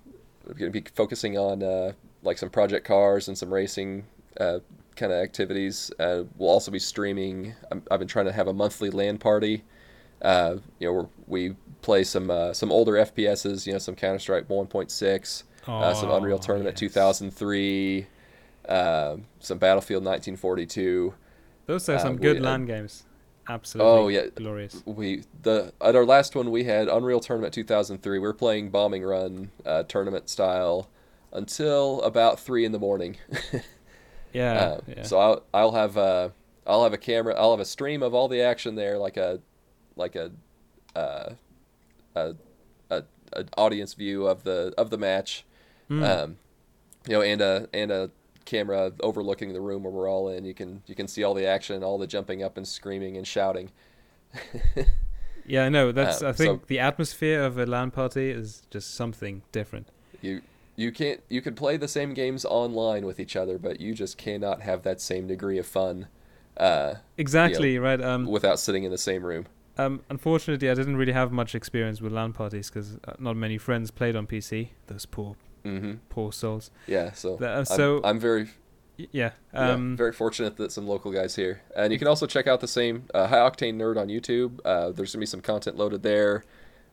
I'm 0.48 0.54
going 0.58 0.72
to 0.72 0.82
be 0.82 0.84
focusing 0.94 1.38
on 1.38 1.64
uh, 1.64 1.94
like 2.22 2.38
some 2.38 2.50
project 2.50 2.86
cars 2.86 3.28
and 3.28 3.38
some 3.38 3.54
racing 3.54 4.06
uh, 4.40 4.60
kind 4.96 5.12
of 5.12 5.20
activities. 5.24 5.92
Uh, 6.00 6.24
we'll 6.38 6.50
also 6.50 6.72
be 6.72 6.80
streaming. 6.80 7.54
I'm, 7.72 7.84
I've 7.90 8.00
been 8.00 8.08
trying 8.08 8.26
to 8.26 8.32
have 8.32 8.48
a 8.48 8.54
monthly 8.54 8.90
LAN 8.90 9.18
party. 9.18 9.64
Uh, 10.22 10.58
you 10.80 10.92
know, 10.92 11.10
we 11.28 11.56
play 11.82 12.04
some 12.04 12.30
uh, 12.30 12.54
some 12.54 12.72
older 12.72 12.94
FPSs. 12.94 13.66
You 13.66 13.74
know, 13.74 13.80
some 13.80 13.96
Counter 13.96 14.20
Strike 14.20 14.48
1.6, 14.48 15.44
uh, 15.68 15.94
some 15.94 16.12
Unreal 16.12 16.38
Oh, 16.38 16.42
Tournament 16.42 16.76
yes. 16.82 16.92
2003, 16.92 18.08
uh, 18.70 19.18
some 19.40 19.58
Battlefield 19.58 20.04
1942. 20.04 21.14
Those 21.66 21.88
are 21.90 22.00
some 22.00 22.18
good 22.18 22.42
LAN 22.42 22.66
games. 22.66 23.06
Absolutely. 23.48 23.92
Oh 23.92 24.08
yeah, 24.08 24.28
glorious. 24.36 24.82
we 24.86 25.24
the 25.42 25.74
at 25.82 25.96
our 25.96 26.06
last 26.06 26.36
one 26.36 26.50
we 26.50 26.64
had 26.64 26.88
Unreal 26.88 27.20
Tournament 27.20 27.54
2003. 27.54 28.18
We 28.18 28.20
were 28.20 28.34
playing 28.34 28.70
bombing 28.70 29.04
run 29.04 29.52
uh, 29.66 29.84
tournament 29.84 30.30
style 30.30 30.90
until 31.32 32.02
about 32.04 32.40
three 32.40 32.64
in 32.64 32.72
the 32.72 32.80
morning. 32.80 33.18
Yeah. 34.34 34.54
Uh, 34.54 34.82
yeah. 34.88 35.04
So 35.04 35.20
I'll 35.20 35.44
I'll 35.54 35.72
have 35.72 35.98
uh 35.98 36.30
I'll 36.68 36.84
have 36.84 36.94
a 36.94 36.98
camera. 36.98 37.36
I'll 37.36 37.52
have 37.52 37.60
a 37.60 37.66
stream 37.66 38.04
of 38.04 38.14
all 38.14 38.28
the 38.28 38.42
action 38.42 38.76
there, 38.76 38.98
like 38.98 39.16
a 39.16 39.40
like 39.96 40.16
a 40.16 40.32
uh, 40.96 41.34
a, 42.16 42.36
a, 42.90 43.04
a 43.34 43.46
audience 43.58 43.94
view 43.94 44.28
of 44.28 44.44
the 44.44 44.74
of 44.78 44.90
the 44.90 44.98
match. 44.98 45.46
Mm. 45.90 46.04
Um, 46.04 46.38
you 47.08 47.14
know, 47.14 47.22
and 47.22 47.42
a 47.42 47.70
and 47.74 47.92
a 47.92 48.12
camera 48.46 48.92
overlooking 49.02 49.54
the 49.54 49.62
room 49.62 49.84
where 49.84 49.92
we're 49.92 50.10
all 50.10 50.30
in. 50.30 50.46
You 50.46 50.54
can 50.54 50.82
you 50.86 50.96
can 50.96 51.08
see 51.08 51.24
all 51.24 51.34
the 51.34 51.46
action, 51.46 51.84
all 51.84 51.98
the 51.98 52.08
jumping 52.08 52.44
up 52.44 52.58
and 52.58 52.68
screaming 52.68 53.18
and 53.18 53.28
shouting. 53.28 53.72
yeah, 55.46 55.66
I 55.66 55.70
know. 55.70 55.92
that's. 55.92 56.22
uh, 56.22 56.30
I 56.30 56.34
think 56.34 56.62
so- 56.62 56.66
the 56.68 56.80
atmosphere 56.80 57.44
of 57.44 57.58
a 57.58 57.66
LAN 57.66 57.92
party 57.92 58.30
is 58.30 58.64
just 58.70 58.96
something 58.96 59.44
different. 59.52 59.88
You 60.22 60.42
you 60.76 60.92
can't 60.92 61.22
you 61.30 61.42
can 61.42 61.56
play 61.56 61.78
the 61.78 61.88
same 61.88 62.14
games 62.14 62.46
online 62.46 63.06
with 63.06 63.20
each 63.20 63.36
other, 63.36 63.58
but 63.58 63.80
you 63.80 63.94
just 63.94 64.18
cannot 64.18 64.62
have 64.62 64.84
that 64.84 65.02
same 65.02 65.28
degree 65.28 65.58
of 65.58 65.66
fun 65.66 66.08
uh, 66.58 66.96
Exactly 67.18 67.80
right. 67.80 68.02
Um, 68.02 68.26
without 68.26 68.60
sitting 68.60 68.84
in 68.84 68.92
the 68.92 68.98
same 68.98 69.24
room. 69.26 69.46
Um, 69.78 70.02
unfortunately, 70.10 70.70
I 70.70 70.76
didn't 70.76 70.98
really 70.98 71.14
have 71.14 71.32
much 71.32 71.56
experience 71.56 72.00
with 72.00 72.12
LAN 72.12 72.34
parties 72.34 72.70
because 72.70 72.98
uh, 73.08 73.14
not 73.18 73.36
many 73.36 73.58
friends 73.58 73.90
played 73.90 74.16
on 74.16 74.28
PC. 74.28 74.70
Those 74.88 75.06
poor, 75.06 75.36
Mm-hmm. 75.66 75.94
poor 76.10 76.32
souls. 76.32 76.72
Yeah. 76.88 77.12
So. 77.14 77.38
Uh, 77.42 77.64
I'm- 77.70 78.02
I'm, 78.04 78.20
very 78.20 78.50
yeah. 78.98 79.32
yeah, 79.54 79.72
Um, 79.72 79.98
very 79.98 80.12
fortunate 80.14 80.58
that 80.58 80.72
some 80.72 80.88
local 80.88 81.12
guys 81.12 81.36
here, 81.36 81.62
and 81.76 81.92
you 81.92 81.98
can 82.00 82.08
also 82.08 82.28
check 82.28 82.48
out 82.48 82.60
the 82.62 82.68
same 82.68 83.06
uh, 83.14 83.28
High 83.28 83.38
Octane 83.38 83.76
Nerd 83.76 83.98
on 83.98 84.08
YouTube. 84.08 84.60
Uh, 84.66 84.92
there's 84.92 85.14
gonna 85.14 85.22
be 85.22 85.26
some 85.26 85.42
content 85.42 85.78
loaded 85.78 86.04
there. 86.04 86.44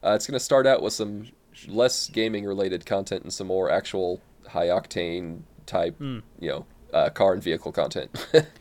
Uh, 0.03 0.13
it's 0.13 0.27
gonna 0.27 0.41
start 0.41 0.67
out 0.67 0.83
with 0.83 0.93
some 0.95 1.29
less 1.69 2.09
gaming 2.09 2.47
related 2.47 2.87
content 2.87 3.23
and 3.25 3.33
some 3.33 3.49
more 3.49 3.71
actual 3.71 4.21
high 4.49 4.69
octane 4.69 5.41
type, 5.67 5.99
mm, 5.99 6.23
you 6.39 6.49
know, 6.49 6.67
uh, 6.95 7.11
car 7.11 7.33
and 7.35 7.43
vehicle 7.43 7.71
content. 7.73 8.11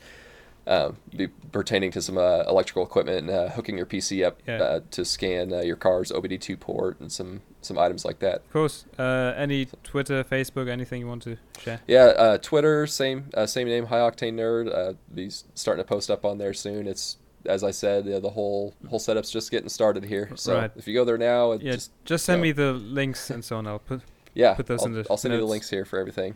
um, 0.70 0.95
be 1.15 1.28
pertaining 1.51 1.91
to 1.91 2.01
some 2.01 2.17
uh, 2.17 2.43
electrical 2.47 2.84
equipment, 2.84 3.17
and, 3.17 3.30
uh, 3.32 3.49
hooking 3.49 3.76
your 3.76 3.86
PC 3.88 4.24
up 4.26 4.39
Yeah. 4.47 4.61
uh, 4.61 4.80
to 4.91 5.03
scan 5.03 5.51
uh, 5.51 5.61
your 5.61 5.76
car's 5.76 6.11
OBD2 6.11 6.59
port, 6.59 6.99
and 7.01 7.11
some 7.11 7.41
some 7.61 7.78
items 7.78 8.05
like 8.05 8.20
that. 8.20 8.36
of 8.38 8.53
course. 8.53 8.86
Uh, 8.97 9.34
any 9.36 9.65
Twitter, 9.84 10.24
Facebook, 10.24 10.70
anything 10.70 11.01
you 11.01 11.07
want 11.07 11.24
to 11.24 11.38
share? 11.59 11.82
Yeah, 11.88 12.05
uh, 12.05 12.38
Twitter, 12.38 12.88
same 12.88 13.26
uh, 13.34 13.45
same 13.47 13.67
name, 13.67 13.88
High 13.88 13.97
Octane 13.99 14.36
Nerd. 14.36 14.74
Uh, 14.74 14.93
be 15.13 15.30
starting 15.55 15.84
to 15.84 15.88
post 15.88 16.09
up 16.09 16.24
on 16.24 16.38
there 16.38 16.53
soon. 16.53 16.88
It's 16.88 17.17
as 17.45 17.63
I 17.63 17.72
said, 17.72 18.05
the 18.05 18.30
whole 18.30 18.76
whole 18.89 18.99
setup's 18.99 19.32
just 19.32 19.49
getting 19.49 19.70
started 19.70 20.03
here. 20.03 20.30
So 20.36 20.55
Right. 20.55 20.72
if 20.76 20.88
you 20.88 20.93
go 20.93 21.03
there 21.03 21.17
now, 21.17 21.53
it 21.53 21.61
Yeah, 21.63 21.72
just 21.74 21.91
just, 22.05 22.26
send 22.26 22.39
yeah. 22.39 22.43
me 22.43 22.51
the 22.51 22.74
links 22.74 23.30
and 23.30 23.43
so 23.43 23.57
on. 23.57 23.65
I'll 23.65 23.80
put 23.80 24.01
yeah, 24.36 24.53
put 24.53 24.67
those 24.67 24.82
I'll, 24.82 24.88
in 24.88 24.93
the 24.93 25.05
I'll 25.09 25.17
send 25.17 25.34
you 25.34 25.39
the 25.39 25.45
links 25.47 25.70
here 25.70 25.84
for 25.86 25.97
everything. 25.99 26.36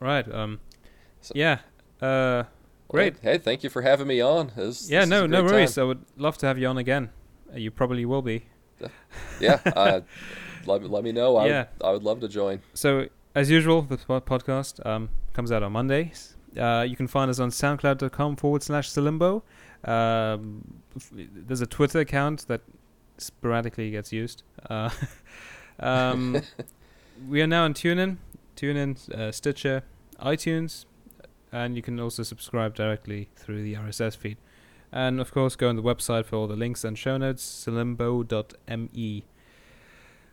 right. 0.00 0.30
Um, 0.32 0.60
So- 1.20 1.32
yeah. 1.34 1.58
Uh, 2.00 2.44
Great. 2.88 3.14
Well, 3.22 3.32
hey, 3.32 3.38
thank 3.38 3.62
you 3.64 3.70
for 3.70 3.82
having 3.82 4.06
me 4.06 4.20
on. 4.20 4.52
This, 4.56 4.88
yeah. 4.90 5.00
this 5.00 5.08
No, 5.08 5.26
no 5.26 5.42
worries. 5.42 5.74
time. 5.74 5.82
I 5.84 5.86
would 5.86 6.04
love 6.16 6.38
to 6.38 6.46
have 6.46 6.58
you 6.58 6.66
on 6.68 6.78
again. 6.78 7.10
Uh, 7.52 7.58
you 7.58 7.70
probably 7.70 8.04
will 8.04 8.22
be. 8.22 8.46
Yeah, 9.40 9.60
uh, 9.76 10.00
let 10.66 10.82
me 10.82 10.88
let 10.88 11.02
me 11.04 11.12
know. 11.12 11.36
I 11.36 11.46
Yeah. 11.46 11.64
would, 11.78 11.86
I 11.86 11.90
would 11.92 12.02
love 12.02 12.20
to 12.20 12.28
join. 12.28 12.60
So, 12.74 13.08
as 13.34 13.50
usual, 13.50 13.82
the 13.82 13.96
podcast 13.96 14.84
um, 14.86 15.08
comes 15.32 15.50
out 15.50 15.62
on 15.62 15.72
Mondays. 15.72 16.36
Uh, 16.58 16.84
you 16.88 16.94
can 16.96 17.06
find 17.08 17.30
us 17.30 17.40
on 17.40 17.50
soundcloud.com 17.50 18.36
forward 18.36 18.62
slash 18.62 18.88
Salimbo. 18.88 19.42
Um, 19.84 20.80
there's 21.12 21.60
a 21.60 21.66
Twitter 21.66 22.00
account 22.00 22.46
that 22.48 22.60
sporadically 23.18 23.90
gets 23.90 24.12
used. 24.12 24.42
Uh, 24.70 24.90
um, 25.80 26.40
we 27.28 27.42
are 27.42 27.46
now 27.46 27.64
on 27.64 27.74
TuneIn, 27.74 28.18
TuneIn, 28.56 29.10
uh, 29.12 29.32
Stitcher, 29.32 29.82
iTunes, 30.20 30.84
and 31.54 31.76
you 31.76 31.82
can 31.82 32.00
also 32.00 32.24
subscribe 32.24 32.74
directly 32.74 33.28
through 33.36 33.62
the 33.62 33.74
RSS 33.74 34.16
feed. 34.16 34.38
And 34.90 35.20
of 35.20 35.32
course, 35.32 35.54
go 35.54 35.68
on 35.68 35.76
the 35.76 35.82
website 35.82 36.24
for 36.26 36.36
all 36.36 36.48
the 36.48 36.56
links 36.56 36.82
and 36.82 36.98
show 36.98 37.16
notes, 37.16 37.44
salimbo.me. 37.44 39.24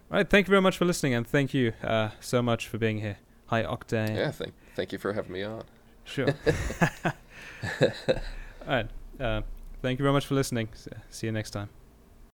All 0.09 0.17
right, 0.17 0.29
thank 0.29 0.47
you 0.47 0.49
very 0.49 0.61
much 0.61 0.77
for 0.77 0.85
listening, 0.85 1.13
and 1.13 1.25
thank 1.25 1.53
you 1.53 1.73
uh, 1.83 2.09
so 2.19 2.41
much 2.41 2.67
for 2.67 2.79
being 2.79 2.99
here. 2.99 3.17
High, 3.45 3.63
Octane. 3.63 4.15
Yeah, 4.15 4.31
thank 4.31 4.53
thank 4.75 4.91
you 4.91 4.97
for 4.97 5.13
having 5.13 5.31
me 5.31 5.43
on. 5.43 5.63
Sure. 6.05 6.27
All 7.05 8.67
right. 8.67 8.89
Uh, 9.19 9.41
thank 9.81 9.99
you 9.99 10.03
very 10.03 10.13
much 10.13 10.25
for 10.25 10.33
listening. 10.35 10.69
See 11.09 11.27
you 11.27 11.31
next 11.31 11.51
time. 11.51 11.80